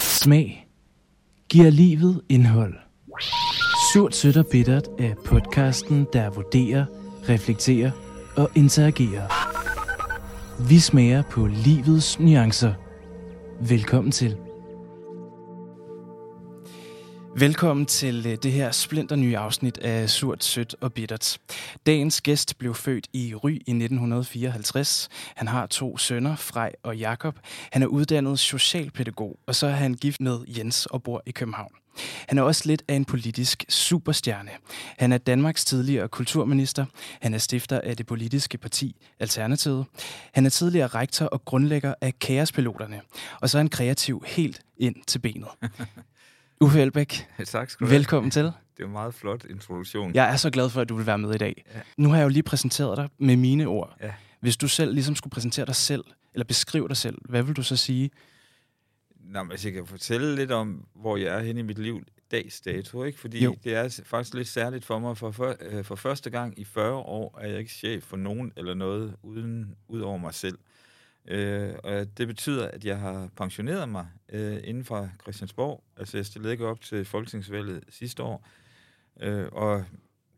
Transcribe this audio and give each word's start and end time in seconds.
Smag 0.00 0.66
giver 1.48 1.70
livet 1.70 2.20
indhold. 2.28 2.74
Surt, 3.92 4.16
sødt 4.16 4.36
og 4.36 4.46
bittert 4.46 4.88
er 4.98 5.14
podcasten, 5.24 6.06
der 6.12 6.30
vurderer, 6.30 6.84
reflekterer 7.28 7.90
og 8.36 8.50
interagerer. 8.54 9.28
Vi 10.68 10.78
smager 10.78 11.22
på 11.22 11.46
livets 11.46 12.20
nuancer. 12.20 12.72
Velkommen 13.60 14.12
til. 14.12 14.36
Velkommen 17.40 17.86
til 17.86 18.26
øh, 18.26 18.38
det 18.42 18.52
her 18.52 18.70
splinter 18.70 19.16
nye 19.16 19.38
afsnit 19.38 19.78
af 19.78 20.10
Surt, 20.10 20.44
Sødt 20.44 20.76
og 20.80 20.92
Bittert. 20.92 21.38
Dagens 21.86 22.20
gæst 22.20 22.58
blev 22.58 22.74
født 22.74 23.08
i 23.12 23.34
Ry 23.34 23.50
i 23.50 23.54
1954. 23.54 25.08
Han 25.36 25.48
har 25.48 25.66
to 25.66 25.98
sønner, 25.98 26.36
Frej 26.36 26.72
og 26.82 26.96
Jakob. 26.96 27.38
Han 27.72 27.82
er 27.82 27.86
uddannet 27.86 28.38
socialpædagog, 28.38 29.38
og 29.46 29.54
så 29.54 29.66
er 29.66 29.70
han 29.70 29.94
gift 29.94 30.20
med 30.20 30.38
Jens 30.48 30.86
og 30.86 31.02
bor 31.02 31.22
i 31.26 31.30
København. 31.30 31.72
Han 32.28 32.38
er 32.38 32.42
også 32.42 32.62
lidt 32.66 32.82
af 32.88 32.94
en 32.94 33.04
politisk 33.04 33.64
superstjerne. 33.68 34.50
Han 34.98 35.12
er 35.12 35.18
Danmarks 35.18 35.64
tidligere 35.64 36.08
kulturminister. 36.08 36.84
Han 37.20 37.34
er 37.34 37.38
stifter 37.38 37.80
af 37.80 37.96
det 37.96 38.06
politiske 38.06 38.58
parti 38.58 38.96
Alternativet. 39.20 39.86
Han 40.32 40.46
er 40.46 40.50
tidligere 40.50 40.86
rektor 40.86 41.26
og 41.26 41.44
grundlægger 41.44 41.94
af 42.00 42.18
Kaospiloterne. 42.18 43.00
Og 43.40 43.50
så 43.50 43.58
er 43.58 43.60
han 43.60 43.68
kreativ 43.68 44.24
helt 44.26 44.60
ind 44.78 44.96
til 45.06 45.18
benet. 45.18 45.48
Uffe 46.60 46.80
Elbæk, 46.80 47.26
tak 47.44 47.70
skal 47.70 47.84
du 47.84 47.88
have. 47.90 47.98
velkommen 47.98 48.30
til. 48.30 48.44
Det 48.44 48.52
er 48.82 48.84
en 48.84 48.92
meget 48.92 49.14
flot 49.14 49.44
introduktion. 49.44 50.14
Jeg 50.14 50.32
er 50.32 50.36
så 50.36 50.50
glad 50.50 50.70
for, 50.70 50.80
at 50.80 50.88
du 50.88 50.96
vil 50.96 51.06
være 51.06 51.18
med 51.18 51.34
i 51.34 51.38
dag. 51.38 51.64
Ja. 51.74 51.80
Nu 51.96 52.08
har 52.08 52.16
jeg 52.16 52.24
jo 52.24 52.28
lige 52.28 52.42
præsenteret 52.42 52.96
dig 52.96 53.08
med 53.18 53.36
mine 53.36 53.66
ord. 53.66 53.96
Ja. 54.02 54.12
Hvis 54.40 54.56
du 54.56 54.68
selv 54.68 54.92
ligesom 54.94 55.14
skulle 55.16 55.30
præsentere 55.30 55.66
dig 55.66 55.74
selv, 55.76 56.04
eller 56.34 56.44
beskrive 56.44 56.88
dig 56.88 56.96
selv, 56.96 57.18
hvad 57.28 57.42
vil 57.42 57.56
du 57.56 57.62
så 57.62 57.76
sige? 57.76 58.10
Nå, 59.20 59.42
men 59.42 59.50
altså, 59.52 59.68
jeg 59.68 59.74
kan 59.74 59.86
fortælle 59.86 60.36
lidt 60.36 60.50
om, 60.50 60.86
hvor 60.94 61.16
jeg 61.16 61.34
er 61.38 61.40
henne 61.42 61.60
i 61.60 61.62
mit 61.62 61.78
liv 61.78 62.02
dags 62.30 62.60
dato, 62.60 63.04
ikke? 63.04 63.20
Fordi 63.20 63.44
Jo. 63.44 63.56
det 63.64 63.74
er 63.74 64.00
faktisk 64.06 64.34
lidt 64.34 64.48
særligt 64.48 64.84
for 64.84 64.98
mig. 64.98 65.18
For, 65.18 65.30
for, 65.30 65.56
øh, 65.60 65.84
for 65.84 65.94
første 65.94 66.30
gang 66.30 66.58
i 66.58 66.64
40 66.64 66.92
år 66.94 67.38
er 67.40 67.48
jeg 67.48 67.58
ikke 67.58 67.72
chef 67.72 68.02
for 68.02 68.16
nogen 68.16 68.52
eller 68.56 68.74
noget 68.74 69.16
uden, 69.22 69.74
ud 69.88 70.00
over 70.00 70.18
mig 70.18 70.34
selv. 70.34 70.58
Øh, 71.30 71.74
og 71.84 72.18
det 72.18 72.26
betyder, 72.26 72.68
at 72.68 72.84
jeg 72.84 72.98
har 72.98 73.28
pensioneret 73.36 73.88
mig 73.88 74.06
øh, 74.28 74.58
inden 74.64 74.84
for 74.84 75.10
Christiansborg. 75.22 75.84
Altså, 75.96 76.16
jeg 76.18 76.26
stillede 76.26 76.52
ikke 76.52 76.66
op 76.66 76.80
til 76.80 77.04
folketingsvalget 77.04 77.84
sidste 77.88 78.22
år. 78.22 78.48
Øh, 79.20 79.48
og 79.52 79.84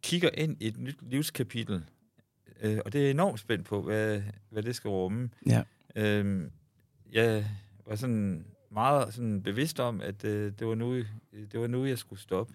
kigger 0.02 0.30
ind 0.34 0.56
i 0.60 0.66
et 0.66 0.78
nyt 0.78 0.97
livskapitel. 1.02 1.84
Øh, 2.62 2.78
og 2.84 2.92
det 2.92 2.98
er 2.98 3.02
jeg 3.02 3.10
enormt 3.10 3.41
spændt 3.41 3.66
på, 3.66 3.82
hvad, 3.82 4.22
hvad 4.50 4.62
det 4.62 4.77
skal 4.77 4.88
rumme. 4.88 5.30
Ja. 5.47 5.62
Øhm, 5.97 6.50
jeg 7.12 7.47
var 7.86 7.97
sådan 7.97 8.44
meget 8.70 9.14
sådan 9.14 9.42
bevidst 9.42 9.80
om, 9.80 10.00
at 10.00 10.25
øh, 10.25 10.52
det, 10.58 10.66
var 10.66 10.75
nu, 10.75 10.97
det 11.52 11.60
var 11.60 11.66
nu, 11.66 11.84
jeg 11.84 11.98
skulle 11.98 12.20
stoppe. 12.22 12.54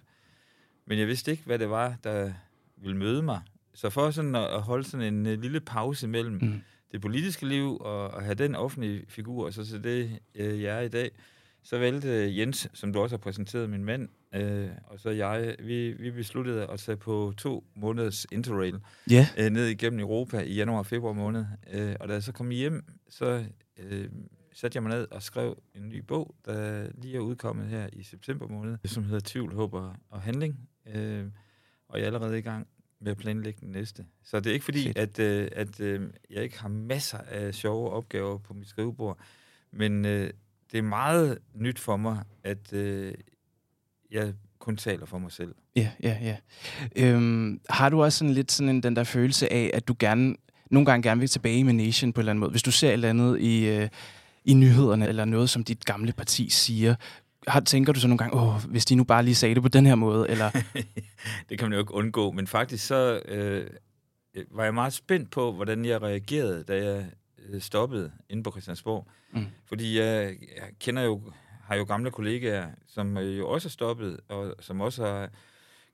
Men 0.86 0.98
jeg 0.98 1.06
vidste 1.06 1.30
ikke, 1.30 1.42
hvad 1.44 1.58
det 1.58 1.70
var, 1.70 1.96
der 2.04 2.32
ville 2.76 2.96
møde 2.96 3.22
mig. 3.22 3.40
Så 3.74 3.90
for 3.90 4.10
sådan 4.10 4.34
at, 4.34 4.44
at 4.44 4.62
holde 4.62 4.84
sådan 4.84 5.14
en 5.14 5.26
øh, 5.26 5.40
lille 5.40 5.60
pause 5.60 6.08
mellem 6.08 6.38
Mm. 6.42 6.62
Det 6.92 7.00
politiske 7.00 7.46
liv 7.46 7.76
og 7.80 8.16
at 8.16 8.24
have 8.24 8.34
den 8.34 8.54
offentlige 8.54 9.04
figur, 9.08 9.46
og 9.46 9.52
så 9.52 9.64
til 9.64 9.84
det, 9.84 10.18
øh, 10.34 10.62
jeg 10.62 10.76
er 10.76 10.80
i 10.80 10.88
dag, 10.88 11.10
så 11.62 11.78
valgte 11.78 12.38
Jens, 12.38 12.68
som 12.74 12.92
du 12.92 13.00
også 13.00 13.16
har 13.16 13.18
præsenteret, 13.18 13.70
min 13.70 13.84
mand, 13.84 14.08
øh, 14.34 14.68
og 14.84 15.00
så 15.00 15.10
jeg, 15.10 15.56
vi, 15.58 15.92
vi 15.92 16.10
besluttede 16.10 16.66
at 16.66 16.78
tage 16.78 16.96
på 16.96 17.34
to 17.36 17.64
måneders 17.76 18.26
interrail 18.32 18.78
Ja, 19.10 19.28
øh, 19.38 19.50
ned 19.50 19.66
igennem 19.66 20.00
Europa 20.00 20.38
i 20.40 20.54
januar 20.54 20.78
og 20.78 20.86
februar 20.86 21.12
måned. 21.12 21.44
Øh, 21.72 21.96
og 22.00 22.08
da 22.08 22.12
jeg 22.12 22.22
så 22.22 22.32
kom 22.32 22.50
hjem, 22.50 22.84
så 23.08 23.44
øh, 23.78 24.08
satte 24.52 24.76
jeg 24.76 24.82
mig 24.82 24.92
ned 24.92 25.08
og 25.10 25.22
skrev 25.22 25.62
en 25.74 25.88
ny 25.88 25.98
bog, 25.98 26.34
der 26.44 26.86
lige 26.94 27.16
er 27.16 27.20
udkommet 27.20 27.66
her 27.66 27.88
i 27.92 28.02
september 28.02 28.48
måned, 28.48 28.78
som 28.84 29.04
hedder 29.04 29.20
Tvivl, 29.24 29.54
Håb 29.54 29.74
og, 29.74 29.94
og 30.10 30.20
Handling. 30.20 30.68
Øh, 30.94 31.24
og 31.88 31.98
jeg 31.98 32.02
er 32.02 32.06
allerede 32.06 32.38
i 32.38 32.42
gang 32.42 32.66
med 33.00 33.10
at 33.10 33.16
planlægge 33.16 33.60
den 33.60 33.72
næste. 33.72 34.06
Så 34.24 34.40
det 34.40 34.50
er 34.50 34.54
ikke 34.54 34.64
fordi, 34.64 34.82
Fedt. 34.82 34.98
at, 34.98 35.18
øh, 35.18 35.48
at 35.52 35.80
øh, 35.80 36.00
jeg 36.30 36.42
ikke 36.42 36.60
har 36.60 36.68
masser 36.68 37.18
af 37.18 37.54
sjove 37.54 37.90
opgaver 37.90 38.38
på 38.38 38.54
mit 38.54 38.68
skrivebord, 38.68 39.18
men 39.72 40.04
øh, 40.04 40.30
det 40.72 40.78
er 40.78 40.82
meget 40.82 41.38
nyt 41.54 41.78
for 41.78 41.96
mig, 41.96 42.22
at 42.44 42.72
øh, 42.72 43.14
jeg 44.10 44.34
kun 44.58 44.76
taler 44.76 45.06
for 45.06 45.18
mig 45.18 45.32
selv. 45.32 45.54
ja, 45.76 45.90
ja, 46.02 46.18
ja. 46.22 46.36
Øhm, 46.96 47.60
har 47.70 47.88
du 47.88 48.02
også 48.02 48.18
sådan 48.18 48.34
lidt 48.34 48.52
sådan 48.52 48.68
en, 48.68 48.82
den 48.82 48.96
der 48.96 49.04
følelse 49.04 49.52
af, 49.52 49.70
at 49.74 49.88
du 49.88 49.96
gerne, 49.98 50.36
nogle 50.70 50.86
gange 50.86 51.08
gerne 51.08 51.20
vil 51.20 51.28
tilbage 51.28 51.58
i 51.58 51.62
Nation 51.62 52.12
på 52.12 52.20
en 52.20 52.22
eller 52.22 52.30
anden 52.30 52.40
måde? 52.40 52.50
Hvis 52.50 52.62
du 52.62 52.70
ser 52.70 52.88
et 52.88 52.92
eller 52.92 53.10
andet 53.10 53.40
i, 53.40 53.66
øh, 53.66 53.88
i 54.44 54.54
nyhederne, 54.54 55.08
eller 55.08 55.24
noget, 55.24 55.50
som 55.50 55.64
dit 55.64 55.84
gamle 55.84 56.12
parti 56.12 56.50
siger, 56.50 56.94
har, 57.46 57.60
tænker 57.60 57.92
du 57.92 58.00
så 58.00 58.08
nogle 58.08 58.18
gange, 58.18 58.36
åh, 58.36 58.64
hvis 58.64 58.84
de 58.84 58.94
nu 58.94 59.04
bare 59.04 59.22
lige 59.22 59.34
sagde 59.34 59.54
det 59.54 59.62
på 59.62 59.68
den 59.68 59.86
her 59.86 59.94
måde, 59.94 60.30
eller... 60.30 60.50
det 61.48 61.58
kan 61.58 61.68
man 61.68 61.72
jo 61.72 61.78
ikke 61.78 61.94
undgå, 61.94 62.30
men 62.30 62.46
faktisk 62.46 62.86
så 62.86 63.22
øh, 63.28 63.70
var 64.50 64.64
jeg 64.64 64.74
meget 64.74 64.92
spændt 64.92 65.30
på, 65.30 65.52
hvordan 65.52 65.84
jeg 65.84 66.02
reagerede, 66.02 66.64
da 66.64 66.84
jeg 66.84 67.06
øh, 67.48 67.60
stoppede 67.60 68.12
inde 68.28 68.42
på 68.42 68.50
Christiansborg. 68.50 69.08
Mm. 69.32 69.46
Fordi 69.64 69.98
jeg, 69.98 70.36
jeg 70.56 70.70
kender 70.80 71.02
jo, 71.02 71.32
har 71.62 71.76
jo 71.76 71.84
gamle 71.84 72.10
kollegaer, 72.10 72.70
som 72.86 73.16
øh, 73.18 73.38
jo 73.38 73.48
også 73.48 73.68
er 73.68 73.70
stoppet, 73.70 74.20
og 74.28 74.54
som 74.60 74.80
også 74.80 75.06
har, 75.06 75.20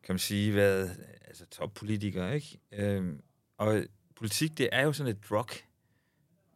kan 0.05 0.13
man 0.13 0.19
sige, 0.19 0.55
været 0.55 0.97
altså, 1.27 1.47
toppolitikere, 1.47 2.35
ikke? 2.35 2.59
Øhm, 2.73 3.21
og 3.59 3.83
politik, 4.17 4.59
det 4.59 4.69
er 4.73 4.83
jo 4.83 4.93
sådan 4.93 5.13
et 5.13 5.31
drug. 5.31 5.49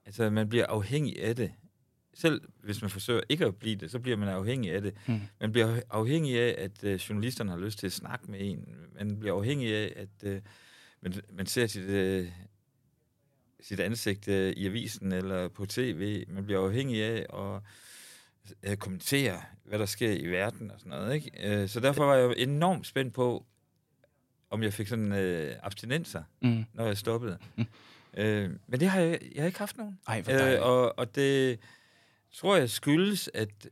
Altså, 0.06 0.31
man 0.31 0.49
bliver 0.49 0.67
afhængig 0.67 1.23
af 1.23 1.37
det. 1.37 1.53
Selv 2.19 2.41
hvis 2.62 2.81
man 2.82 2.91
forsøger 2.91 3.21
ikke 3.28 3.47
at 3.47 3.56
blive 3.56 3.77
det, 3.77 3.91
så 3.91 3.99
bliver 3.99 4.16
man 4.16 4.28
afhængig 4.28 4.72
af 4.72 4.82
det. 4.82 4.94
Mm. 5.06 5.21
Man 5.41 5.53
bliver 5.53 5.81
afhængig 5.91 6.41
af, 6.41 6.54
at 6.59 6.84
øh, 6.84 6.94
journalisterne 6.94 7.50
har 7.50 7.59
lyst 7.59 7.78
til 7.78 7.87
at 7.87 7.93
snakke 7.93 8.31
med 8.31 8.38
en. 8.43 8.69
Man 8.94 9.19
bliver 9.19 9.34
afhængig 9.34 9.75
af, 9.75 9.93
at 9.97 10.09
øh, 10.31 10.41
man, 11.00 11.15
man 11.32 11.47
ser 11.47 11.66
sit, 11.66 11.82
øh, 11.88 12.28
sit 13.60 13.81
ansigt 13.81 14.28
øh, 14.28 14.53
i 14.53 14.66
avisen 14.66 15.12
eller 15.12 15.49
på 15.49 15.66
tv. 15.66 16.25
Man 16.28 16.44
bliver 16.44 16.60
afhængig 16.65 17.03
af 17.05 17.26
at 17.34 17.62
øh, 18.71 18.76
kommentere, 18.76 19.43
hvad 19.65 19.78
der 19.78 19.87
sker 19.87 20.10
i 20.12 20.26
verden 20.26 20.71
og 20.71 20.78
sådan 20.81 20.91
noget. 20.91 21.15
Ikke? 21.15 21.31
Øh, 21.62 21.69
så 21.69 21.81
derfor 21.81 22.05
var 22.05 22.15
jeg 22.15 22.34
enormt 22.37 22.87
spændt 22.87 23.15
på, 23.15 23.47
om 24.50 24.62
jeg 24.62 24.72
fik 24.72 24.87
sådan 24.87 25.12
øh, 25.12 25.55
abstinenser, 25.62 26.22
Mm. 26.41 26.65
når 26.75 26.87
jeg 26.87 26.97
stoppede. 26.97 27.38
Mm. 27.56 27.65
Øh, 28.16 28.50
men 28.66 28.81
det 28.81 28.88
har 28.88 29.00
jeg, 29.00 29.21
jeg 29.34 29.43
har 29.43 29.47
ikke 29.47 29.59
haft 29.59 29.76
nogen. 29.76 29.99
Ej. 30.09 30.25
Øh, 30.31 30.62
og, 30.62 30.99
og 30.99 31.15
det 31.15 31.59
tror 32.32 32.56
jeg 32.56 32.70
skyldes, 32.70 33.31
at 33.34 33.69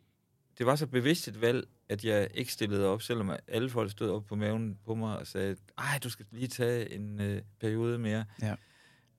det 0.58 0.66
var 0.66 0.76
så 0.76 0.86
bevidst 0.86 1.28
et 1.28 1.40
valg, 1.40 1.68
at 1.88 2.04
jeg 2.04 2.28
ikke 2.34 2.52
stillede 2.52 2.86
op, 2.86 3.02
selvom 3.02 3.30
alle 3.48 3.70
folk 3.70 3.90
stod 3.90 4.10
op 4.10 4.24
på 4.24 4.36
maven 4.36 4.78
på 4.84 4.94
mig 4.94 5.18
og 5.18 5.26
sagde, 5.26 5.56
ej, 5.78 5.98
du 6.04 6.10
skal 6.10 6.26
lige 6.30 6.48
tage 6.48 6.92
en 6.92 7.20
øh, 7.20 7.42
periode 7.60 7.98
mere. 7.98 8.24
Ja. 8.42 8.54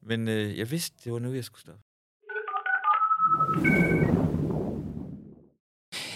Men 0.02 0.28
øh, 0.28 0.58
jeg 0.58 0.72
vidste, 0.72 0.98
det 1.04 1.14
var 1.14 1.20
nu, 1.20 1.34
jeg 1.34 1.44
skulle 1.44 1.62
stoppe. 1.62 1.82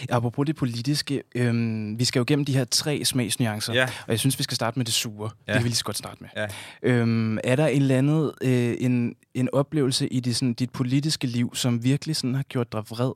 Apropos 0.09 0.45
det 0.45 0.55
politiske, 0.55 1.23
øhm, 1.35 1.99
vi 1.99 2.05
skal 2.05 2.19
jo 2.19 2.25
gennem 2.27 2.45
de 2.45 2.53
her 2.53 2.65
tre 2.65 3.05
smagsnuancer, 3.05 3.73
Ja. 3.73 3.83
og 3.83 4.09
jeg 4.11 4.19
synes, 4.19 4.37
vi 4.39 4.43
skal 4.43 4.55
starte 4.55 4.79
med 4.79 4.85
det 4.85 4.93
sure. 4.93 5.29
Ja. 5.47 5.53
Det 5.53 5.57
kan 5.59 5.63
vi 5.63 5.69
lige 5.69 5.75
så 5.75 5.83
godt 5.83 5.97
starte 5.97 6.17
med. 6.21 6.29
Ja. 6.35 6.47
Øhm, 6.83 7.37
er 7.43 7.55
der 7.55 7.67
en 7.67 7.81
eller 7.81 7.97
anden, 7.97 8.31
øh, 8.41 8.75
en, 8.79 9.15
en 9.33 9.49
oplevelse 9.53 10.07
i 10.07 10.19
dit, 10.19 10.35
sådan, 10.35 10.53
dit 10.53 10.71
politiske 10.71 11.27
liv, 11.27 11.55
som 11.55 11.83
virkelig 11.83 12.15
sådan 12.15 12.35
har 12.35 12.43
gjort 12.43 12.71
dig 12.71 12.79
vred? 12.89 13.11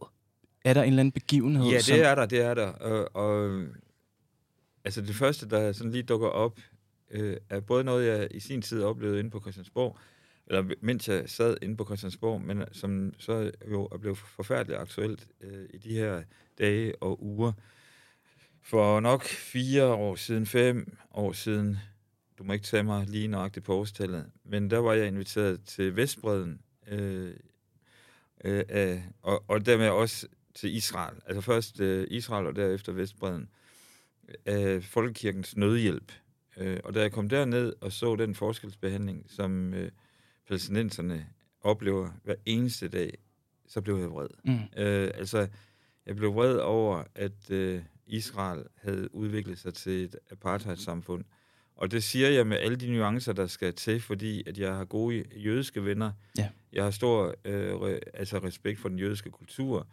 Er 0.65 0.73
der 0.73 0.81
en 0.83 0.87
eller 0.89 0.99
anden 0.99 1.11
begivenhed? 1.11 1.65
Ja, 1.71 1.79
som, 1.79 1.95
det 1.95 2.05
er 2.05 2.15
der, 2.15 2.25
det 2.25 2.41
er 2.45 2.53
der. 2.53 2.67
Og, 2.67 3.15
og 3.15 3.61
altså 4.85 5.01
det 5.01 5.15
første, 5.15 5.49
der 5.49 5.71
sådan 5.71 5.91
lige 5.91 6.03
dukker 6.03 6.27
op, 6.27 6.59
øh, 7.11 7.37
er 7.49 7.59
både 7.59 7.83
noget, 7.83 8.07
jeg 8.07 8.27
i 8.31 8.39
sin 8.39 8.61
tid 8.61 8.83
oplevede 8.83 9.19
inde 9.19 9.29
på 9.29 9.39
Christiansborg, 9.41 9.97
eller 10.47 10.63
mens 10.81 11.07
jeg 11.09 11.23
sad 11.25 11.57
inde 11.61 11.77
på 11.77 11.85
Christiansborg, 11.85 12.41
men 12.41 12.63
som 12.71 13.13
så 13.19 13.51
jo 13.71 13.85
er 13.91 13.97
blevet 13.97 14.17
forfærdeligt 14.17 14.79
aktuelt 14.79 15.27
øh, 15.41 15.65
i 15.73 15.77
de 15.77 15.93
her 15.93 16.21
dage 16.59 16.95
og 17.01 17.23
uger. 17.23 17.51
For 18.61 18.99
nok 18.99 19.23
fire 19.23 19.85
år 19.85 20.15
siden, 20.15 20.45
fem 20.45 20.97
år 21.11 21.31
siden, 21.31 21.77
du 22.37 22.43
må 22.43 22.53
ikke 22.53 22.65
tage 22.65 22.83
mig 22.83 23.05
lige 23.07 23.27
nøjagtigt 23.27 23.65
på 23.65 23.75
årstallet, 23.75 24.31
men 24.43 24.71
der 24.71 24.77
var 24.77 24.93
jeg 24.93 25.07
inviteret 25.07 25.63
til 25.63 25.95
Vestbreden, 25.95 26.61
øh, 26.87 27.35
øh, 28.45 29.01
og, 29.21 29.43
og 29.47 29.65
dermed 29.65 29.89
også 29.89 30.27
til 30.55 30.75
Israel. 30.75 31.15
Altså 31.25 31.41
først 31.41 31.79
øh, 31.79 32.07
Israel 32.11 32.47
og 32.47 32.55
derefter 32.55 32.91
Vestbreden. 32.91 33.49
Af 34.45 34.83
Folkekirkens 34.83 35.57
nødhjælp. 35.57 36.11
Øh, 36.57 36.79
og 36.83 36.93
da 36.93 37.01
jeg 37.01 37.11
kom 37.11 37.29
derned 37.29 37.73
og 37.81 37.91
så 37.91 38.15
den 38.15 38.35
forskelsbehandling, 38.35 39.25
som 39.27 39.73
øh, 39.73 39.91
palæstinenserne 40.47 41.27
oplever 41.61 42.09
hver 42.23 42.35
eneste 42.45 42.87
dag, 42.87 43.17
så 43.67 43.81
blev 43.81 43.97
jeg 43.97 44.11
vred. 44.11 44.27
Mm. 44.43 44.53
Øh, 44.53 45.11
altså, 45.15 45.47
jeg 46.05 46.15
blev 46.15 46.35
vred 46.35 46.55
over, 46.57 47.03
at 47.15 47.49
øh, 47.51 47.81
Israel 48.07 48.63
havde 48.81 49.15
udviklet 49.15 49.59
sig 49.59 49.73
til 49.73 50.03
et 50.03 50.15
apartheidsamfund. 50.31 51.25
Og 51.75 51.91
det 51.91 52.03
siger 52.03 52.29
jeg 52.29 52.47
med 52.47 52.57
alle 52.57 52.75
de 52.77 52.91
nuancer, 52.91 53.33
der 53.33 53.47
skal 53.47 53.73
til, 53.73 54.01
fordi 54.01 54.43
at 54.47 54.57
jeg 54.57 54.75
har 54.75 54.85
gode 54.85 55.23
jødiske 55.35 55.85
venner. 55.85 56.11
Ja. 56.37 56.49
Jeg 56.73 56.83
har 56.83 56.91
stor 56.91 57.35
øh, 57.45 57.73
re, 57.75 57.99
altså 58.13 58.37
respekt 58.37 58.79
for 58.79 58.89
den 58.89 58.99
jødiske 58.99 59.29
kultur. 59.31 59.87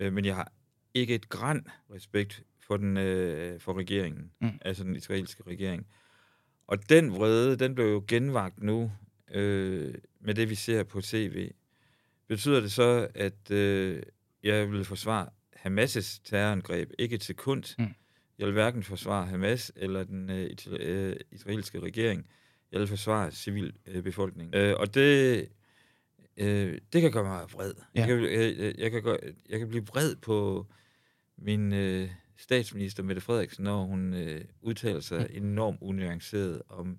Øh, 0.00 0.12
men 0.12 0.24
jeg 0.24 0.34
har 0.34 0.52
ikke 0.94 1.14
et 1.14 1.28
græn 1.28 1.66
respekt 1.94 2.42
for, 2.60 2.76
den, 2.76 2.96
øh, 2.96 3.60
for 3.60 3.78
regeringen, 3.78 4.30
Mm. 4.40 4.50
altså 4.60 4.84
den 4.84 4.96
israelske 4.96 5.42
regering. 5.46 5.86
Og 6.66 6.88
den 6.88 7.12
vrede, 7.12 7.56
den 7.56 7.74
blev 7.74 7.86
jo 7.86 8.04
genvagt 8.08 8.62
nu 8.62 8.92
øh, 9.34 9.94
med 10.20 10.34
det, 10.34 10.50
vi 10.50 10.54
ser 10.54 10.82
på 10.82 11.00
tv. 11.00 11.50
Betyder 12.28 12.60
det 12.60 12.72
så, 12.72 13.08
at 13.14 13.50
øh, 13.50 14.02
jeg 14.42 14.72
vil 14.72 14.84
forsvare 14.84 15.28
Hamas' 15.56 16.20
terrorangreb? 16.24 16.90
Ikke 16.98 17.14
et 17.14 17.24
sekund. 17.24 17.64
Mm. 17.78 17.94
Jeg 18.38 18.46
vil 18.46 18.52
hverken 18.52 18.82
forsvare 18.82 19.26
Hamas 19.26 19.72
eller 19.76 20.04
den 20.04 20.30
øh, 20.30 20.50
øh, 20.80 21.16
israelske 21.32 21.80
regering. 21.80 22.26
Jeg 22.72 22.80
vil 22.80 22.88
forsvare 22.88 23.30
civilbefolkningen. 23.30 24.54
Øh, 24.54 24.74
og 24.78 24.94
det, 24.94 25.48
øh, 26.36 26.78
det 26.92 27.00
kan 27.02 27.12
gøre 27.12 27.24
mig 27.24 27.46
vred. 27.52 27.72
Ja. 27.94 28.00
Jeg, 28.00 28.08
kan, 28.08 28.22
jeg, 28.24 28.74
jeg, 28.78 28.90
kan 28.90 29.02
gøre, 29.02 29.18
jeg 29.48 29.58
kan 29.58 29.68
blive 29.68 29.86
vred 29.86 30.16
på 30.16 30.66
min 31.38 31.72
øh, 31.72 32.10
statsminister, 32.36 33.02
Mette 33.02 33.20
Frederiksen, 33.22 33.64
når 33.64 33.84
hun 33.84 34.14
øh, 34.14 34.44
udtaler 34.60 35.00
sig 35.00 35.20
Mm. 35.30 35.44
enormt 35.44 35.78
unuanceret 35.80 36.62
om 36.68 36.98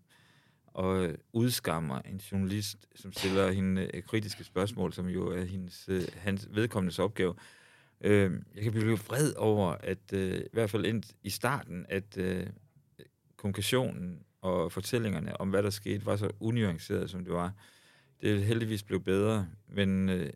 og 0.73 1.05
øh, 1.05 1.17
udskammer 1.33 1.99
en 2.01 2.17
journalist, 2.31 2.87
som 2.95 3.13
stiller 3.13 3.51
hende 3.51 3.89
øh, 3.93 4.03
kritiske 4.03 4.43
spørgsmål, 4.43 4.93
som 4.93 5.07
jo 5.07 5.27
er 5.27 5.43
hendes, 5.45 5.85
øh, 5.89 6.03
hans 6.17 6.47
vedkommendes 6.51 6.99
opgave. 6.99 7.33
Øh, 8.01 8.31
jeg 8.55 8.63
kan 8.63 8.71
blive 8.71 8.97
vred 8.97 9.33
over, 9.37 9.75
at 9.83 10.13
øh, 10.13 10.37
i 10.37 10.49
hvert 10.53 10.69
fald 10.69 10.85
ind, 10.85 11.03
i 11.23 11.29
starten, 11.29 11.85
at 11.89 12.17
øh, 12.17 12.47
kommunikationen 13.37 14.19
og 14.41 14.71
fortællingerne 14.71 15.41
om, 15.41 15.49
hvad 15.49 15.63
der 15.63 15.69
skete, 15.69 16.05
var 16.05 16.15
så 16.15 16.29
unuanceret, 16.39 17.09
som 17.09 17.23
det 17.23 17.33
var. 17.33 17.53
Det 18.21 18.35
er 18.35 18.39
heldigvis 18.39 18.83
blevet 18.83 19.03
bedre, 19.03 19.47
men, 19.67 20.09
øh, 20.09 20.29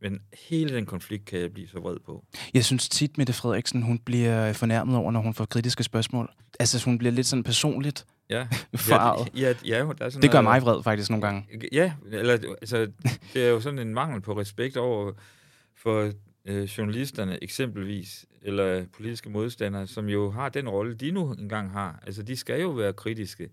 men 0.00 0.20
hele 0.48 0.74
den 0.74 0.86
konflikt 0.86 1.24
kan 1.24 1.40
jeg 1.40 1.52
blive 1.52 1.68
så 1.68 1.80
vred 1.80 1.96
på. 2.06 2.24
Jeg 2.54 2.64
synes 2.64 2.88
tit, 2.88 3.18
Mette 3.18 3.32
Frederiksen, 3.32 3.82
hun 3.82 3.98
bliver 3.98 4.52
fornærmet 4.52 4.96
over, 4.96 5.10
når 5.10 5.20
hun 5.20 5.34
får 5.34 5.44
kritiske 5.44 5.82
spørgsmål. 5.82 6.32
Altså, 6.60 6.84
hun 6.84 6.98
bliver 6.98 7.12
lidt 7.12 7.26
sådan 7.26 7.42
personligt 7.42 8.06
Ja, 8.30 8.48
forarvet. 8.76 9.28
Ja, 9.36 9.54
ja, 9.64 9.78
der 9.98 10.04
er 10.04 10.08
sådan 10.08 10.22
Det 10.22 10.30
gør 10.30 10.40
noget- 10.40 10.62
mig 10.62 10.62
vred 10.74 10.82
faktisk 10.82 11.10
nogle 11.10 11.26
gange. 11.26 11.46
Ja, 11.72 11.92
eller 12.10 12.32
altså, 12.60 12.90
det 13.34 13.44
er 13.44 13.48
jo 13.48 13.60
sådan 13.60 13.78
en 13.78 13.94
mangel 13.94 14.20
på 14.20 14.38
respekt 14.40 14.76
over 14.76 15.12
for 15.76 16.10
øh, 16.44 16.62
journalisterne 16.64 17.38
eksempelvis, 17.42 18.26
eller 18.42 18.86
politiske 18.96 19.30
modstandere, 19.30 19.86
som 19.86 20.08
jo 20.08 20.30
har 20.30 20.48
den 20.48 20.68
rolle, 20.68 20.94
de 20.94 21.10
nu 21.10 21.32
engang 21.32 21.70
har. 21.72 22.02
Altså, 22.06 22.22
de 22.22 22.36
skal 22.36 22.60
jo 22.60 22.68
være 22.70 22.92
kritiske. 22.92 23.48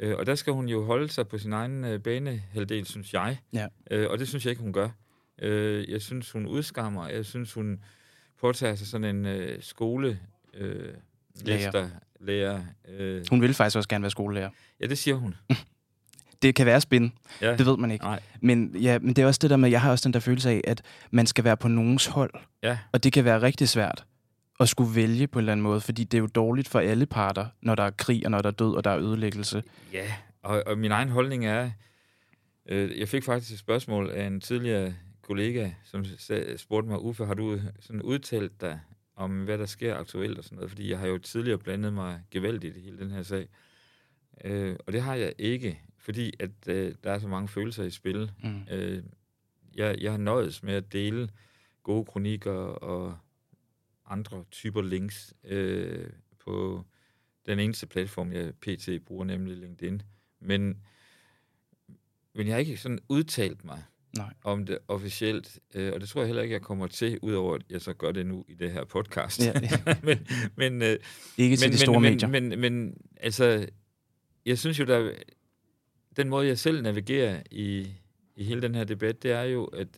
Øh, 0.00 0.16
og 0.18 0.26
der 0.26 0.34
skal 0.34 0.52
hun 0.52 0.68
jo 0.68 0.84
holde 0.84 1.08
sig 1.08 1.28
på 1.28 1.38
sin 1.38 1.52
egen 1.52 1.84
øh, 1.84 2.00
banehalvdel, 2.02 2.86
synes 2.86 3.14
jeg. 3.14 3.38
Ja. 3.52 3.66
Øh, 3.90 4.10
og 4.10 4.18
det 4.18 4.28
synes 4.28 4.44
jeg 4.44 4.50
ikke, 4.50 4.62
hun 4.62 4.72
gør. 4.72 4.88
Øh, 5.42 5.90
jeg 5.90 6.02
synes, 6.02 6.30
hun 6.30 6.46
udskammer. 6.46 7.08
Jeg 7.08 7.24
synes, 7.24 7.52
hun 7.54 7.80
påtager 8.40 8.74
sig 8.74 8.86
sådan 8.86 9.16
en 9.16 9.26
øh, 9.26 9.62
skole... 9.62 10.20
Øh, 10.54 10.94
lærer. 11.44 11.88
Lærer 12.20 12.60
øh, 12.88 13.24
Hun 13.30 13.40
vil 13.42 13.54
faktisk 13.54 13.76
også 13.76 13.88
gerne 13.88 14.02
være 14.02 14.10
skolelærer. 14.10 14.50
ja, 14.80 14.86
det 14.86 14.98
siger 14.98 15.14
hun. 15.14 15.34
Det 16.42 16.54
kan 16.54 16.66
være 16.66 16.80
spin, 16.80 17.12
Ja. 17.40 17.56
det 17.56 17.66
ved 17.66 17.76
man 17.76 17.90
ikke. 17.90 18.04
Nej. 18.04 18.20
Men, 18.40 18.76
ja, 18.76 18.98
men 18.98 19.16
det 19.16 19.22
er 19.22 19.26
også 19.26 19.38
det 19.42 19.50
der 19.50 19.56
med, 19.56 19.70
jeg 19.70 19.80
har 19.80 19.90
også 19.90 20.08
den 20.08 20.12
der 20.14 20.20
følelse 20.20 20.50
af, 20.50 20.60
at 20.64 20.82
man 21.10 21.26
skal 21.26 21.44
være 21.44 21.56
på 21.56 21.68
nogens 21.68 22.06
hold. 22.06 22.30
Ja. 22.62 22.78
Og 22.92 23.04
det 23.04 23.12
kan 23.12 23.24
være 23.24 23.42
rigtig 23.42 23.68
svært 23.68 24.04
at 24.60 24.68
skulle 24.68 24.94
vælge 24.94 25.26
på 25.26 25.38
en 25.38 25.40
eller 25.42 25.52
anden 25.52 25.62
måde, 25.62 25.80
fordi 25.80 26.04
det 26.04 26.18
er 26.18 26.20
jo 26.20 26.26
dårligt 26.26 26.68
for 26.68 26.78
alle 26.80 27.06
parter, 27.06 27.46
når 27.62 27.74
der 27.74 27.82
er 27.82 27.90
krig, 27.90 28.24
og 28.24 28.30
når 28.30 28.42
der 28.42 28.48
er 28.48 28.52
død, 28.54 28.74
og 28.74 28.84
der 28.84 28.90
er 28.90 28.98
ødelæggelse. 28.98 29.62
Ja, 29.92 30.12
og, 30.42 30.62
og 30.66 30.78
min 30.78 30.90
egen 30.92 31.08
holdning 31.08 31.46
er, 31.46 31.70
øh, 32.68 32.98
jeg 32.98 33.08
fik 33.08 33.24
faktisk 33.24 33.52
et 33.52 33.58
spørgsmål 33.58 34.10
af 34.10 34.26
en 34.26 34.40
tidligere 34.40 34.94
kollega, 35.22 35.70
som 35.84 36.04
spurgte 36.56 36.88
mig, 36.88 37.00
Uffe, 37.02 37.26
har 37.26 37.34
du 37.34 37.60
sådan 37.80 38.02
udtalt 38.02 38.60
dig 38.60 38.80
om, 39.18 39.44
hvad 39.44 39.58
der 39.58 39.66
sker 39.66 39.96
aktuelt 39.96 40.38
og 40.38 40.44
sådan 40.44 40.56
noget? 40.56 40.70
Fordi 40.70 40.90
jeg 40.90 40.98
har 40.98 41.06
jo 41.06 41.18
tidligere 41.18 41.58
blandet 41.58 41.92
mig 41.92 42.22
gevaldigt 42.30 42.76
i 42.76 42.80
hele 42.80 42.98
den 42.98 43.10
her 43.10 43.22
sag. 43.22 43.48
Øh, 44.44 44.76
og 44.86 44.92
det 44.92 45.02
har 45.02 45.14
jeg 45.14 45.32
ikke, 45.38 45.80
fordi 45.98 46.32
at 46.38 46.50
øh, 46.68 46.94
der 47.04 47.10
er 47.10 47.18
så 47.18 47.28
mange 47.28 47.48
følelser 47.48 47.84
i 47.84 47.90
spil. 47.90 48.32
Mm. 48.42 48.62
Øh, 48.70 49.02
jeg, 49.74 50.00
jeg 50.00 50.10
har 50.10 50.18
nøjes 50.18 50.62
med 50.62 50.74
at 50.74 50.92
dele 50.92 51.28
gode 51.82 52.04
kronikker 52.04 52.52
og 52.52 53.18
andre 54.06 54.44
typer 54.50 54.82
links 54.82 55.34
øh, 55.44 56.10
på 56.44 56.84
den 57.46 57.58
eneste 57.58 57.86
platform, 57.86 58.32
jeg 58.32 58.54
pt. 58.54 58.88
bruger, 59.06 59.24
nemlig 59.24 59.56
LinkedIn. 59.56 60.02
Men, 60.40 60.82
men 62.34 62.46
jeg 62.46 62.54
har 62.54 62.58
ikke 62.58 62.76
sådan 62.76 63.00
udtalt 63.08 63.64
mig 63.64 63.82
Nej. 64.16 64.32
om 64.44 64.66
det 64.66 64.78
officielt, 64.88 65.58
øh, 65.74 65.92
og 65.94 66.00
det 66.00 66.08
tror 66.08 66.20
jeg 66.20 66.26
heller 66.26 66.42
ikke, 66.42 66.52
jeg 66.52 66.62
kommer 66.62 66.86
til, 66.86 67.18
udover 67.22 67.54
at 67.54 67.62
jeg 67.70 67.80
så 67.80 67.92
gør 67.92 68.12
det 68.12 68.26
nu 68.26 68.44
i 68.48 68.54
det 68.54 68.72
her 68.72 68.84
podcast. 68.84 69.46
Ja, 69.46 69.52
ja. 69.62 69.94
men, 70.08 70.18
men, 70.56 70.82
øh, 70.82 70.96
Ikke 71.36 71.56
til 71.56 71.66
men, 71.68 71.72
de 71.72 71.78
store 71.78 72.00
men, 72.00 72.12
medier. 72.12 72.28
Men, 72.28 72.48
men, 72.48 72.60
men 72.60 72.94
altså, 73.20 73.66
jeg 74.46 74.58
synes 74.58 74.80
jo, 74.80 74.84
der 74.84 75.12
den 76.18 76.28
måde, 76.28 76.46
jeg 76.46 76.58
selv 76.58 76.82
navigerer 76.82 77.42
i, 77.50 77.86
i 78.36 78.44
hele 78.44 78.62
den 78.62 78.74
her 78.74 78.84
debat, 78.84 79.22
det 79.22 79.30
er 79.32 79.42
jo 79.42 79.64
at 79.64 79.88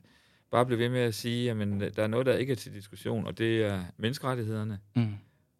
bare 0.50 0.66
blive 0.66 0.78
ved 0.78 0.88
med 0.88 1.00
at 1.00 1.14
sige, 1.14 1.50
at 1.50 1.96
der 1.96 2.02
er 2.02 2.06
noget, 2.06 2.26
der 2.26 2.36
ikke 2.36 2.52
er 2.52 2.56
til 2.56 2.74
diskussion, 2.74 3.26
og 3.26 3.38
det 3.38 3.62
er 3.62 3.84
menneskerettighederne. 3.96 4.78
Mm. 4.96 5.14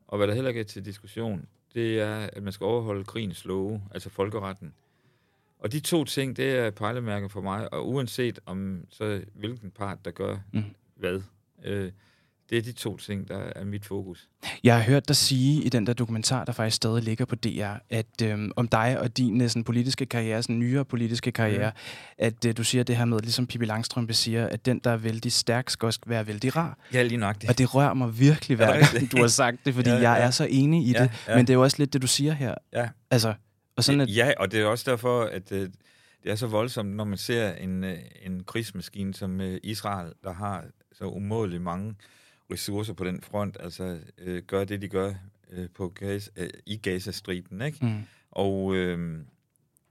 Og 0.07 0.17
hvad 0.17 0.29
der 0.29 0.35
heller 0.35 0.49
ikke 0.49 0.61
er 0.61 0.65
til 0.65 0.85
diskussion, 0.85 1.47
det 1.75 2.01
er, 2.01 2.17
at 2.17 2.43
man 2.43 2.53
skal 2.53 2.65
overholde 2.65 3.05
krigens 3.05 3.45
love, 3.45 3.83
altså 3.91 4.11
folkeretten. 4.11 4.75
Og 5.61 5.73
de 5.73 5.81
to 5.81 6.05
ting, 6.05 6.37
det 6.37 6.59
er 6.59 6.71
pejlemærker 6.71 7.29
for 7.29 7.41
mig, 7.41 7.73
og 7.75 7.89
uanset 7.89 8.39
om 8.47 8.81
så 8.91 9.21
hvilken 9.35 9.71
part, 9.71 9.99
der 10.05 10.11
gør 10.11 10.37
Mm. 10.53 10.63
hvad, 10.97 11.21
øh, 11.65 11.93
det 12.51 12.59
er 12.59 12.63
de 12.63 12.73
to 12.73 12.97
ting, 12.97 13.29
der 13.29 13.39
er 13.39 13.65
mit 13.65 13.85
fokus. 13.85 14.29
Jeg 14.65 14.77
har 14.77 14.83
hørt 14.83 15.09
dig 15.09 15.17
sige 15.17 15.63
i 15.63 15.69
den 15.69 15.87
der 15.87 15.93
dokumentar, 15.93 16.45
der 16.45 16.53
faktisk 16.53 16.77
stadig 16.77 17.03
ligger 17.03 17.25
på 17.25 17.35
DR, 17.35 17.73
at 17.91 18.07
øhm, 18.23 18.53
om 18.57 18.69
dig 18.69 19.01
og 19.01 19.17
din 19.17 19.49
sådan, 19.49 19.65
politiske 19.65 20.07
karriere, 20.07 20.43
sådan 20.43 20.59
nyere 20.59 20.85
politiske 20.85 21.33
karriere, 21.33 21.65
Ja. 21.65 21.71
at 22.27 22.45
øh, 22.45 22.57
du 22.57 22.65
siger 22.65 22.85
det 22.85 22.97
her 22.97 23.05
med, 23.05 23.21
ligesom 23.21 23.47
Pippi 23.47 23.65
Langstrømpe 23.67 24.15
siger, 24.15 24.47
at 24.47 24.67
den, 24.67 24.79
der 24.85 24.91
er 24.91 24.97
vældig 24.97 25.33
stærk, 25.33 25.71
skal 25.71 25.87
også 25.87 26.01
være 26.07 26.27
vældig 26.27 26.57
rar. 26.57 26.79
Ja, 26.93 27.03
lige 27.03 27.19
nok 27.19 27.37
Og 27.49 27.59
det 27.59 27.75
rører 27.75 27.95
mig 27.95 28.19
virkelig 28.19 28.57
hver 28.57 28.67
Er 28.67 28.81
det 28.81 28.91
gang, 28.93 29.13
du 29.13 29.17
har 29.17 29.27
sagt 29.29 29.57
det, 29.65 29.75
fordi 29.75 29.91
Ja, 29.91 29.95
jeg 29.97 30.19
ja. 30.19 30.27
er 30.27 30.31
så 30.31 30.47
enig 30.51 30.87
i 30.87 30.93
Ja, 30.93 31.03
det. 31.03 31.11
ja. 31.29 31.37
Men 31.37 31.47
det 31.47 31.51
er 31.53 31.55
jo 31.55 31.63
også 31.63 31.77
lidt 31.79 31.93
det, 31.93 32.03
du 32.03 32.07
siger 32.07 32.33
her. 32.33 32.55
Ja. 32.73 32.89
Altså, 33.11 33.35
og 33.81 33.85
sådan 33.85 34.01
at, 34.01 34.17
Ja, 34.17 34.33
og 34.39 34.53
det 34.53 34.61
er 34.61 34.67
også 34.67 34.91
derfor, 34.91 35.23
at 35.23 35.53
øh, 35.53 35.71
det 36.23 36.31
er 36.31 36.35
så 36.35 36.47
voldsomt, 36.47 36.97
når 36.97 37.05
man 37.05 37.19
ser 37.19 37.53
en, 37.53 37.85
øh, 37.85 37.99
en 38.23 38.45
krigsmaskine 38.45 39.15
som 39.15 39.41
øh, 39.41 39.61
Israel, 39.63 40.13
der 40.25 40.33
har 40.33 40.65
så 40.93 41.05
umådeligt 41.05 41.63
mange 41.63 41.95
ressourcer 42.53 42.93
på 42.93 43.05
den 43.05 43.21
front, 43.21 43.57
altså 43.61 43.99
øh, 44.19 44.43
gør 44.43 44.65
det, 44.65 44.83
de 44.83 44.89
gør 44.89 45.15
øh, 45.51 45.69
på 45.75 45.89
Gaza, 45.89 46.31
øh, 46.37 46.51
i 46.67 46.77
Gaza-striben, 46.77 47.63
ikke? 47.63 47.79
mm, 47.81 48.03
Og 48.31 48.75
øh, 48.75 49.19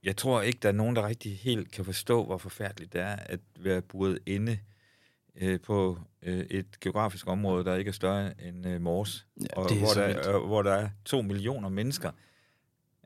jeg 0.03 0.17
tror 0.17 0.41
ikke, 0.41 0.59
der 0.61 0.69
er 0.69 0.73
nogen, 0.73 0.95
der 0.95 1.07
rigtig 1.07 1.37
helt 1.37 1.71
kan 1.71 1.85
forstå, 1.85 2.25
hvor 2.25 2.37
forfærdeligt 2.37 2.93
det 2.93 3.01
er 3.01 3.15
at 3.15 3.39
være 3.59 3.81
buret 3.81 4.19
inde 4.25 4.57
øh, 5.41 5.59
på 5.59 5.99
øh, 6.23 6.39
et 6.39 6.79
geografisk 6.79 7.27
område, 7.27 7.65
der 7.65 7.75
ikke 7.75 7.89
er 7.89 7.93
større 7.93 8.47
end 8.47 8.67
øh, 8.67 8.81
Mors, 8.81 9.25
ja, 9.41 9.45
og 9.57 9.75
hvor, 9.75 9.93
der, 9.93 10.35
øh, 10.35 10.45
hvor 10.47 10.61
der 10.61 10.71
er 10.71 10.89
to 11.05 11.21
millioner 11.21 11.69
mennesker, 11.69 12.11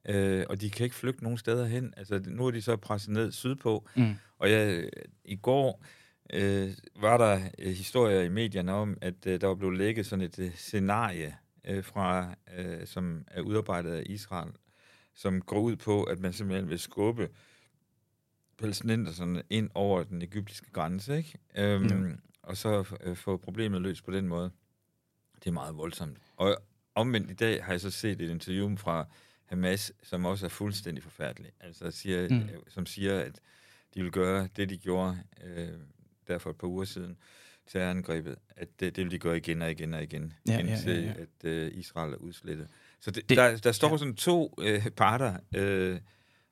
øh, 0.10 0.46
og 0.50 0.62
de 0.62 0.70
kan 0.70 0.84
ikke 0.84 0.96
flygte 0.96 1.24
nogen 1.24 1.38
steder 1.38 1.66
hen. 1.66 1.94
Altså, 1.98 2.22
nu 2.28 2.48
er 2.48 2.52
de 2.52 2.62
så 2.62 2.76
presset 2.78 3.10
ned 3.14 3.32
sydpå, 3.32 3.88
Mm, 3.96 4.14
og 4.40 4.52
jeg, 4.52 4.90
i 5.26 5.36
går 5.36 5.84
øh, 6.34 6.72
var 6.96 7.18
der 7.18 7.40
øh, 7.60 7.72
historier 7.74 8.22
i 8.22 8.30
medierne 8.30 8.72
om, 8.74 8.98
at 9.02 9.28
øh, 9.28 9.42
der 9.42 9.48
var 9.48 9.56
blevet 9.56 9.78
lægget 9.78 10.06
sådan 10.06 10.26
et 10.26 10.40
øh, 10.40 10.54
scenarie, 10.56 11.36
øh, 11.66 11.84
fra, 11.84 12.36
øh, 12.58 12.88
som 12.88 13.26
er 13.28 13.42
udarbejdet 13.42 13.92
af 13.94 14.04
Israel, 14.06 14.52
som 15.16 15.42
går 15.42 15.60
ud 15.60 15.76
på, 15.76 16.04
at 16.04 16.20
man 16.20 16.34
simpelthen 16.34 16.70
vil 16.70 16.80
skubbe 16.80 17.30
palæstinenserne 18.58 19.44
ind 19.50 19.70
over 19.74 20.04
den 20.04 20.22
egyptiske 20.22 20.72
grænse, 20.72 21.18
ikke? 21.18 21.38
Øhm, 21.58 21.86
Jo. 22.10 22.16
og 22.44 22.58
så 22.58 22.98
øh, 23.04 23.16
få 23.16 23.38
problemet 23.38 23.82
løst 23.82 24.06
på 24.06 24.12
den 24.12 24.28
måde. 24.28 24.52
Det 25.40 25.48
er 25.48 25.54
meget 25.54 25.78
voldsomt. 25.78 26.18
Og 26.36 26.58
omvendt 26.96 27.32
i 27.32 27.34
dag 27.34 27.64
har 27.64 27.74
jeg 27.74 27.82
så 27.82 27.92
set 27.92 28.22
et 28.22 28.30
interview 28.30 28.76
fra 28.78 29.06
Hamas, 29.54 29.92
som 30.04 30.26
også 30.26 30.46
er 30.46 30.50
fuldstændig 30.50 31.04
forfærdelig. 31.04 31.52
Altså 31.60 31.92
siger, 31.92 32.30
Mm. 32.30 32.36
mm. 32.36 32.50
som 32.68 32.86
siger, 32.86 33.20
at 33.20 33.40
de 33.96 34.02
vil 34.04 34.12
gøre 34.12 34.48
det, 34.56 34.70
de 34.70 34.78
gjorde 34.78 35.18
øh, 35.44 35.68
der 36.28 36.38
for 36.38 36.50
et 36.50 36.56
par 36.56 36.68
uger 36.68 36.86
siden, 36.86 37.18
terrorangrebet, 37.68 38.36
at 38.50 38.68
det, 38.80 38.96
det 38.96 39.04
vil 39.04 39.12
de 39.12 39.20
gøre 39.20 39.38
igen 39.38 39.62
og 39.62 39.72
igen 39.72 39.94
og 39.94 40.04
igen, 40.04 40.34
Ja, 40.48 40.54
ja, 40.54 40.60
indtil 40.60 40.94
ja, 40.96 41.02
ja. 41.02 41.14
at 41.14 41.50
øh, 41.50 41.72
Israel 41.74 42.14
er 42.14 42.18
udslettet. 42.18 42.68
Så 43.00 43.12
det, 43.12 43.30
Det- 43.30 43.38
der, 43.38 43.58
der 43.58 43.72
står 43.72 43.88
ja. 43.88 43.94
ja. 43.94 43.98
sådan 43.98 44.16
to 44.16 44.56
øh, 44.60 44.90
parter, 44.90 45.38
øh, 45.56 46.00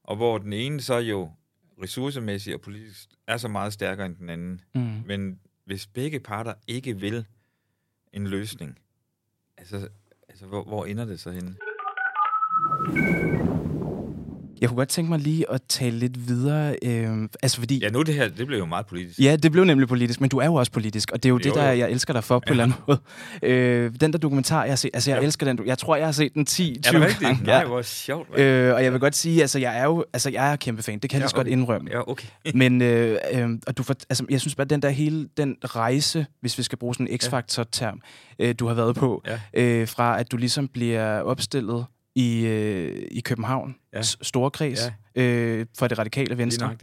og 0.04 0.16
hvor 0.16 0.38
den 0.38 0.54
ene 0.54 0.82
så 0.82 0.98
jo 0.98 1.32
ressourcemæssigt 1.82 2.54
og 2.54 2.62
politisk 2.62 3.10
er 3.28 3.38
så 3.38 3.48
meget 3.48 3.74
stærkere 3.74 4.06
end 4.06 4.16
den 4.16 4.30
anden. 4.30 4.62
mm. 4.76 4.82
Men 5.06 5.40
hvis 5.66 5.88
begge 5.88 6.20
parter 6.20 6.54
ikke 6.68 7.00
vil 7.00 7.26
en 8.14 8.28
løsning, 8.28 8.80
altså, 9.58 9.90
altså 10.30 10.46
hvor, 10.46 10.64
hvor 10.64 10.86
ender 10.86 11.06
det 11.06 11.20
så 11.20 11.32
henne? 11.32 11.56
Jeg 14.62 14.70
kunne 14.70 14.78
godt 14.78 14.90
tænke 14.90 15.10
mig 15.10 15.20
lige 15.20 15.52
at 15.52 15.62
tale 15.70 16.00
lidt 16.00 16.28
videre, 16.28 16.76
øh, 16.84 17.30
altså 17.44 17.60
fordi... 17.60 17.80
Ja, 17.80 17.90
nu 17.90 18.02
det 18.02 18.16
her, 18.16 18.30
det 18.30 18.48
blev 18.48 18.60
jo 18.60 18.66
meget 18.66 18.86
politisk. 18.86 19.20
Ja, 19.20 19.36
det 19.36 19.52
blev 19.52 19.64
nemlig 19.64 19.88
politisk, 19.88 20.22
men 20.22 20.30
du 20.30 20.38
er 20.38 20.46
jo 20.46 20.54
også 20.54 20.72
politisk, 20.72 21.12
og 21.12 21.24
det 21.24 21.30
er 21.30 21.30
jo, 21.30 21.36
jo 21.36 21.40
det, 21.44 21.56
der 21.56 21.72
jeg 21.72 21.92
elsker 21.92 22.14
dig 22.14 22.24
for 22.24 22.40
på 22.40 22.44
ja. 22.48 22.54
en 22.54 22.60
eller 22.60 22.64
anden 22.64 22.84
måde. 22.88 23.00
Øh, 23.44 23.92
den 24.02 24.14
der 24.14 24.20
dokumentar, 24.20 24.64
jeg 24.64 24.72
har 24.72 24.76
set, 24.76 24.92
altså 24.94 25.12
jeg 25.12 25.20
ja. 25.20 25.26
elsker 25.26 25.46
den, 25.46 25.60
jeg 25.66 25.78
tror, 25.78 25.96
jeg 25.96 26.08
har 26.08 26.12
set 26.12 26.34
den 26.34 26.46
10-20 26.50 26.92
gange. 26.92 27.44
Nej, 27.44 27.66
hvor 27.66 27.82
sjovt. 27.82 28.40
Øh, 28.40 28.74
og 28.74 28.84
jeg 28.84 28.92
vil 28.92 29.00
godt 29.00 29.16
sige, 29.16 29.42
altså 29.42 29.60
jeg 29.60 29.78
er 29.78 29.84
jo, 29.84 30.06
altså 30.14 30.30
jeg 30.30 30.52
er 30.52 30.56
kæmpe 30.56 30.84
fan, 30.84 31.00
det 31.00 31.10
kan 31.10 31.20
jeg 31.20 31.24
ja, 31.24 31.28
okay. 31.28 31.36
godt 31.36 31.48
indrømme. 31.48 31.90
Ja, 31.92 32.10
okay. 32.10 32.28
men 32.62 32.82
øh, 32.82 33.18
øh, 33.34 33.50
og 33.68 33.78
du 33.78 33.84
for, 33.84 33.96
altså, 34.10 34.26
jeg 34.30 34.42
synes 34.42 34.56
bare, 34.56 34.68
den 34.68 34.82
der 34.82 34.90
hele, 34.90 35.28
den 35.38 35.56
rejse, 35.66 36.26
hvis 36.42 36.58
vi 36.58 36.64
skal 36.64 36.78
bruge 36.78 36.96
sådan 36.96 37.08
en 37.08 37.20
X-faktor-term, 37.20 38.02
øh, 38.40 38.56
du 38.60 38.68
har 38.68 38.74
været 38.74 38.96
på, 38.96 39.24
ja. 39.28 39.40
øh, 39.64 39.88
fra 39.88 40.20
at 40.20 40.32
du 40.32 40.38
ligesom 40.38 40.68
bliver 40.68 41.20
opstillet 41.20 41.86
i, 42.16 42.46
øh, 42.46 43.08
i 43.12 43.20
København, 43.20 43.76
ja. 43.94 44.02
store 44.02 44.52
kreds, 44.52 44.92
ja. 45.16 45.22
øh, 45.22 45.66
for 45.78 45.88
det 45.88 46.00
radikale 46.00 46.38
venstre, 46.38 46.76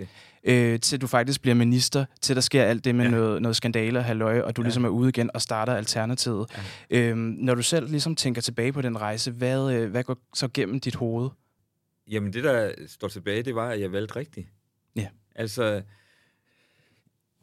øh, 0.45 0.81
til 0.81 1.01
du 1.01 1.07
faktisk 1.07 1.43
bliver 1.43 1.55
minister, 1.55 2.05
til 2.21 2.37
der 2.37 2.43
sker 2.43 2.65
alt 2.65 2.85
det 2.85 2.95
med 2.95 3.05
ja. 3.05 3.11
noget, 3.11 3.43
noget 3.43 3.57
skandale 3.57 3.99
og 3.99 4.05
halløj, 4.05 4.41
og 4.41 4.57
du 4.57 4.63
ja. 4.63 4.67
ligesom 4.67 4.85
er 4.85 4.89
ude 4.89 5.09
igen 5.09 5.31
og 5.35 5.43
starter 5.43 5.75
Alternativet. 5.75 6.51
Ja. 6.91 7.01
Øh, 7.01 7.17
når 7.17 7.55
du 7.55 7.63
selv 7.63 7.91
ligesom 7.91 8.17
tænker 8.17 8.43
tilbage 8.43 8.73
på 8.73 8.83
den 8.83 9.01
rejse, 9.01 9.31
hvad, 9.31 9.73
øh, 9.73 9.91
hvad 9.91 10.05
går 10.05 10.17
så 10.35 10.49
gennem 10.55 10.81
dit 10.81 10.95
hoved? 10.95 11.31
Jamen 12.11 12.33
det, 12.33 12.45
der 12.45 12.73
står 12.87 13.09
tilbage, 13.09 13.43
det 13.43 13.55
var, 13.55 13.69
at 13.71 13.81
jeg 13.81 13.93
valgte 13.93 14.17
rigtigt. 14.17 14.49
Ja. 14.97 15.09
Altså, 15.35 15.83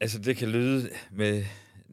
altså 0.02 0.20
det 0.20 0.38
kan 0.38 0.50
lyde 0.50 0.90
med 1.12 1.44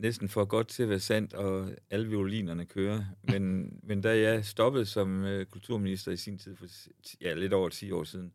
næsten 0.02 0.28
for 0.28 0.44
godt 0.44 0.68
til 0.68 0.82
at 0.82 0.88
være 0.88 1.00
sandt, 1.00 1.34
og 1.34 1.70
alle 1.90 2.08
violinerne 2.08 2.66
kører. 2.66 3.04
Men, 3.32 3.72
men 3.82 4.00
da 4.00 4.18
jeg 4.18 4.44
stoppede 4.44 4.86
som 4.86 5.24
uh, 5.24 5.44
kulturminister 5.44 6.12
i 6.12 6.16
sin 6.16 6.38
tid, 6.38 6.56
for 6.56 6.66
ja, 7.20 7.34
lidt 7.34 7.52
over 7.52 7.68
10 7.68 7.90
år 7.90 8.04
siden, 8.04 8.32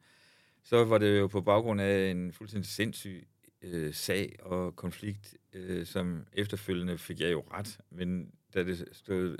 så 0.64 0.86
var 0.86 0.98
det 0.98 1.20
jo 1.20 1.28
på 1.28 1.42
baggrund 1.42 1.82
af 1.82 2.12
en 2.12 2.34
fuldstændig 2.34 2.70
sindssyg 2.70 3.28
uh, 3.64 3.94
sag 3.94 4.36
og 4.40 4.76
konflikt, 4.76 5.38
uh, 5.56 5.86
som 5.86 6.26
efterfølgende 6.34 6.98
fik 6.98 7.20
jeg 7.20 7.32
jo 7.32 7.44
ret. 7.52 7.80
Men 7.90 8.32
da 8.54 8.64
det 8.64 8.90
stod 8.92 9.38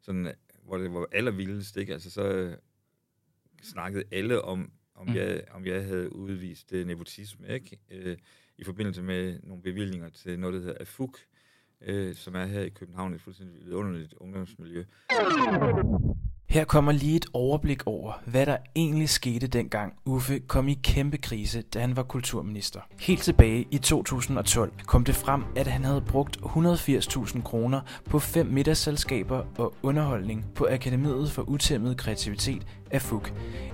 sådan, 0.00 0.32
hvor 0.62 0.76
det 0.76 0.92
var 0.92 1.06
allervildest, 1.12 1.76
ikke? 1.76 1.92
Altså 1.92 2.10
så 2.10 2.46
uh, 2.46 2.52
snakkede 3.62 4.04
alle 4.10 4.42
om, 4.42 4.72
om, 4.94 5.06
mm. 5.06 5.14
jeg, 5.14 5.44
om 5.50 5.66
jeg 5.66 5.84
havde 5.84 6.16
udvist 6.16 6.72
uh, 6.72 6.86
nepotisme, 6.86 7.48
ikke? 7.48 7.78
Uh, 7.90 8.16
i 8.58 8.64
forbindelse 8.64 9.02
med 9.02 9.40
nogle 9.42 9.62
bevillinger 9.62 10.08
til 10.08 10.38
noget, 10.38 10.54
der 10.54 10.60
hedder 10.60 10.80
AFUK, 10.80 11.18
øh, 11.86 12.14
som 12.14 12.34
er 12.34 12.44
her 12.44 12.60
i 12.60 12.68
København, 12.68 13.14
et 13.14 13.22
fuldstændig 13.22 13.56
vidunderligt 13.64 14.14
ungdomsmiljø. 14.20 14.84
Her 16.52 16.64
kommer 16.64 16.92
lige 16.92 17.16
et 17.16 17.26
overblik 17.32 17.86
over, 17.86 18.12
hvad 18.26 18.46
der 18.46 18.56
egentlig 18.76 19.08
skete 19.08 19.46
dengang 19.46 19.92
Uffe 20.04 20.38
kom 20.38 20.68
i 20.68 20.74
kæmpe 20.74 21.16
krise, 21.16 21.62
da 21.62 21.80
han 21.80 21.96
var 21.96 22.02
kulturminister. 22.02 22.80
Helt 23.00 23.22
tilbage 23.22 23.66
i 23.70 23.78
2012 23.78 24.72
kom 24.86 25.04
det 25.04 25.14
frem, 25.14 25.44
at 25.56 25.66
han 25.66 25.84
havde 25.84 26.00
brugt 26.00 26.36
180.000 26.36 27.42
kroner 27.42 27.80
på 28.10 28.18
fem 28.18 28.46
middagsselskaber 28.46 29.44
og 29.58 29.74
underholdning 29.82 30.46
på 30.54 30.66
Akademiet 30.70 31.30
for 31.30 31.42
Utæmmet 31.42 31.96
Kreativitet 31.96 32.66
af 32.90 33.02
FUG. 33.02 33.26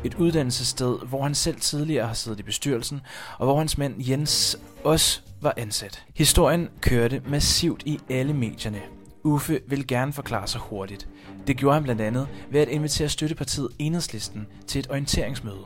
Et 0.04 0.14
uddannelsessted, 0.14 0.98
hvor 1.08 1.22
han 1.22 1.34
selv 1.34 1.60
tidligere 1.60 2.06
har 2.06 2.14
siddet 2.14 2.40
i 2.40 2.42
bestyrelsen, 2.42 3.00
og 3.38 3.46
hvor 3.46 3.58
hans 3.58 3.78
mand 3.78 3.94
Jens 4.08 4.58
også 4.84 5.22
var 5.40 5.54
ansat. 5.56 6.04
Historien 6.14 6.68
kørte 6.80 7.22
massivt 7.28 7.82
i 7.86 8.00
alle 8.10 8.32
medierne. 8.32 8.80
Uffe 9.24 9.60
vil 9.66 9.86
gerne 9.86 10.12
forklare 10.12 10.46
sig 10.46 10.60
hurtigt. 10.60 11.08
Det 11.46 11.56
gjorde 11.56 11.74
han 11.74 11.82
blandt 11.82 12.00
andet 12.00 12.28
ved 12.50 12.60
at 12.60 12.68
invitere 12.68 13.08
støttepartiet 13.08 13.68
Enhedslisten 13.78 14.46
til 14.66 14.78
et 14.78 14.90
orienteringsmøde. 14.90 15.64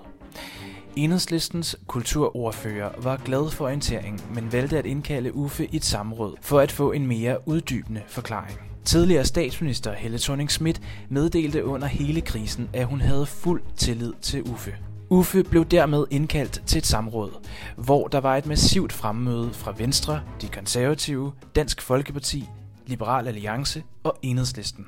Enhedslistens 0.96 1.76
kulturordfører 1.86 2.90
var 2.98 3.16
glad 3.16 3.50
for 3.50 3.64
orienteringen, 3.64 4.20
men 4.34 4.52
valgte 4.52 4.78
at 4.78 4.86
indkalde 4.86 5.34
Uffe 5.34 5.66
i 5.66 5.76
et 5.76 5.84
samråd 5.84 6.34
for 6.40 6.60
at 6.60 6.72
få 6.72 6.92
en 6.92 7.06
mere 7.06 7.48
uddybende 7.48 8.02
forklaring. 8.08 8.58
Tidligere 8.84 9.24
statsminister 9.24 9.92
Helle 9.92 10.18
thorning 10.18 10.50
Schmidt 10.50 10.82
meddelte 11.08 11.64
under 11.64 11.86
hele 11.86 12.20
krisen, 12.20 12.70
at 12.72 12.86
hun 12.86 13.00
havde 13.00 13.26
fuld 13.26 13.62
tillid 13.76 14.12
til 14.22 14.42
Uffe. 14.42 14.74
Uffe 15.12 15.42
blev 15.42 15.64
dermed 15.64 16.06
indkaldt 16.10 16.62
til 16.66 16.78
et 16.78 16.86
samråd, 16.86 17.30
hvor 17.76 18.08
der 18.08 18.20
var 18.20 18.36
et 18.36 18.46
massivt 18.46 18.92
fremmøde 18.92 19.50
fra 19.52 19.74
Venstre, 19.78 20.20
De 20.42 20.48
Konservative, 20.48 21.32
Dansk 21.56 21.82
Folkeparti, 21.82 22.48
Liberal 22.86 23.28
Alliance 23.28 23.82
og 24.04 24.18
Enhedslisten. 24.22 24.86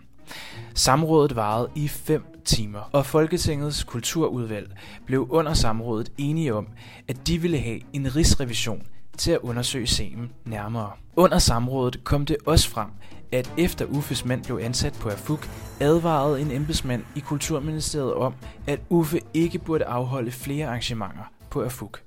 Samrådet 0.75 1.37
varede 1.37 1.69
i 1.75 1.89
5 1.89 2.25
timer, 2.45 2.91
og 2.93 3.07
Folketingets 3.07 3.85
kulturudvalg 3.85 4.71
blev 5.07 5.27
under 5.31 5.55
samrådet 5.55 6.13
enige 6.19 6.55
om, 6.55 6.67
at 7.09 7.27
de 7.27 7.39
ville 7.39 7.59
have 7.59 7.81
en 7.93 8.17
rigsrevision 8.17 8.83
til 9.19 9.31
at 9.31 9.39
undersøge 9.43 9.87
sagen 9.87 10.33
nærmere. 10.45 10.91
Under 11.17 11.39
samrådet 11.39 12.05
kom 12.05 12.27
det 12.27 12.37
også 12.47 12.71
frem, 12.71 12.89
at 13.33 13.53
efter 13.59 13.85
Uffes 13.85 14.25
mand 14.25 14.45
blev 14.45 14.61
ansat 14.63 14.93
på 15.01 15.09
AFUK, 15.09 15.49
advarede 15.81 16.41
en 16.41 16.51
embedsmand 16.51 17.03
i 17.17 17.21
Kulturministeriet 17.21 18.15
om, 18.15 18.35
at 18.67 18.81
Uffe 18.89 19.21
ikke 19.35 19.59
burde 19.59 19.85
afholde 19.85 20.31
flere 20.31 20.67
arrangementer 20.67 21.33
på 21.51 21.63
AFUK. 21.63 22.03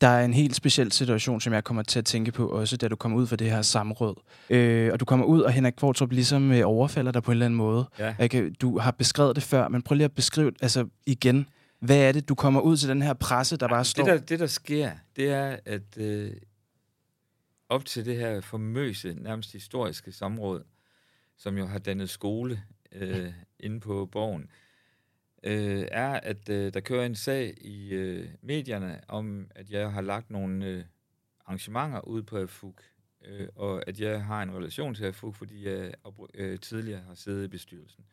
Der 0.00 0.08
er 0.08 0.24
en 0.24 0.34
helt 0.34 0.56
speciel 0.56 0.92
situation, 0.92 1.40
som 1.40 1.52
jeg 1.52 1.64
kommer 1.64 1.82
til 1.82 1.98
at 1.98 2.04
tænke 2.04 2.32
på 2.32 2.48
også, 2.48 2.76
da 2.76 2.88
du 2.88 2.96
kommer 2.96 3.18
ud 3.18 3.26
fra 3.26 3.36
det 3.36 3.50
her 3.50 3.62
samråd. 3.62 4.14
Øh, 4.50 4.92
og 4.92 5.00
du 5.00 5.04
kommer 5.04 5.26
ud, 5.26 5.40
og 5.40 5.52
Henrik 5.52 5.72
Kvartrup 5.72 6.12
ligesom 6.12 6.52
øh, 6.52 6.62
overfalder 6.64 7.12
dig 7.12 7.22
på 7.22 7.30
en 7.30 7.32
eller 7.32 7.46
anden 7.46 7.56
måde. 7.56 7.88
Ja. 7.98 8.14
Jeg 8.18 8.30
kan, 8.30 8.54
du 8.60 8.78
har 8.78 8.90
beskrevet 8.90 9.36
det 9.36 9.44
før, 9.44 9.68
men 9.68 9.82
prøv 9.82 9.94
lige 9.94 10.04
at 10.04 10.12
beskrive 10.12 10.52
altså 10.62 10.86
igen. 11.06 11.46
Hvad 11.80 11.96
er 11.96 12.12
det, 12.12 12.28
du 12.28 12.34
kommer 12.34 12.60
ud 12.60 12.76
til 12.76 12.88
den 12.88 13.02
her 13.02 13.14
presse, 13.14 13.56
der 13.56 13.68
bare 13.68 13.84
står? 13.84 14.04
Det, 14.04 14.12
der, 14.12 14.18
det, 14.26 14.40
der 14.40 14.46
sker, 14.46 14.90
det 15.16 15.30
er, 15.30 15.56
at 15.66 15.82
øh, 15.96 16.30
op 17.72 17.84
til 17.84 18.04
det 18.04 18.16
her 18.16 18.40
famøse, 18.40 19.14
nærmest 19.14 19.52
historiske 19.52 20.12
samråd, 20.12 20.64
som 21.36 21.58
jo 21.58 21.66
har 21.66 21.78
dannet 21.78 22.10
skole 22.10 22.62
øh, 22.92 23.32
inde 23.66 23.80
på 23.80 24.06
borgen, 24.06 24.50
øh, 25.42 25.86
er, 25.90 26.20
at 26.20 26.48
øh, 26.48 26.74
der 26.74 26.80
kører 26.80 27.06
en 27.06 27.14
sag 27.14 27.54
i 27.60 27.88
øh, 27.88 28.28
medierne 28.42 29.00
om, 29.08 29.50
at 29.54 29.70
jeg 29.70 29.92
har 29.92 30.00
lagt 30.00 30.30
nogle 30.30 30.66
øh, 30.66 30.84
arrangementer 31.46 32.00
ud 32.00 32.22
på 32.22 32.38
AFUG, 32.38 32.78
øh, 33.24 33.48
og 33.56 33.88
at 33.88 34.00
jeg 34.00 34.24
har 34.24 34.42
en 34.42 34.54
relation 34.54 34.94
til 34.94 35.04
AFUG, 35.04 35.36
fordi 35.36 35.68
jeg 35.68 35.94
øh, 36.34 36.58
tidligere 36.58 37.00
har 37.00 37.14
siddet 37.14 37.44
i 37.44 37.48
bestyrelsen. 37.48 38.04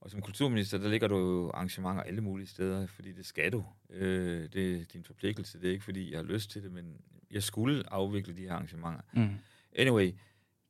Og 0.00 0.10
som 0.10 0.22
kulturminister, 0.22 0.78
der 0.78 0.88
ligger 0.88 1.08
du 1.08 1.18
jo 1.18 1.50
arrangementer 1.50 2.02
alle 2.02 2.20
mulige 2.20 2.46
steder, 2.46 2.86
fordi 2.86 3.12
det 3.12 3.26
skal 3.26 3.52
du. 3.52 3.64
Øh, 3.90 4.48
det 4.52 4.80
er 4.80 4.84
din 4.84 5.04
forpligtelse, 5.04 5.60
det 5.60 5.68
er 5.68 5.72
ikke 5.72 5.84
fordi, 5.84 6.10
jeg 6.10 6.18
har 6.18 6.24
lyst 6.24 6.50
til 6.50 6.62
det, 6.62 6.72
men 6.72 7.00
jeg 7.34 7.42
skulle 7.42 7.92
afvikle 7.92 8.36
de 8.36 8.42
her 8.42 8.52
arrangementer. 8.52 9.00
Mm. 9.12 9.34
Anyway, 9.72 10.12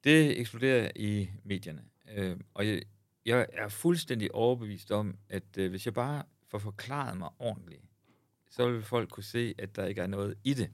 det 0.04 0.40
eksploderer 0.40 0.90
i 0.96 1.28
medierne. 1.44 1.82
Øh, 2.14 2.36
og 2.54 2.66
jeg, 2.66 2.82
jeg 3.24 3.46
er 3.52 3.68
fuldstændig 3.68 4.34
overbevist 4.34 4.92
om, 4.92 5.18
at 5.28 5.58
øh, 5.58 5.70
hvis 5.70 5.86
jeg 5.86 5.94
bare 5.94 6.22
får 6.48 6.58
forklaret 6.58 7.16
mig 7.16 7.28
ordentligt, 7.38 7.82
så 8.50 8.70
vil 8.70 8.82
folk 8.82 9.10
kunne 9.10 9.24
se, 9.24 9.54
at 9.58 9.76
der 9.76 9.86
ikke 9.86 10.00
er 10.00 10.06
noget 10.06 10.34
i 10.44 10.54
det. 10.54 10.70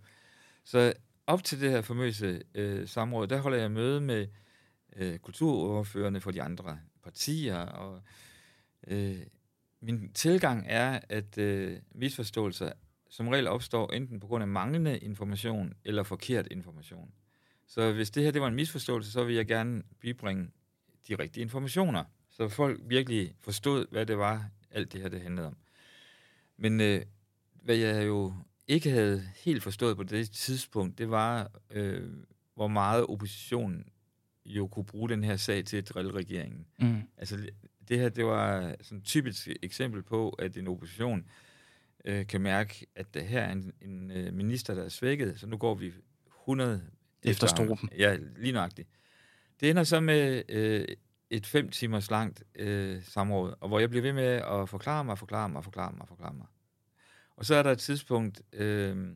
Så 0.65 0.93
op 1.27 1.45
til 1.45 1.61
det 1.61 1.71
her 1.71 1.83
famøse 1.83 2.43
øh, 2.55 2.89
samråd, 2.89 3.27
der 3.27 3.41
holder 3.41 3.59
jeg 3.59 3.71
møde 3.71 4.01
med 4.01 4.27
øh, 4.97 5.19
kulturoverførende 5.19 6.21
for 6.21 6.31
de 6.31 6.43
andre 6.43 6.79
partier, 7.03 7.57
og 7.57 8.03
øh, 8.87 9.17
min 9.81 10.13
tilgang 10.13 10.67
er, 10.69 11.01
at 11.09 11.39
øh, 11.39 11.79
misforståelser 11.95 12.73
som 13.11 13.29
regel 13.29 13.49
opstår 13.49 13.93
enten 13.93 14.21
på 14.21 14.27
grund 14.27 14.43
af 14.43 14.49
manglende 14.49 14.99
information 14.99 15.75
eller 15.85 16.03
forkert 16.03 16.49
information. 16.51 17.13
Så 17.67 17.93
hvis 17.93 18.11
det 18.11 18.23
her 18.23 18.31
det 18.31 18.41
var 18.41 18.49
en 18.49 18.55
misforståelse, 18.55 19.13
så 19.13 19.25
vil 19.25 19.35
jeg 19.35 19.47
gerne 19.47 19.83
bibringe 20.01 20.49
de 21.09 21.15
rigtige 21.15 21.43
informationer, 21.43 22.05
så 22.31 22.49
folk 22.49 22.81
virkelig 22.85 23.35
forstod, 23.41 23.87
hvad 23.91 24.07
det 24.07 24.19
var, 24.19 24.51
alt 24.71 24.93
det 24.93 25.01
her 25.01 25.09
det 25.09 25.21
handlede 25.21 25.47
om. 25.47 25.57
Men 26.57 26.81
øh, 26.81 27.03
hvad 27.63 27.77
jeg 27.77 28.07
jo 28.07 28.35
ikke 28.69 28.91
havde 28.91 29.23
helt 29.45 29.63
forstået 29.63 29.97
på 29.97 30.03
det 30.03 30.31
tidspunkt, 30.31 30.99
det 30.99 31.11
var, 31.11 31.51
øh, 31.71 32.11
hvor 32.55 32.69
meget 32.69 33.07
oppositionen 33.07 33.87
jo 34.47 34.67
kunne 34.67 34.85
bruge 34.85 35.09
den 35.09 35.25
her 35.25 35.37
sag 35.37 35.65
til 35.65 35.77
at 35.77 35.89
drille 35.89 36.13
regeringen. 36.13 36.67
Mm. 36.79 37.03
Altså, 37.17 37.49
det 37.89 37.99
her, 37.99 38.09
det 38.09 38.27
var 38.27 38.75
sådan 38.81 38.99
et 38.99 39.05
typisk 39.05 39.49
eksempel 39.63 40.03
på, 40.03 40.29
at 40.29 40.57
en 40.57 40.69
opposition 40.69 41.27
øh, 42.05 42.27
kan 42.27 42.41
mærke, 42.41 42.87
at 42.95 43.15
det 43.15 43.23
her 43.23 43.41
er 43.41 43.53
en, 43.53 43.73
en 43.81 44.11
øh, 44.11 44.35
minister, 44.35 44.75
der 44.75 44.85
er 44.85 44.89
svækket, 44.89 45.41
så 45.41 45.47
nu 45.47 45.57
går 45.57 45.75
vi 45.75 45.93
100 46.41 46.83
efter 47.23 47.47
stroben. 47.47 47.91
Ja, 47.99 48.17
lige 48.37 48.53
nøjagtigt. 48.53 48.89
Det 49.61 49.71
ender 49.71 49.85
så 49.85 50.01
med 50.01 50.43
øh, 50.49 50.85
et 51.31 51.47
fem 51.47 51.69
timers 51.69 52.11
langt 52.11 52.43
øh, 52.55 53.03
samråd, 53.03 53.55
og 53.61 53.69
hvor 53.69 53.79
jeg 53.79 53.91
bliver 53.91 54.03
ved 54.03 54.13
med 54.13 54.25
at 54.25 54.69
forklare 54.69 55.05
mig, 55.05 55.19
forklare 55.19 55.49
mig, 55.49 55.65
forklare 55.65 55.93
mig, 55.93 56.09
forklare 56.09 56.35
mig. 56.35 56.47
Og 57.37 57.45
så 57.45 57.55
er 57.55 57.63
der 57.63 57.73
et 57.73 57.79
tidspunkt, 57.79 58.43
øh, 58.53 59.09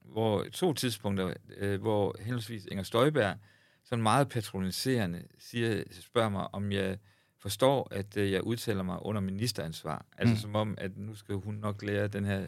hvor 0.00 0.44
to 0.52 0.72
tidspunkter, 0.72 1.34
øh, 1.56 1.80
hvor 1.80 2.16
henholdsvis 2.20 2.64
Inger 2.64 2.84
Støjberg 2.84 3.36
sådan 3.84 4.02
meget 4.02 4.28
patroniserende 4.28 5.22
siger, 5.38 5.82
spørger 5.90 6.28
mig, 6.28 6.54
om 6.54 6.72
jeg 6.72 6.98
forstår, 7.38 7.88
at 7.90 8.16
øh, 8.16 8.32
jeg 8.32 8.42
udtaler 8.44 8.82
mig 8.82 9.02
under 9.06 9.20
ministeransvar. 9.20 10.06
Altså 10.18 10.34
Mm. 10.34 10.40
som 10.40 10.54
om, 10.54 10.74
at 10.78 10.96
nu 10.96 11.14
skal 11.14 11.34
hun 11.34 11.54
nok 11.54 11.82
lære 11.82 12.08
den 12.08 12.24
her 12.24 12.46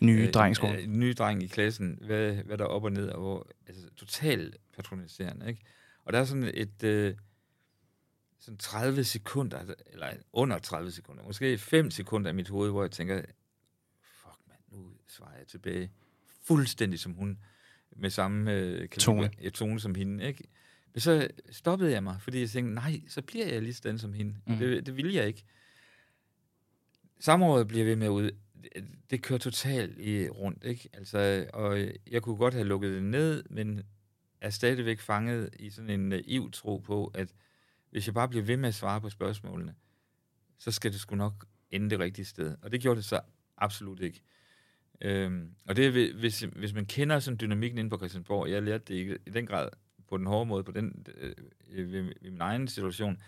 Nye 0.00 0.22
øh, 0.26 0.32
drengskole. 0.32 0.78
øh, 0.78 0.86
nye 0.86 1.14
dreng 1.14 1.42
i 1.42 1.46
klassen, 1.46 1.98
hvad, 2.06 2.34
hvad 2.34 2.58
der 2.58 2.64
er 2.64 2.68
op 2.68 2.84
og 2.84 2.92
ned, 2.92 3.08
og 3.08 3.20
hvor, 3.20 3.48
altså 3.66 3.90
totalt 3.96 4.56
patroniserende, 4.76 5.48
ikke? 5.48 5.62
Og 6.04 6.12
der 6.12 6.18
er 6.20 6.24
sådan 6.24 6.50
et, 6.54 6.82
øh, 6.84 7.14
sådan 8.40 8.58
30 8.58 9.04
sekunder, 9.04 9.74
eller 9.86 10.12
under 10.32 10.58
30 10.58 10.90
sekunder, 10.90 11.24
måske 11.24 11.58
5 11.58 11.90
sekunder 11.90 12.30
i 12.30 12.34
mit 12.34 12.48
hoved, 12.48 12.70
hvor 12.70 12.82
jeg 12.82 12.90
tænker, 12.90 13.22
fuck 14.02 14.36
mand, 14.48 14.60
nu 14.72 14.86
svarer 15.08 15.36
jeg 15.38 15.46
tilbage 15.46 15.90
fuldstændig 16.46 17.00
som 17.00 17.12
hun, 17.12 17.38
med 17.96 18.10
samme 18.10 18.52
øh, 18.52 18.88
Tone. 18.88 19.30
Ja, 19.42 19.48
tone 19.50 19.80
som 19.80 19.94
hende, 19.94 20.24
ikke? 20.24 20.44
Men 20.94 21.00
så 21.00 21.28
stoppede 21.50 21.92
jeg 21.92 22.02
mig, 22.02 22.16
fordi 22.20 22.40
jeg 22.40 22.50
tænkte, 22.50 22.74
nej, 22.74 23.00
så 23.08 23.22
bliver 23.22 23.46
jeg 23.46 23.62
lige 23.62 23.74
sådan 23.74 23.98
som 23.98 24.12
hende. 24.12 24.34
Mm. 24.46 24.56
Det, 24.56 24.86
det 24.86 24.96
vil 24.96 25.12
jeg 25.12 25.26
ikke. 25.26 25.44
Samrådet 27.20 27.68
bliver 27.68 27.84
ved 27.84 27.96
med 27.96 28.08
ud. 28.08 28.30
Det, 29.10 29.22
kører 29.22 29.38
totalt 29.38 29.98
i 30.00 30.28
rundt, 30.28 30.64
ikke? 30.64 30.88
Altså, 30.92 31.46
og 31.52 31.78
jeg 32.10 32.22
kunne 32.22 32.36
godt 32.36 32.54
have 32.54 32.66
lukket 32.66 32.92
det 32.92 33.02
ned, 33.02 33.44
men 33.50 33.82
er 34.40 34.50
stadigvæk 34.50 35.00
fanget 35.00 35.50
i 35.58 35.70
sådan 35.70 35.90
en 35.90 36.08
naiv 36.08 36.50
tro 36.50 36.78
på, 36.78 37.10
at 37.14 37.34
hvis 37.90 38.06
jeg 38.06 38.14
bare 38.14 38.28
bliver 38.28 38.44
ved 38.44 38.56
med 38.56 38.68
at 38.68 38.74
svare 38.74 39.00
på 39.00 39.10
spørgsmålene, 39.10 39.74
så 40.58 40.70
skal 40.70 40.92
det 40.92 41.00
sgu 41.00 41.16
nok 41.16 41.46
ende 41.70 41.90
det 41.90 41.98
rigtige 41.98 42.24
sted. 42.24 42.56
Og 42.62 42.72
det 42.72 42.80
gjorde 42.80 42.96
det 42.96 43.04
så 43.04 43.20
absolut 43.56 44.00
ikke. 44.00 44.22
Øhm, 45.00 45.54
og 45.68 45.76
det 45.76 45.86
er, 45.86 46.14
hvis, 46.14 46.40
hvis 46.40 46.74
man 46.74 46.86
kender 46.86 47.18
sådan 47.18 47.38
dynamikken 47.40 47.78
inde 47.78 47.90
på 47.90 47.96
Christiansborg, 47.96 48.50
jeg 48.50 48.62
lærte 48.62 48.84
det 48.88 48.94
ikke 48.94 49.18
i 49.26 49.30
den 49.30 49.46
grad 49.46 49.68
på 50.12 50.18
den 50.18 50.26
hårde 50.26 50.46
måde, 50.48 50.64
på 50.64 50.72
den, 50.72 51.06
øh, 51.16 51.32
ved, 51.68 51.84
ved 51.84 52.12
min 52.22 52.40
egen 52.40 52.68
situation, 52.68 53.18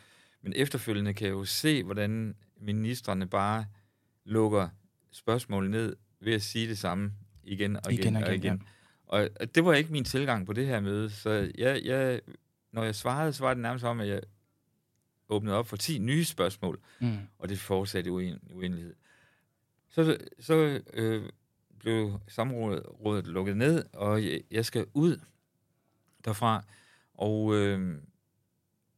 men 0.42 0.52
efterfølgende 0.56 1.14
kan 1.14 1.26
jeg 1.26 1.32
jo 1.32 1.44
se, 1.44 1.82
hvordan 1.84 2.34
ministerne 2.60 3.26
bare 3.26 3.66
lukker 4.24 4.68
spørgsmål 5.10 5.70
ned 5.70 5.96
ved 6.20 6.32
at 6.34 6.42
sige 6.42 6.68
det 6.68 6.78
samme 6.78 7.12
igen 7.44 7.76
og 7.76 7.92
igen, 7.92 8.04
Igen 8.04 8.16
og 8.16 8.22
og 8.22 8.34
igen, 8.34 8.44
igen. 8.44 8.62
Og, 9.06 9.28
det 9.54 9.64
var 9.64 9.74
ikke 9.74 9.92
min 9.92 10.04
tilgang 10.04 10.46
på 10.46 10.52
det 10.52 10.66
her 10.66 10.80
møde, 10.80 11.10
så 11.10 11.52
jeg, 11.58 11.80
jeg, 11.84 12.20
når 12.72 12.84
jeg 12.84 12.94
svarede, 12.94 13.32
så 13.32 13.44
var 13.44 13.54
det 13.54 13.62
nærmest 13.62 13.84
om, 13.84 14.00
at 14.00 14.08
jeg 14.08 14.20
åbnede 15.28 15.56
op 15.56 15.66
for 15.68 15.76
10 15.76 15.98
nye 15.98 16.24
spørgsmål, 16.24 16.80
Mm. 17.00 17.16
og 17.38 17.48
det 17.48 17.58
fortsatte 17.58 18.08
i 18.08 18.12
uen- 18.12 18.54
uendelighed. 18.54 18.94
Så, 19.90 20.16
så 20.40 20.80
øh, 20.94 21.22
blev 21.78 22.20
samrådet 22.28 22.82
rådet 23.04 23.26
lukket 23.26 23.56
ned, 23.56 23.84
og 23.92 24.24
jeg, 24.24 24.40
jeg 24.50 24.64
skal 24.64 24.86
ud 24.94 25.20
derfra. 26.24 26.64
Og 27.14 27.54
øh, 27.54 27.98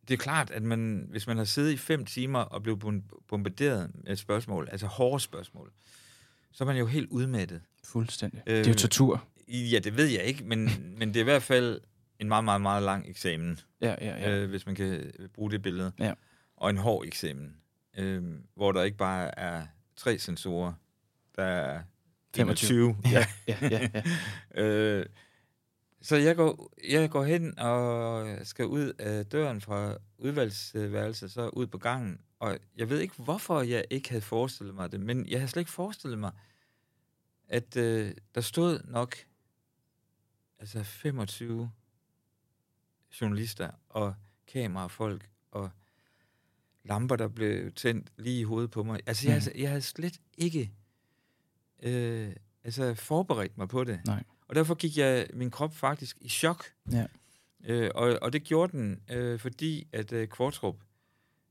det 0.09 0.15
er 0.15 0.19
klart, 0.19 0.51
at 0.51 0.63
man, 0.63 1.07
hvis 1.11 1.27
man 1.27 1.37
har 1.37 1.45
siddet 1.45 1.73
i 1.73 1.77
fem 1.77 2.05
timer 2.05 2.39
og 2.39 2.63
blevet 2.63 2.85
bom- 2.85 3.23
bombarderet 3.29 3.91
med 3.95 4.13
et 4.13 4.19
spørgsmål, 4.19 4.69
altså 4.73 4.87
hårde 4.87 5.21
spørgsmål, 5.21 5.73
så 6.53 6.65
er 6.65 6.67
man 6.67 6.77
jo 6.77 6.87
helt 6.87 7.11
udmattet. 7.11 7.61
Fuldstændig. 7.85 8.43
Øh, 8.47 8.57
det 8.57 8.67
er 8.67 8.71
jo 8.71 8.77
tortur. 8.79 9.25
Ja, 9.49 9.79
det 9.79 9.97
ved 9.97 10.07
jeg 10.07 10.23
ikke, 10.25 10.45
men, 10.45 10.71
men 10.99 11.09
det 11.09 11.17
er 11.17 11.21
i 11.21 11.25
hvert 11.25 11.43
fald 11.43 11.81
en 12.19 12.29
meget, 12.29 12.45
meget, 12.45 12.61
meget 12.61 12.83
lang 12.83 13.09
eksamen 13.09 13.61
Ja, 13.81 13.95
ja, 14.01 14.17
ja. 14.31 14.37
øh, 14.37 14.49
hvis 14.51 14.67
man 14.67 14.75
kan 14.75 15.13
bruge 15.35 15.51
det 15.51 15.63
billede. 15.63 15.93
Ja. 15.99 16.13
Og 16.57 16.71
en 16.71 16.77
hård 16.77 17.07
eksamen, 17.07 17.57
øh, 17.99 18.23
hvor 18.55 18.73
der 18.73 18.83
ikke 18.83 18.97
bare 18.97 19.39
er 19.39 19.67
tre 19.97 20.19
sensorer, 20.19 20.73
der 21.37 21.43
er 21.45 21.83
25. 22.37 22.95
25. 22.95 23.13
Ja, 23.13 23.27
ja, 23.49 23.57
ja, 23.71 23.89
ja. 23.95 24.03
øh, 24.63 25.07
så 26.07 26.17
jeg 26.17 26.37
går, 26.37 26.73
jeg 26.89 27.11
går 27.11 27.25
hen 27.25 27.59
og 27.59 28.27
skal 28.47 28.67
ud 28.67 28.93
af 28.99 29.27
døren 29.27 29.61
fra 29.61 29.97
udvalgsværelset, 30.19 31.33
så 31.33 31.49
ud 31.49 31.67
på 31.67 31.79
gangen. 31.79 32.21
Og 32.39 32.59
jeg 32.77 32.91
ved 32.91 33.01
ikke, 33.01 33.15
hvorfor 33.23 33.63
jeg 33.63 33.85
ikke 33.91 34.09
havde 34.09 34.23
forestillet 34.23 34.75
mig 34.75 34.93
det, 34.93 35.01
men 35.01 35.29
jeg 35.29 35.39
havde 35.41 35.49
slet 35.51 35.61
ikke 35.61 35.71
forestillet 35.71 36.19
mig, 36.19 36.33
at 37.49 37.77
øh, 37.77 38.15
der 38.35 38.41
stod 38.41 38.81
nok 38.85 39.17
altså 40.59 40.83
25 40.83 41.71
journalister 43.21 43.71
og 43.89 44.15
kamerafolk 44.47 45.31
og 45.51 45.71
lamper, 46.85 47.17
der 47.17 47.29
blev 47.29 47.73
tændt 47.73 48.13
lige 48.17 48.41
i 48.41 48.45
hovedet 48.45 48.71
på 48.71 48.83
mig. 48.83 49.01
Altså, 49.07 49.29
jeg, 49.29 49.43
Mm. 49.55 49.61
jeg 49.61 49.69
havde 49.69 49.83
slet 49.83 50.21
ikke 50.39 50.73
øh, 51.83 52.37
altså, 52.65 52.95
forberedt 52.95 53.59
mig 53.59 53.69
på 53.69 53.85
det. 53.85 54.01
Nej. 54.07 54.25
Og 54.49 54.55
derfor 54.55 54.75
gik 54.75 54.99
jeg 54.99 55.27
min 55.33 55.51
krop 55.51 55.75
faktisk 55.75 56.17
i 56.21 56.29
chok. 56.29 56.65
Ja. 56.93 57.07
Øh, 57.65 57.91
og, 57.95 58.19
og 58.23 58.33
det 58.33 58.43
gjorde 58.45 58.73
den, 58.73 59.01
øh, 59.11 59.39
fordi 59.39 59.89
at 59.93 60.13
øh, 60.13 60.29
Kvartrup, 60.29 60.77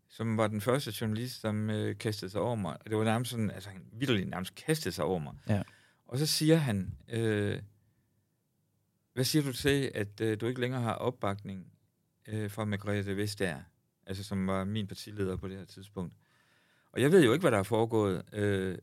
som 0.09 0.37
var 0.37 0.47
den 0.47 0.61
første 0.61 0.93
journalist, 1.01 1.41
som 1.41 1.69
øh, 1.69 1.97
kastede 1.97 2.31
sig 2.31 2.41
over 2.41 2.55
mig, 2.55 2.77
det 2.83 2.97
var 2.97 3.03
nærmest 3.03 3.31
sådan, 3.31 3.51
altså 3.51 3.69
han 3.69 3.81
vildt 3.93 4.29
nærmest 4.29 4.55
kastede 4.55 4.95
sig 4.95 5.05
over 5.05 5.19
mig. 5.19 5.33
Ja. 5.49 5.61
Og 6.07 6.17
så 6.17 6.25
siger 6.25 6.55
han, 6.55 6.93
øh, 7.09 7.61
hvad 9.13 9.23
siger 9.23 9.43
du 9.43 9.53
til, 9.53 9.91
at 9.95 10.21
øh, 10.21 10.41
du 10.41 10.47
ikke 10.47 10.61
længere 10.61 10.81
har 10.81 10.93
opbakning 10.93 11.67
øh, 12.27 12.51
fra 12.51 12.65
Margrethe 12.65 13.17
Vestager, 13.17 13.61
altså 14.05 14.23
som 14.23 14.47
var 14.47 14.63
min 14.63 14.87
partileder 14.87 15.35
på 15.35 15.47
det 15.47 15.57
her 15.57 15.65
tidspunkt. 15.65 16.13
Og 16.91 17.01
jeg 17.01 17.11
ved 17.11 17.23
jo 17.23 17.33
ikke, 17.33 17.43
hvad 17.43 17.51
der 17.51 17.57
er 17.57 17.63
foregået 17.63 18.23
øh, 18.33 18.77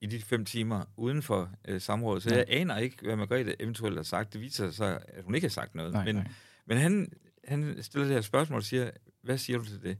i 0.00 0.06
de 0.06 0.20
fem 0.22 0.44
timer 0.44 0.84
uden 0.96 1.22
for 1.22 1.50
øh, 1.68 1.80
samrådet, 1.80 2.22
så 2.22 2.28
Nej. 2.28 2.38
jeg 2.38 2.46
aner 2.48 2.78
ikke, 2.78 2.96
hvad 3.02 3.16
Margrethe 3.16 3.62
eventuelt 3.62 3.96
har 3.96 4.02
sagt. 4.02 4.32
Det 4.32 4.40
viser 4.40 4.70
sig, 4.70 5.00
at 5.08 5.24
hun 5.24 5.34
ikke 5.34 5.44
har 5.44 5.50
sagt 5.50 5.74
noget. 5.74 5.92
Nej, 5.92 6.04
men, 6.04 6.14
nej. 6.14 6.28
men 6.66 6.78
han, 6.78 7.12
han 7.44 7.82
stiller 7.82 8.06
det 8.06 8.14
her 8.14 8.20
spørgsmål 8.20 8.56
og 8.56 8.64
siger, 8.64 8.90
hvad 9.22 9.38
siger 9.38 9.58
du 9.58 9.64
til 9.64 9.82
det? 9.82 9.98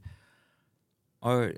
Og 1.21 1.51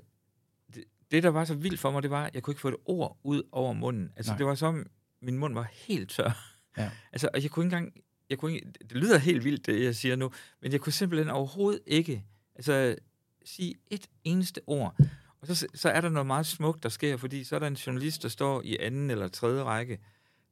det, 0.74 0.84
det, 1.10 1.22
der 1.22 1.28
var 1.28 1.44
så 1.44 1.54
vildt 1.54 1.80
for 1.80 1.90
mig, 1.90 2.02
det 2.02 2.10
var, 2.10 2.24
at 2.24 2.34
jeg 2.34 2.42
kunne 2.42 2.52
ikke 2.52 2.60
få 2.60 2.68
et 2.68 2.76
ord 2.84 3.18
ud 3.22 3.42
over 3.52 3.72
munden. 3.72 4.12
Altså, 4.16 4.32
Nej. 4.32 4.38
det 4.38 4.46
var 4.46 4.54
som, 4.54 4.86
min 5.22 5.38
mund 5.38 5.54
var 5.54 5.68
helt 5.72 6.10
tør. 6.10 6.46
Ja. 6.78 6.90
Altså, 7.12 7.28
og 7.34 7.42
jeg 7.42 7.50
kunne 7.50 7.66
ikke 7.66 7.76
engang, 7.76 7.94
jeg 8.30 8.38
kunne 8.38 8.54
ikke, 8.54 8.72
det 8.80 8.92
lyder 8.96 9.18
helt 9.18 9.44
vildt, 9.44 9.66
det 9.66 9.84
jeg 9.84 9.96
siger 9.96 10.16
nu, 10.16 10.32
men 10.62 10.72
jeg 10.72 10.80
kunne 10.80 10.92
simpelthen 10.92 11.30
overhovedet 11.30 11.80
ikke, 11.86 12.24
altså, 12.54 12.96
sige 13.44 13.74
et 13.90 14.06
eneste 14.24 14.60
ord. 14.66 14.96
Og 15.40 15.46
så, 15.46 15.66
så 15.74 15.88
er 15.90 16.00
der 16.00 16.08
noget 16.08 16.26
meget 16.26 16.46
smukt, 16.46 16.82
der 16.82 16.88
sker, 16.88 17.16
fordi 17.16 17.44
så 17.44 17.54
er 17.54 17.58
der 17.58 17.66
en 17.66 17.74
journalist, 17.74 18.22
der 18.22 18.28
står 18.28 18.62
i 18.64 18.76
anden 18.80 19.10
eller 19.10 19.28
tredje 19.28 19.62
række, 19.62 19.98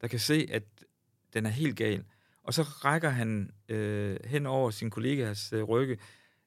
der 0.01 0.07
kan 0.07 0.19
se, 0.19 0.47
at 0.51 0.63
den 1.33 1.45
er 1.45 1.49
helt 1.49 1.77
gal. 1.77 2.03
Og 2.43 2.53
så 2.53 2.63
rækker 2.63 3.09
han 3.09 3.51
øh, 3.69 4.17
hen 4.25 4.45
over 4.45 4.69
sin 4.71 4.89
kollegas 4.89 5.53
øh, 5.53 5.63
rygge 5.63 5.97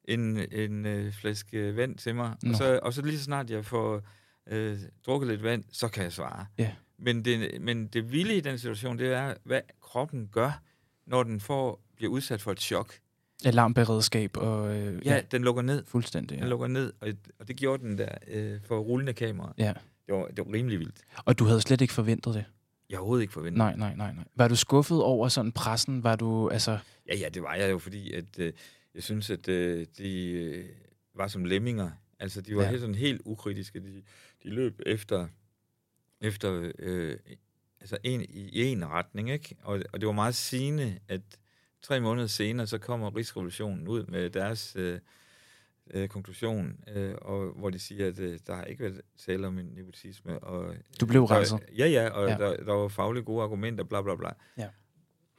en, 0.05 0.53
en 0.53 0.87
øh, 0.87 1.13
flaske 1.13 1.77
vand 1.77 1.99
til 1.99 2.15
mig. 2.15 2.37
Nå. 2.43 2.51
Og 2.51 2.57
så, 2.57 2.81
og 2.83 2.93
så 2.93 3.03
lige 3.03 3.19
så 3.19 3.25
snart 3.25 3.51
jeg 3.51 3.65
får 3.65 4.03
øh, 4.47 4.79
drukket 5.07 5.29
lidt 5.29 5.43
vand, 5.43 5.65
så 5.73 5.89
kan 5.89 6.03
jeg 6.03 6.13
svare. 6.13 6.47
Ja. 6.59 6.73
Men 6.99 7.25
det, 7.25 7.61
men 7.61 7.87
det 7.87 8.13
vilde 8.13 8.37
i 8.37 8.41
den 8.41 8.59
situation, 8.59 8.99
det 8.99 9.13
er, 9.13 9.35
hvad 9.45 9.61
kroppen 9.81 10.29
gør, 10.33 10.63
når 11.07 11.23
den 11.23 11.41
får, 11.41 11.83
bliver 11.97 12.13
udsat 12.13 12.43
for 12.43 12.53
et 12.53 12.61
chok. 12.61 12.95
Alarmberedskab 13.45 14.37
og... 14.37 14.77
Øh, 14.77 15.07
Ja, 15.07 15.21
den 15.31 15.43
lukker 15.45 15.63
ned. 15.63 15.85
fuldstændig. 15.87 16.37
Den 16.39 16.45
Ja. 16.45 16.51
lukker 16.51 16.67
ned, 16.67 16.93
og, 17.01 17.09
og 17.39 17.49
det 17.49 17.57
gjorde 17.57 17.83
den 17.83 17.99
der 17.99 18.09
øh, 18.29 18.59
for 18.65 18.79
rullende 18.79 19.13
kamera. 19.13 19.55
ja. 19.59 19.73
Det 20.07 20.15
var, 20.15 20.27
det 20.27 20.39
var 20.47 20.53
rimelig 20.53 20.79
vildt. 20.79 20.97
Og 21.25 21.39
du 21.39 21.45
havde 21.45 21.61
slet 21.61 21.81
ikke 21.81 21.93
forventet 21.93 22.35
det? 22.35 22.45
Jeg 22.91 22.99
overhovedet 22.99 23.23
ikke 23.23 23.33
forventet. 23.33 23.59
Nej, 23.59 23.77
nej, 23.77 23.95
nej, 23.97 24.13
nej. 24.15 24.25
Var 24.37 24.49
du 24.49 24.57
skuffet 24.57 25.03
over 25.03 25.29
sådan 25.29 25.53
pressen? 25.53 26.05
Var 26.05 26.17
du, 26.17 26.49
altså... 26.49 26.79
Ja, 27.09 27.17
ja, 27.17 27.29
det 27.29 27.43
var 27.43 27.55
jeg 27.55 27.71
jo, 27.71 27.79
fordi 27.79 28.13
at, 28.13 28.39
øh, 28.39 28.53
jeg 28.95 29.03
synes, 29.03 29.31
at 29.31 29.49
øh, 29.49 29.87
de 29.99 30.31
øh, 30.33 30.65
var 31.15 31.29
som 31.29 31.45
lemminger. 31.45 31.91
Altså, 32.21 32.41
de 32.41 32.55
var 32.57 32.61
Ja. 32.63 32.65
ja. 32.67 32.71
helt, 32.71 32.81
sådan 32.81 32.95
helt 32.95 33.23
ukritiske. 33.25 33.81
De, 33.81 34.03
de 34.43 34.49
løb 34.51 34.81
efter, 34.87 35.27
efter 36.21 36.71
øh, 36.79 37.17
altså 37.81 37.99
en, 38.05 38.21
i 38.29 38.63
en 38.65 38.87
retning, 38.87 39.31
ikke? 39.31 39.57
Og, 39.63 39.83
og 39.93 40.01
det 40.01 40.07
var 40.07 40.13
meget 40.13 40.35
sigende, 40.35 40.99
at 41.09 41.21
tre 41.83 42.01
måneder 42.01 42.27
senere, 42.27 42.67
så 42.67 42.79
kommer 42.79 43.17
Rigsrevolutionen 43.17 43.89
ud 43.89 44.05
med 44.07 44.31
deres 44.31 44.77
øh, 44.77 44.99
øh, 45.91 46.09
konklusion, 46.09 46.77
øh, 46.95 47.15
og, 47.23 47.53
hvor 47.57 47.71
de 47.71 47.79
siger, 47.79 48.07
at 48.09 48.19
øh, 48.19 48.39
der 48.47 48.55
har 48.55 48.65
ikke 48.65 48.83
været 48.85 49.01
tale 49.27 49.47
om 49.47 49.59
en 49.59 49.67
nepotisme. 49.67 50.39
Og, 50.39 50.75
Du 51.01 51.07
blev 51.07 51.23
der- 51.29 51.37
renset. 51.37 51.61
Ja, 51.79 51.87
ja, 51.87 52.09
og 52.11 52.29
Ja. 52.29 52.37
Der, 52.39 52.57
der 52.65 52.73
var 52.73 52.89
faglige 52.89 53.25
gode 53.25 53.43
argumenter, 53.43 53.85
bla 53.85 54.03
bla 54.03 54.15
bla. 54.17 54.31
Ja. 54.59 54.69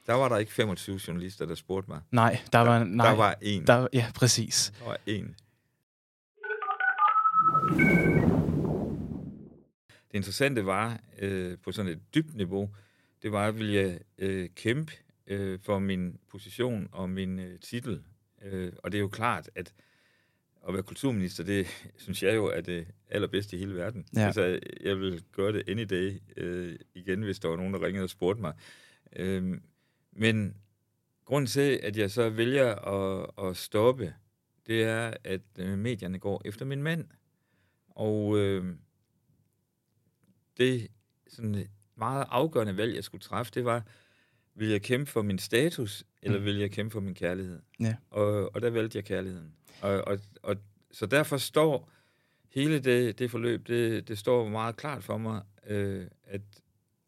Der 0.07 0.13
var 0.13 0.29
der 0.29 0.37
ikke 0.37 0.51
25 0.51 0.99
journalister, 1.07 1.45
der 1.45 1.55
spurgte 1.55 1.91
mig. 1.91 2.01
Nej, 2.11 2.39
der 2.53 2.59
var... 2.59 2.83
Nej, 2.83 3.09
Der 3.09 3.15
var 3.17 3.35
en. 3.41 3.67
Der, 3.67 3.87
ja, 3.93 4.11
præcis. 4.15 4.73
Der 4.79 4.85
var 4.85 4.97
en. 5.05 5.35
Det 10.11 10.17
interessante 10.17 10.65
var, 10.65 10.99
øh, 11.19 11.57
på 11.63 11.71
sådan 11.71 11.91
et 11.91 11.99
dybt 12.15 12.35
niveau, 12.35 12.69
det 13.21 13.31
var, 13.31 13.47
at 13.47 13.57
ville 13.59 13.73
jeg 13.73 13.99
øh, 14.17 14.49
kæmpe 14.55 14.93
øh, 15.27 15.59
for 15.59 15.79
min 15.79 16.19
position 16.29 16.89
og 16.91 17.09
min 17.09 17.39
øh, 17.39 17.59
titel. 17.59 18.03
Øh, 18.41 18.73
og 18.83 18.91
det 18.91 18.97
er 18.97 19.01
jo 19.01 19.07
klart, 19.07 19.49
at 19.55 19.73
at 20.67 20.73
være 20.73 20.83
kulturminister, 20.83 21.43
det 21.43 21.67
synes 22.03 22.23
jeg 22.23 22.35
jo 22.35 22.45
er 22.45 22.61
det 22.61 22.87
allerbedste 23.09 23.55
i 23.55 23.59
hele 23.59 23.75
verden. 23.75 24.05
Ja. 24.15 24.25
Altså, 24.25 24.59
jeg 24.81 24.99
vil 24.99 25.23
gøre 25.31 25.53
det 25.53 25.69
any 25.69 25.83
day 25.83 26.21
øh, 26.37 26.79
igen, 26.95 27.21
hvis 27.21 27.39
der 27.39 27.49
var 27.49 27.55
nogen, 27.55 27.73
der 27.73 27.85
ringede 27.85 28.03
og 28.03 28.09
spurgte 28.09 28.41
mig. 28.41 28.53
Øh, 29.15 29.57
men 30.11 30.55
grunden 31.25 31.47
til, 31.47 31.79
at 31.83 31.97
jeg 31.97 32.11
så 32.11 32.29
vælger 32.29 32.75
at, 32.75 33.29
at 33.49 33.57
stoppe, 33.57 34.13
det 34.67 34.83
er, 34.83 35.13
at 35.23 35.41
øh, 35.57 35.77
medierne 35.77 36.19
går 36.19 36.41
efter 36.45 36.65
min 36.65 36.83
mand. 36.83 37.05
Og 37.89 38.37
øh, 38.37 38.75
det 40.57 40.87
sådan 41.27 41.67
meget 41.95 42.25
afgørende 42.29 42.77
valg, 42.77 42.95
jeg 42.95 43.03
skulle 43.03 43.21
træffe, 43.21 43.51
det 43.55 43.65
var, 43.65 43.85
vil 44.55 44.69
jeg 44.69 44.81
kæmpe 44.81 45.11
for 45.11 45.21
min 45.21 45.39
status, 45.39 46.03
eller 46.21 46.39
mm. 46.39 46.45
vil 46.45 46.57
jeg 46.57 46.71
kæmpe 46.71 46.93
for 46.93 46.99
min 46.99 47.13
kærlighed? 47.13 47.59
Ja. 47.79 47.95
Og, 48.11 48.55
og 48.55 48.61
der 48.61 48.69
valgte 48.69 48.97
jeg 48.97 49.05
kærligheden. 49.05 49.51
Og, 49.81 50.07
og, 50.07 50.19
og, 50.43 50.55
så 50.91 51.05
derfor 51.05 51.37
står 51.37 51.89
hele 52.53 52.79
det, 52.79 53.19
det 53.19 53.31
forløb, 53.31 53.67
det, 53.67 54.07
det 54.07 54.17
står 54.17 54.49
meget 54.49 54.75
klart 54.75 55.03
for 55.03 55.17
mig, 55.17 55.41
øh, 55.67 56.05
at 56.23 56.41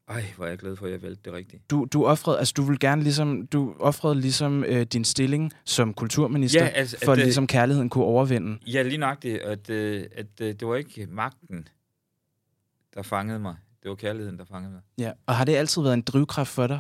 ej, 0.08 0.24
hvor 0.36 0.46
er 0.46 0.50
jeg 0.50 0.58
glad 0.58 0.76
for, 0.76 0.86
at 0.86 0.92
jeg 0.92 1.02
valgte 1.02 1.22
det 1.26 1.34
rigtigt. 1.34 1.70
Du, 1.70 1.88
du 1.94 2.06
offrede, 2.06 2.40
altså 2.40 2.54
du 2.58 2.64
vil 2.64 2.80
gerne 2.80 3.04
ligesom, 3.04 3.48
du 3.48 3.76
offrede 3.80 4.16
ligesom 4.22 4.64
øh, 4.64 4.82
din 4.82 5.04
stilling 5.04 5.54
som 5.66 5.94
kulturminister, 5.94 6.64
Ja, 6.64 6.68
altså, 6.68 6.98
for 7.06 7.12
at 7.12 7.18
at, 7.20 7.24
ligesom 7.24 7.48
kærligheden 7.48 7.90
kunne 7.90 8.04
overvinde. 8.04 8.60
Ja, 8.68 8.82
lige 8.82 8.98
nøjagtigt, 8.98 9.42
at, 9.42 9.70
øh, 9.70 10.06
at 10.16 10.42
øh, 10.42 10.48
det 10.48 10.68
var 10.68 10.76
ikke 10.76 11.08
magten, 11.10 11.68
der 12.94 13.02
fangede 13.02 13.40
mig. 13.40 13.56
Det 13.84 13.90
var 13.90 13.96
kærligheden, 13.96 14.40
der 14.40 14.46
fangede 14.46 14.74
mig. 14.74 14.82
Ja. 14.98 15.12
Og 15.26 15.36
har 15.36 15.46
det 15.46 15.56
altid 15.56 15.82
været 15.82 15.94
en 15.94 16.02
drivkraft 16.02 16.50
for 16.50 16.68
dig? 16.68 16.80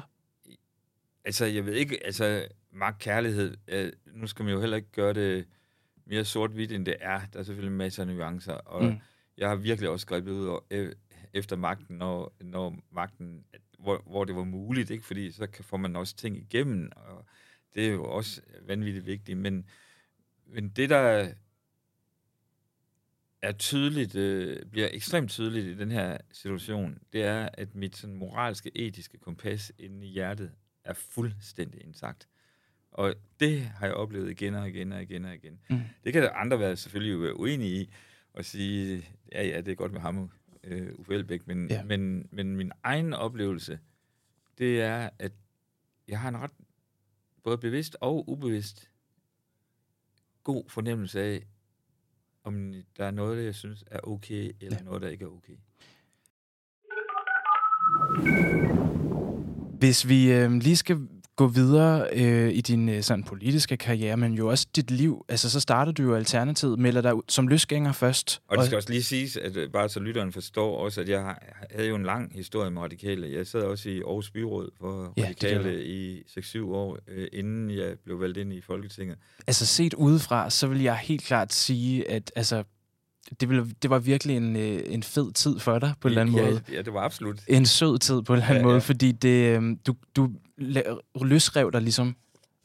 Altså, 1.26 1.46
jeg 1.46 1.66
ved 1.66 1.74
ikke, 1.74 2.06
altså, 2.06 2.48
magt, 2.72 3.00
kærlighed, 3.00 3.58
øh, 3.68 3.92
nu 4.14 4.28
skal 4.28 4.46
man 4.46 4.54
jo 4.54 4.60
heller 4.60 4.78
ikke 4.78 4.92
gøre 4.92 5.14
det 5.14 5.48
mere 6.06 6.26
sort-hvidt, 6.26 6.72
end 6.72 6.86
det 6.86 6.96
er. 7.00 7.22
Der 7.34 7.40
er 7.40 7.44
selvfølgelig 7.44 7.78
masser 7.78 8.04
af 8.04 8.08
nuancer, 8.08 8.54
og 8.54 8.84
Mm. 8.84 8.98
jeg 9.38 9.50
har 9.50 9.56
virkelig 9.56 9.90
også 9.90 10.08
grebet 10.08 10.32
ud 10.32 10.46
over, 10.46 10.60
øh, 10.72 10.94
efter 11.34 11.56
magten, 11.56 11.98
når, 11.98 12.34
når 12.42 12.80
magten, 12.92 13.46
hvor, 13.80 14.04
hvor 14.06 14.24
det 14.26 14.36
var 14.36 14.44
muligt, 14.44 14.90
ikke? 14.90 15.06
fordi 15.06 15.32
så 15.32 15.48
kan, 15.48 15.64
får 15.64 15.78
man 15.78 15.96
også 15.96 16.16
ting 16.16 16.38
igennem, 16.38 16.92
og 16.96 17.26
det 17.76 17.88
er 17.88 17.92
jo 17.92 18.04
også 18.06 18.42
vanvittigt 18.62 19.06
vigtigt, 19.06 19.38
men, 19.38 19.70
men 20.48 20.70
det, 20.70 20.90
der 20.90 21.32
er 23.42 23.52
tydeligt, 23.52 24.16
øh, 24.16 24.66
bliver 24.66 24.90
ekstremt 24.92 25.30
tydeligt 25.30 25.66
i 25.66 25.78
den 25.78 25.92
her 25.92 26.18
situation, 26.32 27.00
det 27.14 27.24
er, 27.24 27.50
at 27.54 27.76
mit 27.76 27.96
sådan, 27.96 28.16
moralske, 28.16 28.72
etiske 28.78 29.18
kompas 29.18 29.72
inde 29.80 30.08
i 30.08 30.10
hjertet 30.10 30.52
er 30.86 30.94
fuldstændig 30.94 31.84
intakt. 31.84 32.28
Og 32.92 33.16
det 33.40 33.62
har 33.62 33.86
jeg 33.86 33.96
oplevet 33.96 34.32
igen 34.32 34.54
og 34.56 34.70
igen 34.70 34.92
og 34.92 35.02
igen 35.02 35.26
og 35.26 35.36
igen. 35.36 35.60
Mm. 35.70 35.80
Det 36.04 36.14
kan 36.14 36.30
andre 36.34 36.60
være 36.60 36.76
selvfølgelig 36.78 37.22
være 37.22 37.40
uenige 37.40 37.82
i, 37.82 37.94
og 38.34 38.46
sige, 38.46 39.06
ja, 39.32 39.44
ja, 39.48 39.62
det 39.62 39.72
er 39.72 39.76
godt 39.76 39.92
med 39.92 40.02
ham, 40.02 40.32
øh, 40.64 41.00
Uffe 41.00 41.14
Elbæk, 41.14 41.48
men, 41.48 41.68
Ja. 41.70 41.84
men, 41.84 42.28
men 42.32 42.56
min 42.56 42.72
egen 42.84 43.14
oplevelse, 43.14 43.80
det 44.58 44.82
er, 44.82 45.10
at 45.20 45.32
jeg 46.08 46.20
har 46.20 46.30
en 46.30 46.38
ret 46.38 46.52
både 47.44 47.58
bevidst 47.58 47.98
og 48.02 48.30
ubevidst 48.30 48.90
god 50.44 50.70
fornemmelse 50.70 51.22
af, 51.22 51.46
om 52.44 52.74
der 52.98 53.06
er 53.06 53.12
noget, 53.12 53.46
jeg 53.46 53.56
synes 53.56 53.84
er 53.88 54.00
okay, 54.04 54.52
eller 54.62 54.78
ja. 54.78 54.84
noget, 54.84 55.02
der 55.02 55.08
ikke 55.10 55.26
er 55.26 55.30
okay. 55.30 55.58
Hvis 59.86 60.08
vi 60.08 60.32
øh, 60.32 60.52
lige 60.52 60.76
skal 60.78 60.98
gå 61.36 61.48
videre 61.48 62.08
øh, 62.14 62.52
i 62.54 62.62
din 62.62 62.90
øh, 62.90 63.04
sådan 63.04 63.24
politiske 63.24 63.78
karriere, 63.78 64.18
men 64.18 64.34
jo 64.34 64.48
også 64.50 64.68
dit 64.76 64.92
liv, 64.92 65.26
altså 65.30 65.50
så 65.50 65.60
starter 65.60 65.92
du 65.92 66.04
jo 66.04 66.16
Alternativet, 66.16 66.80
melder 66.80 67.02
dig 67.02 67.16
ud 67.16 67.22
som 67.30 67.48
løsgænger 67.48 67.92
først. 67.92 68.42
Og 68.48 68.58
det 68.58 68.66
skal 68.66 68.76
også 68.76 68.90
lige 68.90 69.04
siges, 69.04 69.38
at 69.38 69.58
øh, 69.58 69.72
bare 69.72 69.90
så 69.90 70.00
lytteren 70.00 70.32
forstår 70.32 70.78
også, 70.78 71.02
at 71.02 71.10
jeg 71.10 71.22
har- 71.22 71.44
havde 71.72 71.88
jo 71.90 71.96
en 71.96 72.04
lang 72.04 72.32
historie 72.36 72.72
med 72.72 72.82
radikale. 72.82 73.32
Jeg 73.38 73.48
sad 73.48 73.62
også 73.62 73.90
i 73.90 73.98
Aarhus 74.02 74.32
Byråd 74.32 74.70
for 74.80 75.14
Ja, 75.18 75.22
det 75.22 75.28
radikale 75.28 75.86
i 75.86 76.22
6-7 76.40 76.64
år, 76.74 76.98
øh, 77.08 77.28
inden 77.34 77.72
jeg 77.72 77.94
blev 78.06 78.20
valgt 78.22 78.38
ind 78.38 78.54
i 78.54 78.62
Folketinget. 78.62 79.18
Altså 79.48 79.66
set 79.66 79.94
udefra, 79.94 80.50
så 80.50 80.68
vil 80.68 80.82
jeg 80.82 80.98
helt 80.98 81.24
klart 81.24 81.54
sige, 81.54 82.12
at 82.12 82.32
altså, 82.36 82.64
det, 83.40 83.50
ville, 83.50 83.66
det 83.82 83.90
var 83.90 84.00
virkelig 84.00 84.38
en, 84.38 84.56
øh, 84.56 84.82
en 84.86 85.04
fed 85.04 85.32
tid 85.34 85.60
for 85.60 85.80
dig 85.80 85.94
på 86.02 86.08
en 86.08 86.12
eller 86.12 86.22
anden 86.22 86.36
ja, 86.36 86.46
måde. 86.46 86.62
Ja, 86.72 86.82
det 86.82 86.94
var 86.94 87.02
absolut. 87.02 87.40
En 87.48 87.66
sød 87.66 88.00
tid 88.00 88.22
på 88.22 88.34
en 88.34 88.38
eller 88.38 88.46
anden 88.50 88.58
Ja, 88.62 88.64
måde, 88.64 88.76
ja. 88.76 88.80
fordi 88.80 89.12
det, 89.12 89.58
øh, 89.62 89.76
du, 89.88 89.96
du 90.16 90.32
løsrev 91.22 91.72
dig 91.72 91.82
ligesom 91.82 92.16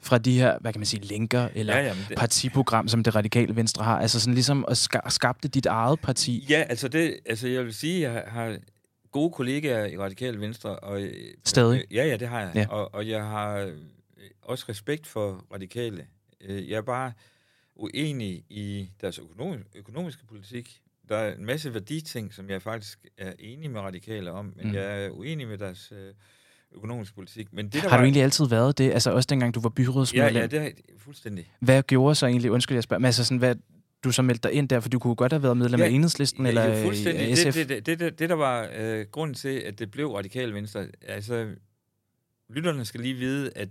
fra 0.03 0.19
de 0.19 0.39
her, 0.39 0.59
hvad 0.61 0.73
kan 0.73 0.81
man 0.81 0.87
sige, 0.87 1.05
linker 1.07 1.49
eller 1.55 1.77
Ja, 1.77 1.87
ja, 1.87 1.95
men 1.95 2.05
det, 2.09 2.19
partiprogram, 2.19 2.89
som 2.89 3.03
det 3.05 3.15
radikale 3.15 3.57
venstre 3.57 3.85
har. 3.85 3.99
Altså 3.99 4.21
sådan 4.21 4.35
ligesom 4.35 4.65
at 4.69 4.77
ska- 4.79 5.09
skabte 5.11 5.49
dit 5.49 5.67
eget 5.67 6.01
parti. 6.01 6.47
ja 6.51 6.65
altså, 6.69 6.89
det, 6.89 7.17
altså 7.27 7.49
jeg 7.49 7.65
vil 7.65 7.75
sige, 7.75 8.11
jeg 8.11 8.25
har 8.29 8.57
gode 9.13 9.31
kollegaer 9.33 9.87
i 9.87 9.99
Radikale 9.99 10.41
Venstre. 10.41 10.79
Og, 10.79 11.03
øh, 11.03 11.13
Stadig? 11.45 11.79
Øh, 11.91 11.97
ja, 11.97 12.05
ja, 12.07 12.17
det 12.17 12.29
har 12.29 12.41
jeg. 12.41 12.51
Ja. 12.55 12.67
Og, 12.69 12.95
og 12.95 13.09
jeg 13.09 13.25
har 13.25 13.71
også 14.43 14.65
respekt 14.69 15.07
for 15.07 15.45
radikale. 15.55 16.05
Jeg 16.49 16.77
er 16.77 16.83
bare 16.83 17.13
uenig 17.83 18.45
i 18.51 18.91
deres 19.01 19.19
økonom, 19.19 19.57
økonomiske 19.75 20.27
politik. 20.27 20.81
Der 21.09 21.17
er 21.17 21.35
en 21.35 21.45
masse 21.47 21.75
værditing, 21.75 22.35
som 22.35 22.51
jeg 22.51 22.63
faktisk 22.63 22.99
er 23.19 23.33
enig 23.39 23.71
med 23.71 23.81
radikale 23.81 24.31
om, 24.33 24.53
men 24.57 24.67
Mm. 24.67 24.75
jeg 24.75 25.05
er 25.05 25.11
uenig 25.11 25.49
med 25.49 25.59
deres 25.59 25.93
øh, 25.97 26.15
økonomiske 26.73 27.15
politik. 27.15 27.53
Men 27.53 27.65
det, 27.65 27.73
der 27.75 27.81
Har 27.81 27.89
du 27.89 27.95
var, 27.97 28.03
egentlig 28.03 28.23
altid 28.23 28.47
været 28.49 28.79
det? 28.79 28.91
Altså 28.93 29.11
også 29.11 29.27
dengang 29.27 29.55
du 29.55 29.61
var 29.61 29.69
Ja, 29.71 29.83
byrådsmedlem? 29.83 30.37
ja, 30.37 30.47
det 30.47 30.61
er 30.67 30.71
fuldstændig. 30.99 31.53
Hvad 31.61 31.83
gjorde 31.83 32.15
så 32.15 32.27
egentlig, 32.27 32.51
undskyld 32.51 32.77
jeg 32.77 32.83
spørger, 32.83 32.99
men 32.99 33.07
altså 33.07 33.25
sådan, 33.25 33.39
hvad, 33.39 33.55
du 34.05 34.13
så 34.13 34.23
meldte 34.23 34.49
dig 34.49 34.57
ind 34.57 34.69
der, 34.69 34.81
for 34.81 34.89
du 34.89 34.99
kunne 34.99 35.15
godt 35.15 35.33
have 35.33 35.43
været 35.43 35.57
medlem 35.57 35.81
Ja, 35.81 35.87
af 35.87 35.91
Enhedslisten 35.91 36.47
eller 36.47 36.63
ja, 36.65 36.79
øh, 36.79 36.85
fuldstændig. 36.85 37.39
SF? 37.39 37.45
Det, 37.45 37.55
det, 37.55 37.69
det, 37.69 37.87
det, 37.87 37.99
det, 38.01 38.19
det, 38.19 38.29
der 38.29 38.35
var 38.35 38.69
øh, 38.77 39.07
grunden 39.07 39.35
til, 39.35 39.49
at 39.59 39.79
det 39.79 39.91
blev 39.91 40.13
radikale 40.15 40.55
venstre, 40.55 40.87
altså, 41.09 41.55
lytterne 42.51 42.85
skal 42.85 43.01
lige 43.01 43.15
vide, 43.15 43.51
at 43.57 43.69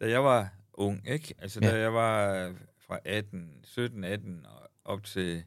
da 0.00 0.10
jeg 0.10 0.24
var 0.24 0.48
ung, 0.74 1.08
ikke? 1.10 1.34
Altså, 1.38 1.60
Ja. 1.62 1.70
da 1.70 1.80
jeg 1.80 1.94
var 1.94 2.52
fra 2.88 2.98
18, 3.04 3.50
17, 3.64 4.04
18 4.04 4.46
og 4.46 4.70
op 4.84 5.04
til 5.04 5.42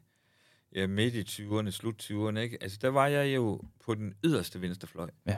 ja, 0.74 0.86
midt 0.86 1.14
i 1.14 1.22
20'erne, 1.42 1.70
slut 1.70 2.02
20'erne, 2.10 2.38
ikke? 2.38 2.58
Altså, 2.62 2.78
der 2.82 2.88
var 2.88 3.06
jeg 3.06 3.34
jo 3.34 3.60
på 3.84 3.94
den 3.94 4.14
yderste 4.24 4.60
venstrefløj. 4.60 5.10
Ja. 5.26 5.36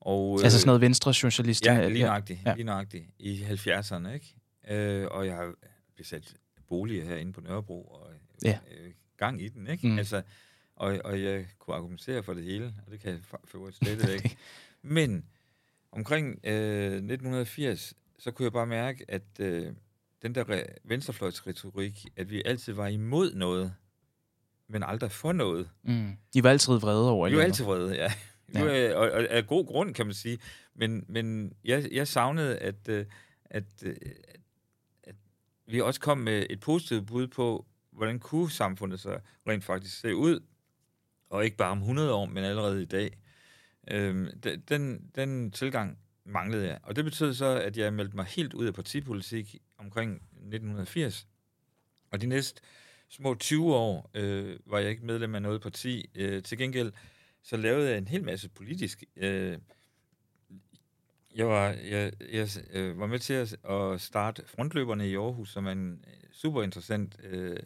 Og, 0.00 0.40
Altså 0.42 0.58
sådan 0.58 0.66
noget 0.66 0.80
venstre 0.80 1.14
socialist? 1.14 1.66
Ja, 1.66 1.88
lige 1.88 2.04
nøjagtigt, 2.04 2.40
Ja. 2.46 2.54
lige 2.54 2.64
nøjagtigt. 2.64 3.04
I 3.18 3.42
70'erne, 3.42 4.08
ikke? 4.08 4.34
Øh, 4.68 5.06
og 5.10 5.26
jeg 5.26 5.36
har 5.36 5.54
besat 5.96 6.34
boliger 6.68 7.04
herinde 7.04 7.32
på 7.32 7.40
Nørrebro, 7.40 7.84
og 7.84 8.10
Ja. 8.44 8.58
øh, 8.78 8.90
gang 9.16 9.42
i 9.42 9.48
den, 9.48 9.66
ikke? 9.66 9.88
Mm. 9.88 9.98
Altså, 9.98 10.22
og, 10.76 10.98
og 11.04 11.22
jeg 11.22 11.46
kunne 11.58 11.76
argumentere 11.76 12.22
for 12.22 12.34
det 12.34 12.44
hele, 12.44 12.74
og 12.86 12.92
det 12.92 13.00
kan 13.00 13.10
jeg 13.12 13.20
for 13.44 13.58
øvrigt 13.58 13.76
slet 13.76 14.08
ikke. 14.14 14.36
Men 14.82 15.24
omkring 15.92 16.40
øh, 16.44 16.92
1980, 16.92 17.94
så 18.18 18.30
kunne 18.30 18.44
jeg 18.44 18.52
bare 18.52 18.66
mærke, 18.66 19.04
at 19.08 19.40
øh, 19.40 19.72
den 20.24 20.34
der 20.34 20.44
re- 20.44 20.74
venstrefløjsretorik, 20.84 22.04
at 22.16 22.30
vi 22.30 22.42
altid 22.44 22.72
var 22.72 22.86
imod 22.86 23.34
noget, 23.34 23.74
men 24.68 24.82
aldrig 24.82 25.10
for 25.10 25.32
noget. 25.32 25.70
Mm. 25.82 26.12
I 26.34 26.42
var 26.42 26.50
altid 26.50 26.72
vrede 26.72 27.10
over 27.10 27.28
Vi 27.28 27.34
var 27.34 27.40
det. 27.40 27.46
altid 27.46 27.64
vrede, 27.64 27.94
ja. 27.94 28.12
Ja. 28.54 28.64
var, 28.64 28.94
og, 28.96 29.10
og, 29.10 29.26
af 29.30 29.46
god 29.46 29.66
grund, 29.66 29.94
kan 29.94 30.06
man 30.06 30.14
sige. 30.14 30.38
Men, 30.74 31.04
men 31.08 31.52
jeg, 31.64 31.88
jeg 31.92 32.08
savnede, 32.08 32.58
at, 32.58 32.88
øh, 32.88 33.06
at, 33.44 33.64
øh, 33.82 33.96
at, 34.04 34.12
at 35.04 35.14
vi 35.66 35.80
også 35.80 36.00
kom 36.00 36.18
med 36.18 36.46
et 36.50 36.60
positivt 36.60 37.06
bud 37.06 37.26
på, 37.26 37.66
hvordan 37.92 38.18
kunne 38.18 38.50
samfundet 38.50 39.00
så 39.00 39.18
rent 39.48 39.64
faktisk 39.64 40.00
se 40.00 40.14
ud, 40.16 40.40
og 41.30 41.44
ikke 41.44 41.56
bare 41.56 41.70
om 41.70 41.78
100 41.78 42.14
år, 42.14 42.26
men 42.26 42.44
allerede 42.44 42.82
i 42.82 42.86
dag. 42.86 43.18
Øhm, 43.90 44.28
de- 44.44 44.56
den, 44.56 45.10
den 45.14 45.50
tilgang 45.50 45.98
manglede 46.24 46.66
jeg. 46.66 46.78
Og 46.82 46.96
det 46.96 47.04
betød 47.04 47.34
så, 47.34 47.46
at 47.46 47.76
jeg 47.76 47.92
meldte 47.92 48.16
mig 48.16 48.24
helt 48.24 48.54
ud 48.54 48.66
af 48.66 48.74
partipolitik 48.74 49.56
omkring 49.78 50.14
1980. 50.14 51.26
Og 52.10 52.20
de 52.20 52.26
næste 52.26 52.62
små 53.08 53.34
20 53.34 53.74
år 53.74 54.10
øh, 54.14 54.58
var 54.66 54.78
jeg 54.78 54.90
ikke 54.90 55.06
medlem 55.06 55.34
af 55.34 55.42
noget 55.42 55.62
parti. 55.62 56.10
Øh, 56.14 56.42
til 56.42 56.58
gengæld 56.58 56.92
så 57.42 57.56
lavede 57.56 57.88
jeg 57.88 57.98
en 57.98 58.08
hel 58.08 58.24
masse 58.24 58.48
politisk. 58.48 59.04
Øh, 59.16 59.58
jeg 61.34 61.46
var, 61.46 61.68
jeg, 61.68 62.12
jeg 62.32 62.48
øh, 62.70 62.98
var 62.98 63.06
med 63.06 63.18
til 63.18 63.34
at, 63.34 63.56
at 63.70 64.00
starte 64.00 64.42
Frontløberne 64.46 65.08
i 65.08 65.16
Aarhus, 65.16 65.52
som 65.52 65.66
er 65.66 65.72
en 65.72 66.04
øh, 66.06 66.28
super 66.32 66.62
interessant 66.62 67.16
øh, 67.22 67.56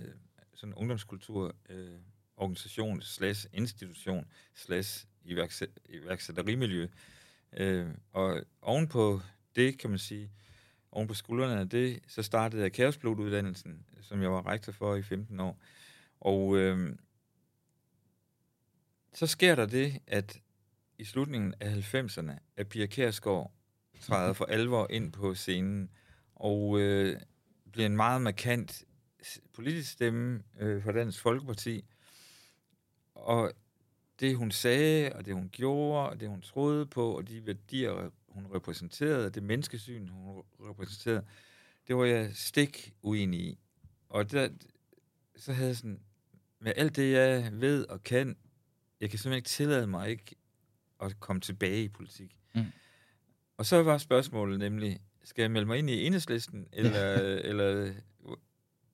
sådan 0.55 0.75
ungdomskultur 0.75 1.55
øh, 1.68 1.99
organisation 2.37 3.03
slash 3.03 3.47
institution 3.53 4.27
slash 4.55 5.07
iværksætterimiljø. 5.88 6.88
Øh, 7.52 7.88
og 8.12 8.42
ovenpå 8.62 9.20
det, 9.56 9.78
kan 9.78 9.90
man 9.90 9.98
sige, 9.98 10.30
oven 10.92 11.08
på 11.08 11.14
skuldrene 11.14 11.61
af 11.61 11.68
det, 11.68 12.00
så 12.08 12.22
startede 12.22 12.62
jeg 12.62 12.72
Kaospilot-uddannelsen, 12.72 13.87
som 14.02 14.22
jeg 14.22 14.32
var 14.32 14.46
rektor 14.46 14.72
for 14.72 14.94
i 14.94 15.02
15 15.02 15.40
år. 15.40 15.61
Og 16.20 16.56
øh, 16.56 16.96
så 19.12 19.26
sker 19.26 19.54
der 19.54 19.66
det, 19.66 20.00
at 20.06 20.40
i 20.98 21.04
slutningen 21.04 21.54
af 21.61 21.94
90'erne, 21.94 22.32
at 22.56 22.68
Pia 22.68 22.87
Kærsgaard 22.87 23.52
træder 24.00 24.32
for 24.32 24.44
alvor 24.44 24.87
ind 24.90 25.12
på 25.12 25.34
scenen, 25.34 25.90
og 26.34 26.80
øh, 26.80 27.20
bliver 27.72 27.87
en 27.87 27.96
meget 27.96 28.22
markant 28.22 28.84
politisk 29.52 29.92
stemme 29.92 30.42
øh, 30.61 30.82
for 30.82 30.92
Dansk 30.92 31.20
Folkeparti. 31.20 31.84
Og 33.14 33.52
det, 34.20 34.37
hun 34.37 34.50
sagde, 34.50 35.12
og 35.12 35.24
det, 35.24 35.35
hun 35.35 35.48
gjorde, 35.52 36.09
og 36.09 36.20
det, 36.20 36.28
hun 36.28 36.40
troede 36.40 36.87
på, 36.87 37.16
og 37.16 37.28
de 37.28 37.46
værdier, 37.46 38.11
hun 38.28 38.46
repræsenterede, 38.54 39.26
og 39.26 39.35
det 39.35 39.42
menneskesyn, 39.42 40.09
hun 40.09 40.42
repræsenterede, 40.61 41.24
det 41.88 41.96
var 41.96 42.04
jeg 42.04 42.31
stik 42.35 42.94
uenig 43.02 43.40
i. 43.40 43.59
Og 44.09 44.31
der, 44.31 44.48
så 45.37 45.52
havde 45.52 45.68
jeg 45.68 45.76
sådan, 45.76 46.00
med 46.61 46.72
alt 46.76 46.96
det, 46.96 47.12
jeg 47.12 47.48
ved 47.52 47.87
og 47.87 48.02
kan, 48.02 48.37
jeg 49.00 49.11
kan 49.11 49.18
simpelthen 49.18 49.38
ikke 49.38 49.48
tillade 49.48 49.87
mig 49.87 50.11
ikke 50.11 50.35
at 51.00 51.20
komme 51.20 51.40
tilbage 51.40 51.85
i 51.85 51.88
politik. 51.88 52.38
Mm. 52.54 52.64
Og 53.57 53.66
så 53.66 53.83
var 53.83 53.98
spørgsmålet 53.98 54.59
nemlig, 54.59 55.00
skal 55.24 55.42
jeg 55.42 55.50
melde 55.50 55.66
mig 55.66 55.78
ind 55.78 55.90
i 55.90 56.07
enhedslisten, 56.07 56.66
eller, 56.72 57.14
eller 57.50 57.94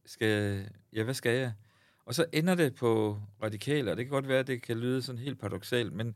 skal 0.06 0.28
jeg, 0.28 0.68
ja, 0.92 1.02
hvad 1.02 1.14
skal 1.14 1.36
jeg? 1.36 1.52
Og 2.06 2.14
så 2.14 2.26
ender 2.32 2.54
det 2.54 2.74
på 2.74 3.20
radikale, 3.42 3.90
og 3.90 3.96
det 3.96 4.04
kan 4.04 4.10
godt 4.10 4.28
være, 4.28 4.38
at 4.38 4.46
det 4.46 4.62
kan 4.62 4.78
lyde 4.78 5.02
sådan 5.02 5.18
helt 5.18 5.40
paradoxalt, 5.40 5.92
men, 5.92 6.14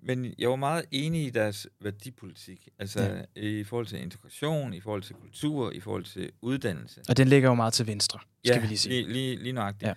men 0.00 0.34
jeg 0.38 0.50
var 0.50 0.56
meget 0.56 0.84
enig 0.90 1.26
i 1.26 1.30
deres 1.30 1.66
værdipolitik, 1.80 2.68
altså 2.78 3.02
ja. 3.02 3.40
i 3.42 3.64
forhold 3.64 3.86
til 3.86 4.00
integration, 4.02 4.74
i 4.74 4.80
forhold 4.80 5.02
til 5.02 5.14
kultur, 5.14 5.70
i 5.70 5.80
forhold 5.80 6.04
til 6.04 6.30
uddannelse. 6.40 7.00
Og 7.08 7.16
den 7.16 7.28
ligger 7.28 7.48
jo 7.48 7.54
meget 7.54 7.72
til 7.74 7.86
venstre, 7.86 8.18
skal 8.44 8.54
ja, 8.54 8.60
vi 8.60 8.66
lige 8.66 8.78
sige. 8.78 9.02
Lige, 9.02 9.12
lige, 9.12 9.36
lige 9.36 9.52
nøjagtigt. 9.52 9.88
Ja. 9.88 9.94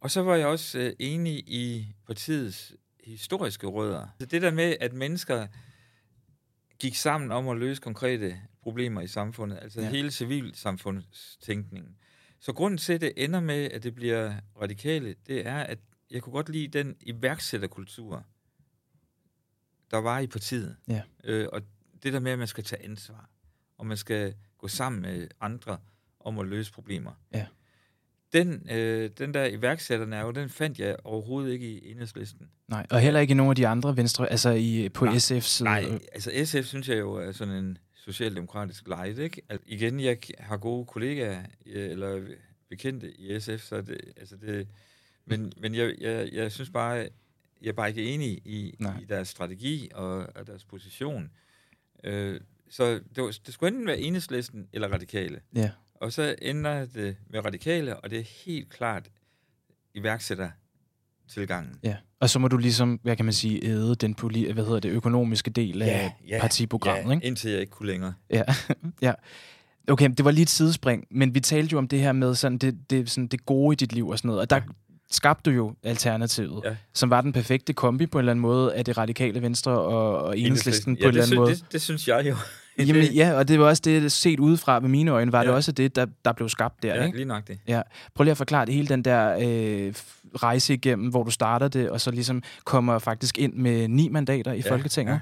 Og 0.00 0.10
så 0.10 0.22
var 0.22 0.34
jeg 0.36 0.46
også 0.46 0.78
øh, 0.78 0.92
enig 0.98 1.34
i 1.46 1.94
partiets 2.06 2.72
historiske 3.04 3.66
rødder. 3.66 4.06
Så 4.20 4.26
det 4.26 4.42
der 4.42 4.50
med, 4.50 4.76
at 4.80 4.92
mennesker 4.92 5.46
gik 6.80 6.94
sammen 6.96 7.32
om 7.32 7.48
at 7.48 7.56
løse 7.56 7.80
konkrete 7.82 8.40
problemer 8.62 9.00
i 9.00 9.06
samfundet, 9.06 9.58
altså 9.62 9.80
Ja. 9.80 9.86
ja. 9.86 9.92
hele 9.92 10.10
civilsamfundstænkningen. 10.10 11.96
Så 12.40 12.52
grunden 12.52 12.78
til, 12.78 12.92
at 12.92 13.00
det 13.00 13.12
ender 13.16 13.40
med, 13.40 13.70
at 13.70 13.82
det 13.82 13.94
bliver 13.94 14.34
radikale, 14.60 15.14
det 15.26 15.46
er, 15.46 15.58
at 15.58 15.78
jeg 16.10 16.22
kunne 16.22 16.32
godt 16.32 16.48
lide 16.48 16.68
den 16.68 16.96
iværksætterkultur, 17.00 18.24
der 19.90 19.98
var 19.98 20.18
i 20.18 20.26
partiet. 20.26 20.76
Ja. 20.88 21.02
Øh, 21.24 21.48
og 21.52 21.62
det 22.02 22.12
der 22.12 22.20
med, 22.20 22.32
at 22.32 22.38
man 22.38 22.48
skal 22.48 22.64
tage 22.64 22.84
ansvar, 22.84 23.30
og 23.78 23.86
man 23.86 23.96
skal 23.96 24.34
gå 24.58 24.68
sammen 24.68 25.02
med 25.02 25.28
andre 25.40 25.78
om 26.20 26.38
at 26.38 26.46
løse 26.46 26.72
problemer. 26.72 27.12
Ja. 27.34 27.46
Den, 28.32 28.70
øh, 28.70 29.10
den 29.18 29.34
der 29.34 29.44
iværksætternerve, 29.44 30.32
den 30.32 30.48
fandt 30.48 30.78
jeg 30.78 30.96
overhovedet 31.04 31.52
ikke 31.52 31.68
i 31.68 31.90
enhedslisten. 31.90 32.50
Nej, 32.68 32.86
og 32.90 33.00
heller 33.00 33.20
ikke 33.20 33.30
i 33.32 33.34
nogen 33.34 33.50
af 33.50 33.56
de 33.56 33.66
andre 33.66 33.96
venstre, 33.96 34.30
altså 34.30 34.50
i, 34.50 34.88
på 34.88 35.04
Nej, 35.04 35.14
SF's. 35.14 35.64
Nej, 35.64 35.98
altså 36.12 36.30
SF 36.44 36.68
synes 36.68 36.88
jeg 36.88 36.98
jo 36.98 37.14
er 37.14 37.32
sådan 37.32 37.54
en 37.54 37.78
socialdemokratisk 38.12 38.88
light, 38.88 39.18
ikke? 39.18 39.42
Altså, 39.48 39.64
igen, 39.66 40.00
jeg 40.00 40.18
har 40.38 40.56
gode 40.56 40.86
kollegaer, 40.86 41.42
øh, 41.66 41.90
eller 41.90 42.26
bekendte 42.68 43.20
i 43.20 43.40
SF, 43.40 43.60
så 43.60 43.80
det, 43.80 44.00
altså 44.16 44.36
det, 44.36 44.68
men, 45.24 45.52
men 45.56 45.74
jeg, 45.74 45.94
jeg, 46.00 46.28
jeg 46.32 46.52
synes 46.52 46.70
bare, 46.70 47.08
jeg 47.62 47.68
er 47.68 47.72
bare 47.72 47.88
ikke 47.88 48.04
enig 48.14 48.28
i, 48.28 48.74
Nej. 48.78 49.00
i 49.00 49.04
deres 49.04 49.28
strategi 49.28 49.90
og, 49.94 50.26
og 50.34 50.46
deres 50.46 50.64
position. 50.64 51.30
Øh, 52.04 52.40
så 52.70 52.94
det, 52.94 53.22
var, 53.22 53.38
det 53.46 53.54
skulle 53.54 53.68
enten 53.68 53.86
være 53.86 53.98
enhedslisten 53.98 54.68
eller 54.72 54.88
radikale. 54.88 55.40
Ja. 55.54 55.70
Og 55.94 56.12
så 56.12 56.36
ender 56.42 56.86
det 56.86 57.16
med 57.26 57.44
radikale, 57.44 58.00
og 58.00 58.10
det 58.10 58.18
er 58.18 58.44
helt 58.44 58.68
klart 58.68 59.10
iværksætter 59.94 60.50
tilgangen. 61.28 61.72
Ja. 61.82 61.94
Og 62.20 62.30
så 62.30 62.38
må 62.38 62.48
du 62.48 62.56
ligesom, 62.56 63.00
hvad 63.02 63.16
kan 63.16 63.24
man 63.24 63.34
sige, 63.34 63.64
æde 63.66 63.94
den 63.94 64.16
poli- 64.22 64.52
hvad 64.52 64.64
hedder 64.64 64.80
det, 64.80 64.88
økonomiske 64.90 65.50
del 65.50 65.82
af 65.82 66.12
partiprogrammet, 66.40 67.04
ja, 67.10 67.14
ikke? 67.14 67.26
indtil 67.26 67.50
jeg 67.50 67.60
ikke 67.60 67.70
kunne 67.70 67.86
længere. 67.86 68.14
Ja, 68.30 68.42
ja. 69.02 69.12
Okay, 69.90 70.08
det 70.16 70.24
var 70.24 70.30
lige 70.30 70.42
et 70.42 70.50
sidespring, 70.50 71.04
men 71.10 71.34
vi 71.34 71.40
talte 71.40 71.72
jo 71.72 71.78
om 71.78 71.88
det 71.88 72.00
her 72.00 72.12
med 72.12 72.34
sådan 72.34 72.58
det, 72.58 72.90
det, 72.90 73.10
sådan 73.10 73.26
det 73.26 73.46
gode 73.46 73.72
i 73.72 73.76
dit 73.76 73.92
liv 73.92 74.08
og 74.08 74.18
sådan 74.18 74.26
noget, 74.28 74.40
og 74.40 74.50
der 74.50 74.56
Ja. 74.56 74.62
skabte 75.10 75.50
du 75.50 75.56
jo 75.56 75.74
Alternativet, 75.82 76.60
Ja. 76.64 76.76
som 76.94 77.10
var 77.10 77.20
den 77.20 77.32
perfekte 77.32 77.72
kombi 77.72 78.06
på 78.06 78.18
en 78.18 78.20
eller 78.20 78.32
anden 78.32 78.40
måde 78.42 78.74
af 78.74 78.84
det 78.84 78.98
radikale 78.98 79.42
venstre 79.42 79.72
og, 79.72 80.18
og 80.22 80.38
enhedslisten 80.38 80.96
på 80.96 81.00
ja, 81.00 81.04
en 81.04 81.08
eller 81.08 81.22
anden 81.22 81.36
måde. 81.36 81.50
Det, 81.50 81.64
det 81.72 81.82
synes 81.82 82.08
jeg 82.08 82.26
jo. 82.28 82.36
Jamen, 82.86 83.04
ja, 83.04 83.32
og 83.32 83.48
det 83.48 83.58
var 83.58 83.66
også 83.66 83.82
det, 83.84 84.12
set 84.12 84.40
udefra 84.40 84.80
med 84.80 84.88
mine 84.88 85.10
øjne, 85.10 85.32
var 85.32 85.38
ja. 85.38 85.44
det 85.44 85.50
Ja. 85.50 85.54
også 85.56 85.72
det, 85.72 85.96
der, 85.96 86.06
der 86.24 86.32
blev 86.32 86.48
skabt 86.48 86.82
der, 86.82 86.94
ja, 86.94 87.04
ikke? 87.04 87.16
lige 87.18 87.26
nok 87.26 87.48
det. 87.48 87.82
Prøv 88.14 88.24
lige 88.24 88.30
at 88.30 88.36
forklare 88.36 88.66
det 88.66 88.74
hele 88.74 88.88
den 88.88 89.02
der 89.04 89.32
øh, 89.34 89.94
rejse 90.42 90.74
igennem, 90.74 91.08
hvor 91.08 91.22
du 91.22 91.30
starter 91.30 91.68
det, 91.68 91.90
og 91.90 92.00
så 92.00 92.10
ligesom 92.10 92.42
kommer 92.64 92.98
faktisk 92.98 93.38
ind 93.38 93.54
med 93.54 93.88
ni 93.88 94.08
mandater 94.08 94.52
i 94.52 94.60
Ja, 94.64 94.70
Folketinget. 94.70 95.20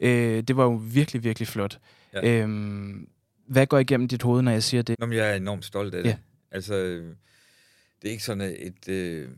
Øh, 0.00 0.42
det 0.42 0.56
var 0.56 0.64
jo 0.64 0.80
virkelig, 0.84 1.24
virkelig 1.24 1.48
flot. 1.48 1.78
Ja. 2.14 2.42
Øhm, 2.42 3.08
hvad 3.48 3.66
går 3.66 3.78
igennem 3.78 4.08
dit 4.08 4.22
hoved, 4.22 4.42
når 4.42 4.52
jeg 4.52 4.62
siger 4.62 4.82
det? 4.82 4.96
Nå, 4.98 5.06
men 5.06 5.18
jeg 5.18 5.30
er 5.30 5.34
enormt 5.34 5.64
stolt 5.64 5.94
af 5.94 6.02
det. 6.02 6.10
Ja. 6.10 6.16
Altså, 6.50 6.74
det 8.02 8.08
er 8.08 8.10
ikke 8.10 8.24
sådan 8.24 8.56
et, 8.58 8.88
øh, 8.88 9.28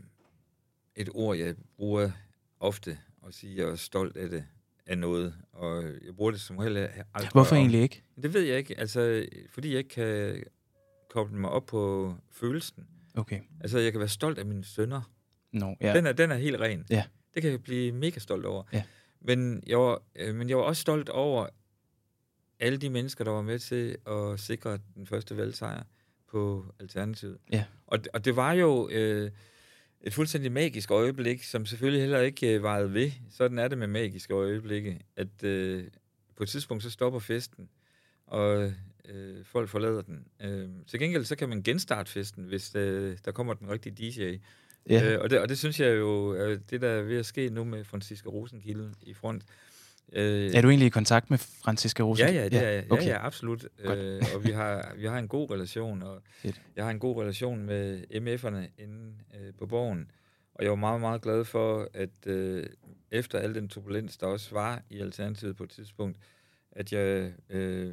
et 0.96 1.08
ord, 1.14 1.36
jeg 1.36 1.54
bruger 1.76 2.10
ofte, 2.60 2.98
at 3.28 3.34
sige, 3.34 3.52
at 3.52 3.58
jeg 3.58 3.72
er 3.72 3.76
stolt 3.76 4.16
af 4.16 4.28
det, 4.30 4.44
af 4.90 4.98
noget. 4.98 5.34
Og 5.52 5.82
jeg 5.84 6.16
bruger 6.16 6.30
det 6.30 6.40
som 6.40 6.58
regel 6.58 6.76
aldrig. 6.76 7.30
Hvorfor 7.32 7.56
egentlig 7.56 7.80
ikke? 7.80 8.02
Det 8.22 8.34
ved 8.34 8.42
jeg 8.42 8.58
ikke. 8.58 8.78
Altså, 8.80 9.26
fordi 9.50 9.70
jeg 9.70 9.78
ikke 9.78 9.90
kan 9.90 10.42
koble 11.10 11.36
mig 11.36 11.50
op 11.50 11.66
på 11.66 12.14
følelsen. 12.30 12.86
Okay. 13.14 13.40
Altså, 13.60 13.78
jeg 13.78 13.92
kan 13.92 13.98
være 13.98 14.08
stolt 14.08 14.38
af 14.38 14.46
mine 14.46 14.64
sønner. 14.64 15.02
No, 15.52 15.74
Ja. 15.80 15.94
Den, 15.94 16.06
er, 16.06 16.12
den 16.12 16.30
er 16.30 16.36
helt 16.36 16.60
ren. 16.60 16.86
Ja. 16.90 17.04
Det 17.34 17.42
kan 17.42 17.50
jeg 17.50 17.62
blive 17.62 17.92
mega 17.92 18.18
stolt 18.18 18.46
over. 18.46 18.62
Ja. 18.72 18.82
Men, 19.20 19.62
jeg 19.66 19.78
var, 19.78 20.02
øh, 20.16 20.34
men 20.34 20.48
jeg 20.48 20.56
var 20.56 20.62
også 20.62 20.80
stolt 20.80 21.08
over 21.08 21.46
alle 22.60 22.78
de 22.78 22.90
mennesker, 22.90 23.24
der 23.24 23.30
var 23.30 23.42
med 23.42 23.58
til 23.58 23.96
at 24.06 24.40
sikre 24.40 24.78
den 24.94 25.06
første 25.06 25.36
valgsejr 25.36 25.82
på 26.30 26.66
Alternativet. 26.80 27.38
Ja. 27.52 27.64
Og, 27.86 27.98
og 28.14 28.24
det 28.24 28.36
var 28.36 28.52
jo 28.52 28.88
øh, 28.88 29.30
et 30.04 30.14
fuldstændig 30.14 30.52
magisk 30.52 30.90
øjeblik, 30.90 31.44
som 31.44 31.66
selvfølgelig 31.66 32.00
heller 32.00 32.20
ikke 32.20 32.54
øh, 32.54 32.62
varede 32.62 32.94
ved. 32.94 33.10
Sådan 33.30 33.58
er 33.58 33.68
det 33.68 33.78
med 33.78 33.86
magiske 33.86 34.34
øjeblikke, 34.34 35.00
at 35.16 35.44
øh, 35.44 35.84
på 36.36 36.42
et 36.42 36.48
tidspunkt 36.48 36.82
så 36.82 36.90
stopper 36.90 37.18
festen, 37.18 37.68
og 38.26 38.72
øh, 39.04 39.44
folk 39.44 39.68
forlader 39.68 40.02
den. 40.02 40.24
Øh, 40.40 40.68
til 40.86 40.98
gengæld 40.98 41.24
så 41.24 41.36
kan 41.36 41.48
man 41.48 41.62
genstarte 41.62 42.10
festen, 42.10 42.44
hvis 42.44 42.74
øh, 42.74 43.18
der 43.24 43.32
kommer 43.32 43.54
den 43.54 43.70
rigtige 43.70 43.94
DJ. 43.94 44.36
ja. 44.90 45.12
Øh, 45.12 45.20
og, 45.20 45.30
det, 45.30 45.40
og 45.40 45.48
det 45.48 45.58
synes 45.58 45.80
jeg 45.80 45.98
jo, 45.98 46.28
er 46.28 46.56
det 46.70 46.80
der 46.80 46.88
er 46.88 47.02
ved 47.02 47.18
at 47.18 47.26
ske 47.26 47.48
nu 47.48 47.64
med 47.64 47.84
Franziska 47.84 48.28
Rosenkilde 48.28 48.94
i 49.02 49.14
front. 49.14 49.42
Øh, 49.42 49.69
Er 50.12 50.60
du 50.62 50.68
egentlig 50.68 50.86
i 50.86 50.90
kontakt 50.90 51.30
med 51.30 51.38
Franziska 51.38 52.02
Rosen? 52.02 52.26
Ja, 52.26 52.32
ja, 52.32 52.44
det 52.48 52.64
er, 52.66 52.70
ja, 52.70 52.82
okay. 52.90 53.06
ja, 53.06 53.26
absolut. 53.26 53.66
Godt. 53.84 53.98
Øh, 53.98 54.22
og 54.34 54.44
vi 54.44 54.50
har, 54.50 54.92
vi 54.96 55.06
har 55.06 55.18
en 55.18 55.28
god 55.28 55.50
relation, 55.50 56.02
og 56.02 56.22
Fedt. 56.42 56.60
jeg 56.76 56.84
har 56.84 56.90
en 56.90 56.98
god 56.98 57.22
relation 57.22 57.62
med 57.66 58.00
MF'erne 58.10 58.82
inde 58.82 59.14
øh, 59.40 59.54
på 59.58 59.66
borgen. 59.66 60.10
Og 60.54 60.62
jeg 60.64 60.70
var 60.70 60.76
meget, 60.76 61.00
meget 61.00 61.22
glad 61.22 61.44
for, 61.44 61.88
at 61.94 62.26
øh, 62.26 62.66
efter 63.10 63.38
al 63.38 63.54
den 63.54 63.68
turbulens, 63.68 64.16
der 64.16 64.26
også 64.26 64.54
var 64.54 64.82
i 64.90 65.00
Alternativet 65.00 65.56
på 65.56 65.64
et 65.64 65.70
tidspunkt, 65.70 66.18
at 66.72 66.92
jeg 66.92 67.32
øh, 67.50 67.92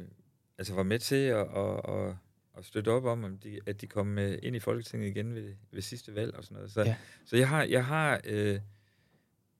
altså 0.58 0.74
var 0.74 0.82
med 0.82 0.98
til 0.98 1.16
at, 1.26 1.38
at, 1.56 1.80
at, 1.88 2.14
at 2.58 2.64
støtte 2.64 2.88
op 2.88 3.04
om, 3.04 3.24
at 3.24 3.32
de, 3.44 3.60
at 3.66 3.80
de 3.80 3.86
kom 3.86 4.06
med 4.06 4.38
ind 4.42 4.56
i 4.56 4.58
Folketinget 4.58 5.08
igen 5.08 5.34
ved, 5.34 5.54
ved 5.72 5.82
sidste 5.82 6.14
valg 6.14 6.34
og 6.36 6.44
sådan 6.44 6.54
noget. 6.56 6.72
Så, 6.72 6.80
Ja. 6.80 6.86
ja. 6.88 6.96
så 7.24 7.36
jeg 7.36 7.48
har, 7.48 7.62
jeg 7.62 7.84
har, 7.84 8.20
øh, 8.24 8.58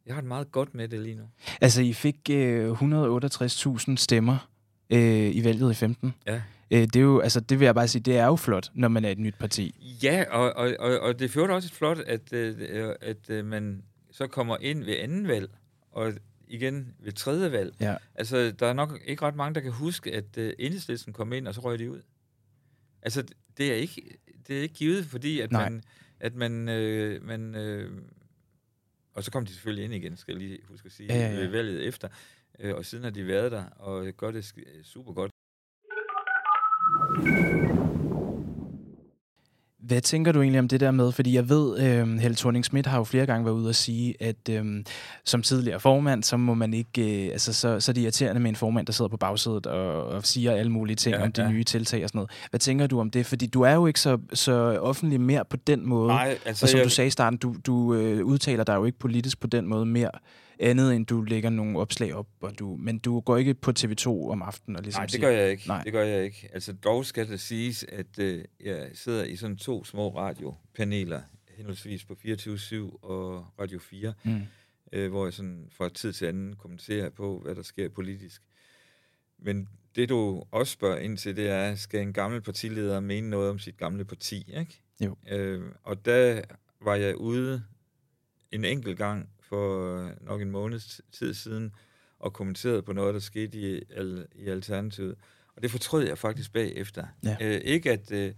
jeg 0.08 0.16
har 0.16 0.20
det 0.20 0.28
meget 0.28 0.52
godt 0.52 0.74
med 0.74 0.88
det 0.88 1.00
lige 1.00 1.14
nu. 1.14 1.24
Altså, 1.60 1.82
I 1.82 1.92
fik 1.92 2.30
øh, 2.30 2.70
168.000 2.70 3.96
stemmer 3.96 4.48
øh, 4.90 5.36
i 5.36 5.44
valget 5.44 5.70
i 5.70 5.74
15. 5.74 6.14
Ja. 6.26 6.42
Øh, 6.70 6.80
det 6.80 6.96
er 6.96 7.00
jo, 7.00 7.20
altså, 7.20 7.40
det 7.40 7.60
vil 7.60 7.64
jeg 7.64 7.74
bare 7.74 7.88
sige, 7.88 8.02
det 8.02 8.16
er 8.16 8.26
jo 8.26 8.36
flot, 8.36 8.70
når 8.74 8.88
man 8.88 9.04
er 9.04 9.10
et 9.10 9.18
nyt 9.18 9.34
parti. 9.38 9.98
Ja, 10.02 10.24
og, 10.30 10.52
og, 10.56 10.74
og, 10.78 11.00
og 11.00 11.18
det 11.18 11.30
førte 11.30 11.52
også 11.52 11.74
flot, 11.74 11.98
at, 11.98 12.32
øh, 12.32 12.94
at 13.00 13.30
øh, 13.30 13.44
man 13.44 13.82
så 14.10 14.26
kommer 14.26 14.56
ind 14.60 14.84
ved 14.84 14.96
anden 14.98 15.28
valg, 15.28 15.50
og 15.90 16.12
igen 16.48 16.94
ved 16.98 17.12
tredje 17.12 17.52
valg. 17.52 17.74
Ja. 17.80 17.96
Altså, 18.14 18.50
der 18.58 18.66
er 18.66 18.72
nok 18.72 19.00
ikke 19.04 19.22
ret 19.22 19.36
mange, 19.36 19.54
der 19.54 19.60
kan 19.60 19.72
huske, 19.72 20.14
at 20.14 20.38
øh, 20.38 20.52
enhedslisten 20.58 21.12
kom 21.12 21.32
ind, 21.32 21.48
og 21.48 21.54
så 21.54 21.60
røg 21.60 21.78
de 21.78 21.90
ud. 21.90 22.00
Altså, 23.02 23.24
det 23.58 23.70
er 23.70 23.74
ikke, 23.74 24.02
det 24.48 24.58
er 24.58 24.62
ikke 24.62 24.74
givet, 24.74 25.04
fordi 25.04 25.40
at 25.40 25.52
Nej. 25.52 25.68
man... 25.68 25.82
At 26.20 26.34
man, 26.34 26.68
øh, 26.68 27.26
man 27.26 27.54
øh, 27.54 27.90
og 29.18 29.24
så 29.24 29.30
kom 29.30 29.46
de 29.46 29.52
selvfølgelig 29.52 29.84
ind 29.84 29.94
igen, 29.94 30.16
skal 30.16 30.32
jeg 30.32 30.42
lige 30.42 30.58
huske 30.68 30.86
at 30.86 30.92
sige, 30.92 31.14
Ja, 31.14 31.18
ja, 31.18 31.40
ja. 31.42 31.48
valget 31.50 31.86
efter. 31.86 32.08
Øh, 32.58 32.74
og 32.74 32.84
siden 32.84 33.04
har 33.04 33.10
de 33.10 33.26
været 33.26 33.52
der, 33.52 33.64
og 33.64 34.06
gør 34.16 34.30
det 34.30 34.54
super 34.84 35.12
godt. 35.12 35.32
Hvad 39.88 40.00
tænker 40.00 40.32
du 40.32 40.40
egentlig 40.42 40.58
om 40.58 40.68
det 40.68 40.80
der 40.80 40.90
med? 40.90 41.12
Fordi 41.12 41.34
jeg 41.34 41.48
ved, 41.48 41.78
øh, 41.78 42.18
Helle 42.18 42.36
thorning 42.36 42.64
Schmidt 42.64 42.86
har 42.86 42.98
jo 42.98 43.04
flere 43.04 43.26
gange 43.26 43.44
været 43.44 43.54
ude 43.54 43.68
og 43.68 43.74
sige, 43.74 44.14
at 44.20 44.48
øh, 44.50 44.84
som 45.24 45.42
tidligere 45.42 45.80
formand, 45.80 46.22
så 46.22 46.36
må 46.36 46.54
man 46.54 46.74
ikke, 46.74 47.26
øh, 47.26 47.32
altså 47.32 47.52
så, 47.52 47.80
så 47.80 47.92
er 47.92 47.94
det 47.94 48.02
irriterende 48.02 48.40
med 48.40 48.50
en 48.50 48.56
formand, 48.56 48.86
der 48.86 48.92
sidder 48.92 49.08
på 49.08 49.16
bagsædet 49.16 49.66
og, 49.66 50.04
og 50.04 50.26
siger 50.26 50.52
alle 50.52 50.72
mulige 50.72 50.96
ting 50.96 51.16
ja, 51.16 51.22
om 51.22 51.32
de 51.32 51.42
ja. 51.42 51.50
nye 51.50 51.64
tiltag 51.64 52.02
og 52.02 52.08
sådan 52.08 52.18
noget. 52.18 52.30
Hvad 52.50 52.60
tænker 52.60 52.86
du 52.86 53.00
om 53.00 53.10
det? 53.10 53.26
Fordi 53.26 53.46
du 53.46 53.62
er 53.62 53.74
jo 53.74 53.86
ikke 53.86 54.00
så, 54.00 54.18
så 54.34 54.52
offentlig 54.80 55.20
mere 55.20 55.44
på 55.44 55.56
den 55.56 55.88
måde. 55.88 56.08
Nej, 56.08 56.38
altså, 56.44 56.64
og 56.64 56.68
som 56.68 56.78
jeg, 56.78 56.84
du 56.84 56.90
sagde 56.90 57.08
i 57.08 57.10
starten, 57.10 57.38
du, 57.38 57.54
du 57.66 57.94
øh, 57.94 58.24
udtaler 58.24 58.64
dig 58.64 58.74
jo 58.74 58.84
ikke 58.84 58.98
politisk 58.98 59.40
på 59.40 59.46
den 59.46 59.66
måde 59.66 59.86
mere, 59.86 60.10
andet 60.60 60.94
end 60.96 61.06
du 61.06 61.22
lægger 61.22 61.50
nogle 61.50 61.78
opslag 61.78 62.14
op, 62.14 62.28
og 62.40 62.58
du, 62.58 62.76
men 62.76 62.98
du 62.98 63.20
går 63.20 63.36
ikke 63.36 63.54
på 63.54 63.72
TV2 63.78 64.06
om 64.08 64.42
aftenen 64.42 64.76
og 64.76 64.82
ligesom 64.82 65.00
Nej, 65.00 65.04
det 65.06 65.12
siger- 65.12 65.26
gør 65.28 65.36
jeg 65.36 65.50
ikke. 65.50 65.66
Nej. 65.68 65.82
Det 65.82 65.92
gør 65.92 66.04
jeg 66.04 66.24
ikke. 66.24 66.48
Altså 66.52 66.72
dog 66.72 67.04
skal 67.06 67.28
det 67.28 67.40
siges, 67.40 67.84
at 67.88 68.18
øh, 68.18 68.44
jeg 68.64 68.90
sidder 68.94 69.24
i 69.24 69.36
sådan 69.36 69.56
to 69.56 69.84
små 69.84 70.16
radiopaneler, 70.16 71.20
henholdsvis 71.56 72.04
på 72.04 72.16
24-7 72.24 72.98
og 73.02 73.46
Radio 73.60 73.78
4, 73.78 74.12
Mm. 74.24 74.40
øh, 74.92 75.10
hvor 75.10 75.26
jeg 75.26 75.32
sådan 75.32 75.68
fra 75.72 75.88
tid 75.88 76.12
til 76.12 76.26
anden 76.26 76.56
kommenterer 76.56 77.10
på, 77.10 77.40
hvad 77.44 77.54
der 77.54 77.62
sker 77.62 77.88
politisk. 77.88 78.42
Men 79.38 79.68
det 79.96 80.08
du 80.08 80.42
også 80.50 80.72
spørger 80.72 80.98
ind 80.98 81.16
til, 81.18 81.36
det 81.36 81.48
er, 81.48 81.74
skal 81.74 82.00
en 82.00 82.12
gammel 82.12 82.40
partileder 82.40 83.00
mene 83.00 83.30
noget 83.30 83.50
om 83.50 83.58
sit 83.58 83.76
gamle 83.76 84.04
parti, 84.04 84.52
ikke? 84.58 84.82
Jo. 85.00 85.16
Øh, 85.30 85.62
og 85.82 86.04
der 86.04 86.42
var 86.80 86.94
jeg 86.94 87.16
ude 87.16 87.62
en 88.52 88.64
enkelt 88.64 88.98
gang 88.98 89.28
for 89.48 89.96
øh, 89.96 90.26
nok 90.26 90.42
en 90.42 90.50
måneds 90.50 91.00
tid 91.12 91.34
siden 91.34 91.74
og 92.18 92.32
kommenterede 92.32 92.82
på 92.82 92.92
noget, 92.92 93.14
der 93.14 93.20
skete 93.20 93.58
i, 93.58 93.82
i 94.34 94.48
Alternativet. 94.48 95.14
Og 95.56 95.62
det 95.62 95.70
fortrød 95.70 96.06
jeg 96.06 96.18
faktisk 96.18 96.52
bagefter. 96.52 97.06
Ja. 97.24 97.36
Øh, 97.40 97.60
ikke 97.64 97.92
at 97.92 98.12
øh, 98.12 98.34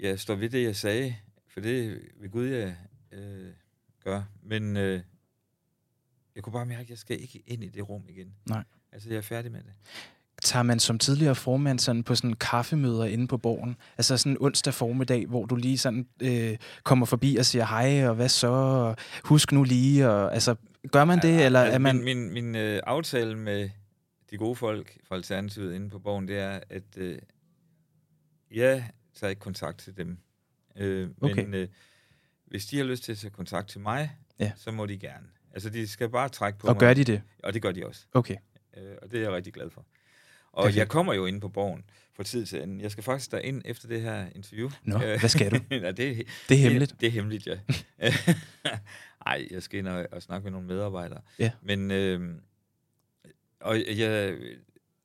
jeg 0.00 0.20
står 0.20 0.34
ved 0.34 0.50
det, 0.50 0.62
jeg 0.62 0.76
sagde, 0.76 1.16
for 1.48 1.60
det 1.60 2.02
vil 2.16 2.30
Gud, 2.30 2.46
jeg 2.46 2.76
øh, 3.12 3.52
gør. 4.04 4.22
Men 4.42 4.76
øh, 4.76 5.00
jeg 6.34 6.42
kunne 6.42 6.52
bare 6.52 6.66
mærke, 6.66 6.80
at 6.80 6.90
jeg 6.90 6.98
skal 6.98 7.20
ikke 7.20 7.42
ind 7.46 7.64
i 7.64 7.68
det 7.68 7.88
rum 7.88 8.04
igen. 8.08 8.34
Nej. 8.48 8.64
Altså, 8.92 9.08
jeg 9.08 9.16
er 9.16 9.22
færdig 9.22 9.52
med 9.52 9.62
det. 9.62 9.72
Tager 10.44 10.62
man 10.62 10.80
som 10.80 10.98
tidligere 10.98 11.34
formand 11.34 11.78
sådan 11.78 12.02
på 12.04 12.14
sådan 12.14 12.32
kaffemøder 12.34 13.04
inde 13.04 13.26
på 13.28 13.38
borgen? 13.38 13.76
Altså 13.98 14.16
sådan 14.16 14.32
en 14.32 14.36
onsdag 14.40 14.74
formiddag, 14.74 15.26
hvor 15.26 15.46
du 15.46 15.56
lige 15.56 15.78
sådan 15.78 16.06
øh, 16.22 16.56
kommer 16.82 17.06
forbi 17.06 17.36
og 17.36 17.44
siger 17.46 17.64
hej, 17.66 18.08
og 18.08 18.14
hvad 18.14 18.28
så? 18.28 18.48
Og 18.48 18.96
husk 19.24 19.52
nu 19.52 19.62
lige, 19.64 20.08
og 20.10 20.34
altså, 20.34 20.54
gør 20.92 21.04
man 21.04 21.22
det, 21.22 21.44
eller 21.44 21.60
er 21.60 21.78
man... 21.78 21.96
Min, 21.96 22.04
min, 22.04 22.32
min 22.32 22.54
øh, 22.54 22.80
aftale 22.86 23.38
med 23.38 23.70
de 24.30 24.36
gode 24.36 24.56
folk 24.56 24.98
fra 25.08 25.14
Alternativet 25.16 25.74
inde 25.74 25.90
på 25.90 25.98
borgen, 25.98 26.28
det 26.28 26.38
er, 26.38 26.60
at 26.70 26.82
øh, 26.96 27.18
jeg 28.50 28.90
tager 29.14 29.28
ikke 29.28 29.40
kontakt 29.40 29.78
til 29.78 29.96
dem. 29.96 30.18
Øh, 30.76 31.08
Okay. 31.20 31.44
Men 31.44 31.54
øh, 31.54 31.68
hvis 32.46 32.66
de 32.66 32.76
har 32.76 32.84
lyst 32.84 33.04
til 33.04 33.12
at 33.12 33.18
tage 33.18 33.30
kontakt 33.30 33.68
til 33.68 33.80
mig, 33.80 34.10
Ja. 34.40 34.52
så 34.56 34.70
må 34.70 34.86
de 34.86 34.98
gerne. 34.98 35.26
Altså, 35.52 35.70
de 35.70 35.88
skal 35.88 36.08
bare 36.08 36.28
trække 36.28 36.58
på 36.58 36.66
Og 36.66 36.74
mig. 36.74 36.80
gør 36.80 36.94
de 36.94 37.04
det? 37.04 37.22
Og 37.42 37.54
det 37.54 37.62
gør 37.62 37.72
de 37.72 37.86
også. 37.86 38.06
Okay. 38.12 38.36
Øh, 38.76 38.82
og 39.02 39.10
det 39.10 39.18
er 39.18 39.22
jeg 39.22 39.32
rigtig 39.32 39.52
glad 39.52 39.70
for. 39.70 39.84
Og 40.54 40.62
Perfekt. 40.64 40.78
jeg 40.78 40.88
kommer 40.88 41.14
jo 41.14 41.26
ind 41.26 41.40
på 41.40 41.48
borgen 41.48 41.84
for 42.16 42.22
tid 42.22 42.46
til 42.46 42.56
anden. 42.56 42.80
Jeg 42.80 42.90
skal 42.90 43.04
faktisk 43.04 43.32
derind 43.32 43.62
efter 43.64 43.88
det 43.88 44.00
her 44.02 44.26
interview. 44.34 44.70
Nå, 44.82 44.96
Øh, 45.02 45.20
hvad 45.20 45.28
skal 45.28 45.50
du? 45.50 45.56
Nej, 45.70 45.90
det, 45.90 46.08
er, 46.10 46.14
Det 46.48 46.54
er 46.54 46.56
hemmeligt. 46.56 46.90
Det, 46.90 47.00
det 47.00 47.06
er 47.06 47.10
hemmeligt, 47.10 47.46
ja. 47.46 47.58
Ej, 49.26 49.48
jeg 49.50 49.62
skal 49.62 49.78
ind 49.78 49.88
og, 49.88 50.06
og 50.12 50.22
snakke 50.22 50.44
med 50.44 50.52
nogle 50.52 50.66
medarbejdere. 50.66 51.20
Ja. 51.38 51.50
Men, 51.62 51.90
øh, 51.90 52.34
og 53.60 53.76
jeg, 53.96 54.36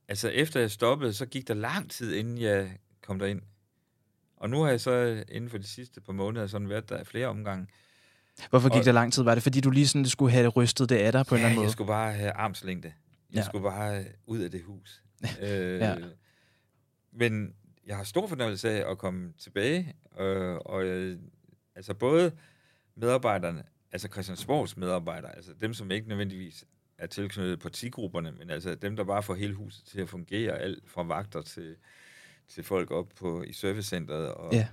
altså 0.07 0.29
efter 0.29 0.59
jeg 0.59 0.71
stoppede, 0.71 1.13
så 1.13 1.25
gik 1.25 1.47
der 1.47 1.53
lang 1.53 1.91
tid, 1.91 2.13
inden 2.15 2.38
jeg 2.38 2.77
kom 3.03 3.19
derind. 3.19 3.41
Og 4.38 4.49
nu 4.49 4.62
har 4.62 4.69
jeg 4.69 4.81
så 4.81 5.23
inden 5.31 5.49
for 5.49 5.57
de 5.57 5.67
sidste 5.67 6.01
par 6.01 6.13
måneder 6.13 6.47
sådan 6.47 6.69
været 6.69 6.89
der 6.89 7.03
flere 7.03 7.27
omgange. 7.27 7.67
Hvorfor 8.49 8.69
gik 8.69 8.79
Og- 8.79 8.85
der 8.85 8.91
lang 8.91 9.13
tid? 9.13 9.23
Var 9.23 9.33
det, 9.33 9.43
fordi 9.43 9.62
du 9.62 9.69
lige 9.69 9.88
sådan 9.88 10.05
skulle 10.05 10.31
have 10.31 10.47
rystet 10.47 10.89
det 10.89 10.95
af 10.95 11.12
dig 11.12 11.25
på 11.25 11.35
en 11.35 11.39
eller 11.39 11.47
anden 11.49 11.59
jeg 11.59 11.63
måde? 11.65 11.71
skulle 11.71 11.88
bare 11.88 12.13
have 12.13 12.31
armslængde. 12.31 12.88
Jeg 12.88 13.35
Ja. 13.35 13.39
ja. 13.39 13.45
skulle 13.45 13.63
bare 13.63 14.03
ud 14.27 14.39
af 14.39 14.51
det 14.51 14.62
hus. 14.63 15.03
øh, 15.41 15.79
Ja. 15.79 15.95
Men 17.12 17.53
jeg 17.88 17.97
har 17.97 18.03
stor 18.03 18.27
fornøjelse 18.27 18.69
af 18.69 18.91
at 18.91 18.97
komme 18.97 19.34
tilbage, 19.38 19.93
øh, 20.19 20.55
og 20.55 20.84
øh, 20.86 21.19
altså 21.75 21.93
både 21.93 22.32
medarbejderne, 22.95 23.63
altså 23.91 24.08
Christiansborgs 24.08 24.77
medarbejdere, 24.77 25.36
altså 25.36 25.51
dem, 25.62 25.73
som 25.73 25.91
ikke 25.91 26.08
nødvendigvis 26.10 26.65
er 26.97 27.08
tilknyttet 27.08 27.60
partigrupperne, 27.60 28.32
men 28.32 28.49
altså 28.49 28.75
dem, 28.75 28.95
der 28.95 29.03
bare 29.03 29.23
får 29.23 29.36
hele 29.36 29.53
huset 29.53 29.86
til 29.86 30.01
at 30.01 30.10
fungere, 30.10 30.58
alt 30.60 30.89
fra 30.89 31.03
vagter 31.03 31.41
til, 31.41 31.75
til 32.47 32.63
folk 32.63 32.91
op 32.91 33.10
på, 33.15 33.43
i 33.43 33.53
servicecentret. 33.53 34.27
Og 34.34 34.53
Ja. 34.53 34.67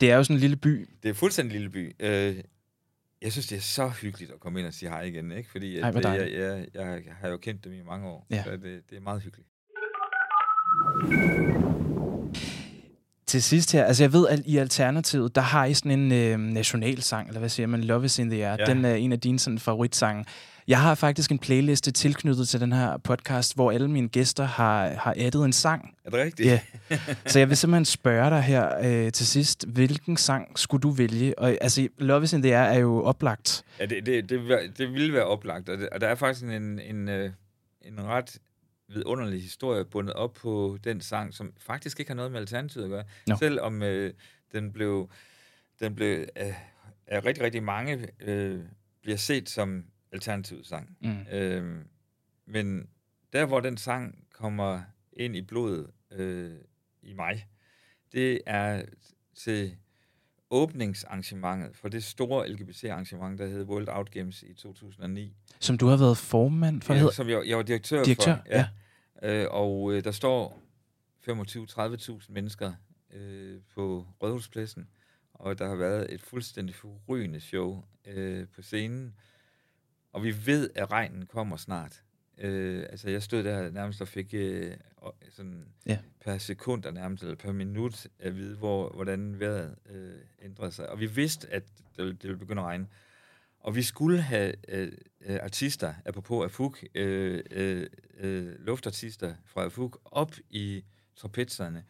Det 0.00 0.10
er 0.10 0.16
jo 0.16 0.24
sådan 0.24 0.36
en 0.36 0.40
lille 0.40 0.56
by. 0.56 0.88
Det 1.02 1.08
er 1.08 1.12
fuldstændig 1.14 1.56
en 1.56 1.62
lille 1.62 1.70
by. 1.70 1.96
Øh, 2.00 2.42
jeg 3.22 3.32
synes, 3.32 3.46
det 3.46 3.56
er 3.56 3.60
så 3.62 3.88
hyggeligt 3.88 4.30
at 4.30 4.40
komme 4.40 4.58
ind 4.58 4.66
og 4.66 4.74
sige 4.74 4.88
hej 4.88 5.02
igen, 5.02 5.32
ikke? 5.32 5.50
Fordi 5.50 5.76
at, 5.76 5.82
Ej, 5.84 5.90
dejligt. 5.90 6.38
jeg, 6.38 6.66
jeg, 6.74 7.02
jeg 7.06 7.14
har 7.14 7.28
jo 7.28 7.36
kendt 7.36 7.64
dem 7.64 7.72
i 7.72 7.82
mange 7.82 8.06
år, 8.08 8.26
Ja. 8.30 8.44
så 8.44 8.50
det, 8.50 8.90
det 8.90 8.96
er 8.96 9.00
meget 9.00 9.22
hyggeligt. 9.22 9.47
Til 13.26 13.42
sidst 13.42 13.72
her, 13.72 13.84
altså 13.84 14.02
jeg 14.02 14.12
ved, 14.12 14.28
at 14.28 14.40
i 14.46 14.56
Alternativet, 14.56 15.34
der 15.34 15.40
har 15.40 15.64
I 15.64 15.74
sådan 15.74 15.90
en 15.98 16.12
øh, 16.12 16.38
nationalsang, 16.38 17.28
eller 17.28 17.38
hvad 17.40 17.48
siger 17.48 17.66
man, 17.66 17.84
Love 17.84 18.04
is 18.04 18.18
in 18.18 18.30
the 18.30 18.46
air. 18.46 18.56
Ja. 18.58 18.64
Den 18.64 18.84
er 18.84 18.94
en 18.94 19.12
af 19.12 19.20
dine 19.20 19.38
sådan, 19.38 19.58
favoritsange. 19.58 20.24
Jeg 20.68 20.80
har 20.80 20.94
faktisk 20.94 21.30
en 21.30 21.38
playliste 21.38 21.90
tilknyttet 21.90 22.48
til 22.48 22.60
den 22.60 22.72
her 22.72 22.96
podcast, 22.96 23.54
hvor 23.54 23.70
alle 23.72 23.88
mine 23.90 24.08
gæster 24.08 24.44
har, 24.44 24.88
har 24.88 25.14
addet 25.16 25.44
en 25.44 25.52
sang. 25.52 25.94
Er 26.04 26.10
det 26.10 26.18
rigtigt? 26.20 26.48
Ja. 26.48 26.60
Så 27.26 27.38
jeg 27.38 27.48
vil 27.48 27.56
simpelthen 27.56 27.84
spørge 27.84 28.30
dig 28.30 28.42
her 28.42 28.68
øh, 28.82 29.12
til 29.12 29.26
sidst, 29.26 29.66
hvilken 29.68 30.16
sang 30.16 30.58
skulle 30.58 30.80
du 30.82 30.90
vælge? 30.90 31.38
Og 31.38 31.56
altså, 31.60 31.88
Love 31.98 32.24
is 32.24 32.32
in 32.32 32.42
the 32.42 32.56
air 32.56 32.64
er 32.74 32.78
jo 32.78 33.02
oplagt. 33.04 33.64
Ja, 33.80 33.86
det, 33.86 34.06
det, 34.06 34.30
det, 34.30 34.44
vil- 34.48 34.72
det 34.78 34.92
ville 34.92 35.12
være 35.12 35.24
oplagt, 35.24 35.68
og, 35.68 35.78
det, 35.78 35.88
og 35.88 36.00
der 36.00 36.06
er 36.08 36.14
faktisk 36.14 36.44
en, 36.44 36.80
en, 36.80 37.08
øh, 37.08 37.30
en 37.82 38.04
ret 38.04 38.36
vidunderlig 38.88 39.42
historie 39.42 39.84
bundet 39.84 40.14
op 40.14 40.32
på 40.32 40.78
den 40.84 41.00
sang, 41.00 41.34
som 41.34 41.52
faktisk 41.58 42.00
ikke 42.00 42.10
har 42.10 42.16
noget 42.16 42.32
med 42.32 42.40
Alternativet 42.40 42.84
at 42.84 42.90
gøre. 42.90 43.04
Nå. 43.26 43.36
Selvom 43.36 43.82
øh, 43.82 44.14
den 44.52 44.72
blev, 44.72 45.10
den 45.80 45.94
blev 45.94 46.26
øh, 46.36 46.54
af 47.06 47.24
rigtig, 47.24 47.44
rigtig 47.44 47.62
mange 47.62 48.08
øh, 48.20 48.60
bliver 49.02 49.16
set 49.16 49.48
som 49.48 49.84
Alternativets 50.12 50.68
sang. 50.68 50.96
Mm. 51.00 51.26
Øh, 51.32 51.84
men 52.46 52.88
der, 53.32 53.46
hvor 53.46 53.60
den 53.60 53.76
sang 53.76 54.24
kommer 54.32 54.82
ind 55.12 55.36
i 55.36 55.42
blodet 55.42 55.90
øh, 56.10 56.54
i 57.02 57.12
mig, 57.12 57.46
det 58.12 58.40
er 58.46 58.82
til 59.34 59.76
åbningsarrangementet 60.50 61.76
for 61.76 61.88
det 61.88 62.04
store 62.04 62.48
LGBT-arrangement, 62.48 63.38
der 63.38 63.46
hed 63.46 63.64
World 63.64 63.88
Out 63.88 64.10
Games 64.10 64.42
i 64.42 64.54
2009. 64.54 65.34
Som 65.60 65.78
du 65.78 65.86
har 65.86 65.96
været 65.96 66.16
formand 66.16 66.82
for, 66.82 66.94
Ja, 66.94 67.10
som 67.10 67.28
jeg, 67.28 67.42
jeg 67.46 67.56
var 67.56 67.62
direktør, 67.62 68.04
direktør. 68.04 68.36
for. 68.36 68.42
Ja. 68.50 68.68
Øh, 69.22 69.46
og 69.50 69.92
øh, 69.92 70.04
der 70.04 70.10
står 70.10 70.60
25-30.000 71.28 72.32
mennesker 72.32 72.72
øh, 73.14 73.60
på 73.74 74.06
Rådhuspladsen, 74.22 74.88
og 75.34 75.58
der 75.58 75.68
har 75.68 75.74
været 75.76 76.14
et 76.14 76.22
fuldstændig 76.22 76.74
forrygende 76.74 77.40
show 77.40 77.84
øh, 78.06 78.46
på 78.54 78.62
scenen. 78.62 79.14
Og 80.12 80.24
vi 80.24 80.46
ved, 80.46 80.70
at 80.74 80.90
regnen 80.90 81.26
kommer 81.26 81.56
snart. 81.56 82.02
Øh, 82.38 82.86
altså, 82.90 83.10
jeg 83.10 83.22
stod 83.22 83.42
der 83.44 83.70
nærmest 83.70 84.00
og 84.00 84.08
fik 84.08 84.34
øh, 84.34 84.76
og- 84.96 85.16
sådan 85.30 85.64
Ja. 85.86 85.98
per 86.20 86.38
sekunder 86.38 86.90
nærmest, 86.90 87.22
eller 87.22 87.36
per 87.36 87.52
minut 87.52 88.06
at 88.18 88.36
vide, 88.36 88.56
hvor, 88.56 88.90
hvordan 88.94 89.40
vejret 89.40 89.76
øh, 89.90 90.14
ændrede 90.42 90.72
sig. 90.72 90.88
Og 90.90 91.00
vi 91.00 91.06
vidste, 91.06 91.48
at 91.52 91.62
det, 91.78 92.04
ville- 92.04 92.12
det 92.12 92.22
ville 92.22 92.38
begynde 92.38 92.62
at 92.62 92.66
regne. 92.66 92.86
Og 93.60 93.76
vi 93.76 93.82
skulle 93.82 94.20
have 94.20 94.54
øh, 94.68 94.92
øh, 95.20 95.38
artister, 95.42 95.94
apropos 96.04 96.44
Afuk, 96.44 96.84
øh, 96.94 97.42
øh, 97.50 97.86
øh, 98.18 98.54
luftartister 98.66 99.34
fra 99.46 99.64
Afuk, 99.64 100.00
op 100.04 100.32
i 100.50 100.84
trapezerne. 101.16 101.84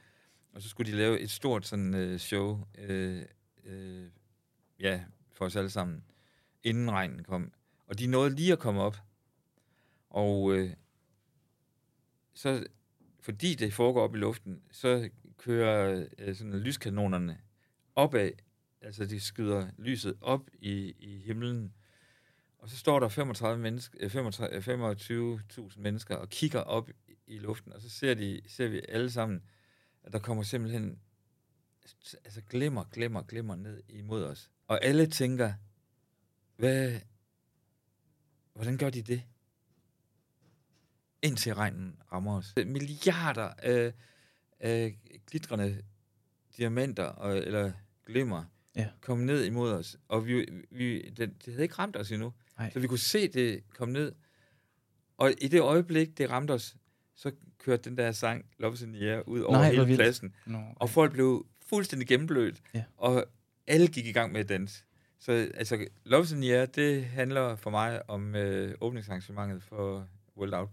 Og 0.53 0.63
så 0.63 0.69
skulle 0.69 0.93
de 0.93 0.97
lave 0.97 1.21
et 1.21 1.31
stort 1.31 1.67
sådan 1.67 1.95
øh, 1.95 2.19
show, 2.19 2.65
øh, 2.79 3.23
øh, 3.65 4.07
ja, 4.81 5.01
for 5.33 5.45
os 5.45 5.57
alle 5.57 5.71
sammen, 5.71 6.05
inden 6.63 6.91
regnen 6.91 7.25
kom. 7.25 7.53
Og 7.87 7.99
de 7.99 8.07
nåede 8.07 8.35
lige 8.37 8.53
at 8.53 8.59
komme 8.59 8.81
op. 8.81 8.97
Og 10.11 10.57
øh, 10.57 10.71
så, 12.35 12.67
fordi 13.21 13.55
det 13.55 13.73
foregår 13.73 14.03
op 14.03 14.15
i 14.15 14.19
luften, 14.19 14.63
så 14.71 15.11
kører 15.37 16.07
øh, 16.19 16.37
sådan 16.37 16.59
lyskanonerne 16.59 17.41
opad, 17.95 18.31
altså 18.81 19.07
de 19.07 19.21
skyder 19.21 19.71
lyset 19.79 20.19
op 20.21 20.51
i, 20.59 20.95
i 20.99 21.19
himlen, 21.19 21.75
og 22.59 22.69
så 22.69 22.77
står 22.77 23.01
der 23.01 23.09
35 23.09 23.63
mennesker, 23.63 24.09
35 24.09 24.95
25.000 25.61 25.81
mennesker 25.81 26.17
og 26.17 26.29
kigger 26.29 26.61
op 26.61 26.91
i, 26.91 26.93
i 27.27 27.39
luften, 27.39 27.73
og 27.73 27.81
så 27.81 27.91
ser, 27.91 28.15
de, 28.15 28.41
ser 28.47 28.69
vi 28.69 28.81
alle 28.89 29.11
sammen, 29.11 29.43
at 30.03 30.13
der 30.13 30.19
kommer 30.19 30.43
simpelthen 30.43 30.99
altså 32.25 32.41
glimmer, 32.41 32.85
glimmer, 32.85 33.23
glimmer 33.23 33.57
ned 33.57 33.83
imod 33.89 34.25
os. 34.25 34.51
Og 34.67 34.85
alle 34.85 35.07
tænker, 35.07 35.53
hvad, 36.57 37.01
hvordan 38.53 38.77
gør 38.77 38.91
de 38.91 39.03
det? 39.03 39.23
Indtil 41.23 41.55
regnen 41.55 41.97
rammer 42.13 42.37
os. 42.37 42.55
Milliarder 42.67 43.51
af, 43.59 43.93
af 44.61 44.99
glitrende 45.27 45.83
diamanter, 46.57 47.05
og, 47.05 47.37
eller 47.39 47.73
glimmer, 48.07 48.45
Ja. 48.77 48.89
kom 49.01 49.19
ned 49.19 49.45
imod 49.45 49.73
os. 49.73 49.97
Og 50.09 50.27
vi, 50.27 50.47
vi, 50.71 51.03
det, 51.03 51.19
det 51.19 51.53
havde 51.53 51.63
ikke 51.63 51.75
ramt 51.75 51.97
os 51.97 52.13
endnu. 52.13 52.33
Nej. 52.59 52.71
Så 52.73 52.81
vi 52.81 52.87
kunne 52.87 52.99
se 52.99 53.29
det 53.29 53.63
komme 53.75 53.93
ned. 53.93 54.13
Og 55.17 55.33
i 55.41 55.49
det 55.49 55.61
øjeblik, 55.61 56.19
det 56.19 56.31
ramte 56.31 56.53
os, 56.53 56.77
så 57.15 57.33
kørte 57.59 57.91
den 57.91 57.99
der 57.99 58.13
sang, 58.13 58.45
Love 58.59 58.75
is 58.75 58.83
in 58.83 58.93
the 58.93 59.11
Air, 59.13 59.21
ud 59.29 59.41
over 59.41 59.57
Nej, 59.59 59.71
hele 59.71 59.95
pladsen. 59.95 60.35
Nå, 60.47 60.59
Og 60.77 60.91
folk 60.91 61.13
blev 61.13 61.47
fuldstændig 61.67 62.09
gennemblødt. 62.09 62.63
Ja. 62.75 62.85
Og 62.97 63.25
alle 63.67 63.87
gik 63.87 64.07
i 64.07 64.13
gang 64.13 64.33
med 64.33 64.41
at 64.41 64.49
danse. 64.49 64.85
Så 65.19 65.33
altså, 65.55 65.87
Love 66.05 66.23
is 66.25 66.33
in 66.33 66.41
the 66.41 66.57
Air, 66.57 66.67
det 66.67 67.05
handler 67.05 67.57
for 67.57 67.71
mig 67.71 68.11
om 68.11 68.35
øh, 68.35 68.75
åbningsarrangementet 68.81 69.63
for 69.63 70.09
World 70.39 70.53
Out 70.55 70.71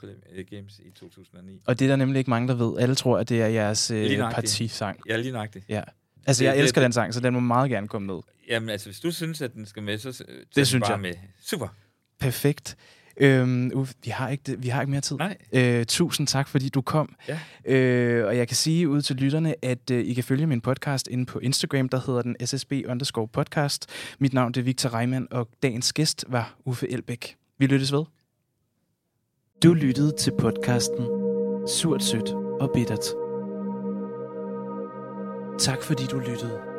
Games 0.50 0.80
i 0.80 0.92
2009. 0.92 1.62
Og 1.68 1.80
det 1.80 1.86
er 1.86 1.90
der 1.90 1.96
nemlig 1.96 2.18
ikke 2.20 2.30
mange, 2.30 2.48
der 2.48 2.54
ved. 2.56 2.80
Alle 2.80 2.96
tror, 2.96 3.18
at 3.18 3.30
det 3.30 3.42
er 3.42 3.48
jeres 3.48 3.92
øh, 3.92 4.18
partisang. 4.20 5.00
Ja, 5.10 5.18
lige 5.18 5.32
nøjagtigt. 5.32 5.66
Ja. 5.70 5.82
Altså, 6.28 6.42
Det- 6.44 6.48
jeg 6.48 6.56
det- 6.56 6.62
elsker 6.62 6.82
det- 6.82 6.86
den 6.86 6.94
sang, 6.94 7.14
så 7.14 7.20
den 7.20 7.34
må 7.34 7.40
meget 7.40 7.70
gerne 7.70 7.88
komme 7.88 8.06
med. 8.08 8.20
Jamen 8.50 8.70
altså, 8.70 8.88
hvis 8.88 9.00
du 9.00 9.12
synes, 9.12 9.42
at 9.42 9.54
den 9.54 9.66
skal 9.66 9.84
med, 9.84 9.98
så 9.98 10.24
øh, 10.30 10.36
Det 10.56 10.68
synes 10.68 10.82
bare 10.82 10.92
jeg. 10.92 11.00
med. 11.02 11.14
Super. 11.42 11.68
Perfekt. 12.20 12.78
Øhm, 13.18 13.72
Uffe, 13.74 13.94
vi 14.04 14.10
har 14.10 14.30
ikke, 14.30 14.42
det- 14.46 14.64
vi 14.64 14.68
har 14.70 14.82
ikke 14.82 14.92
mere 14.92 15.02
tid. 15.02 15.16
Nej. 15.18 15.38
Øh, 15.54 15.86
tusind 15.86 16.28
tak, 16.28 16.48
fordi 16.48 16.70
du 16.70 16.82
kom. 16.82 17.16
Ja. 17.28 17.40
Øh, 17.74 18.26
og 18.28 18.38
jeg 18.38 18.48
kan 18.48 18.58
sige 18.58 18.90
ud 18.90 19.02
til 19.02 19.16
lytterne, 19.16 19.66
at 19.66 19.92
øh, 19.92 20.06
I 20.06 20.14
kan 20.14 20.24
følge 20.24 20.48
min 20.48 20.62
podcast 20.62 21.08
inde 21.08 21.26
på 21.26 21.40
Instagram, 21.40 21.90
der 21.90 22.02
hedder 22.08 22.22
den 22.22 22.36
SSB 22.48 22.74
underscore 22.88 23.28
podcast. 23.28 23.90
Mit 24.20 24.34
navn 24.34 24.52
det 24.52 24.62
er 24.62 24.66
Victor 24.66 24.94
Reimann, 24.94 25.28
og 25.32 25.50
dagens 25.64 25.94
gæst 25.94 26.26
var 26.28 26.56
Uffe 26.66 26.92
Elbæk. 26.92 27.36
Vi 27.58 27.66
lyttes 27.68 27.92
ved. 27.92 28.04
Du 29.66 29.74
lyttede 29.74 30.12
til 30.12 30.32
podcasten 30.32 31.06
Surt, 31.68 32.04
Sødt 32.04 32.34
og 32.62 32.72
Bittert. 32.74 33.06
Tak 35.60 35.84
fordi 35.84 36.04
du 36.12 36.20
lyttede. 36.20 36.75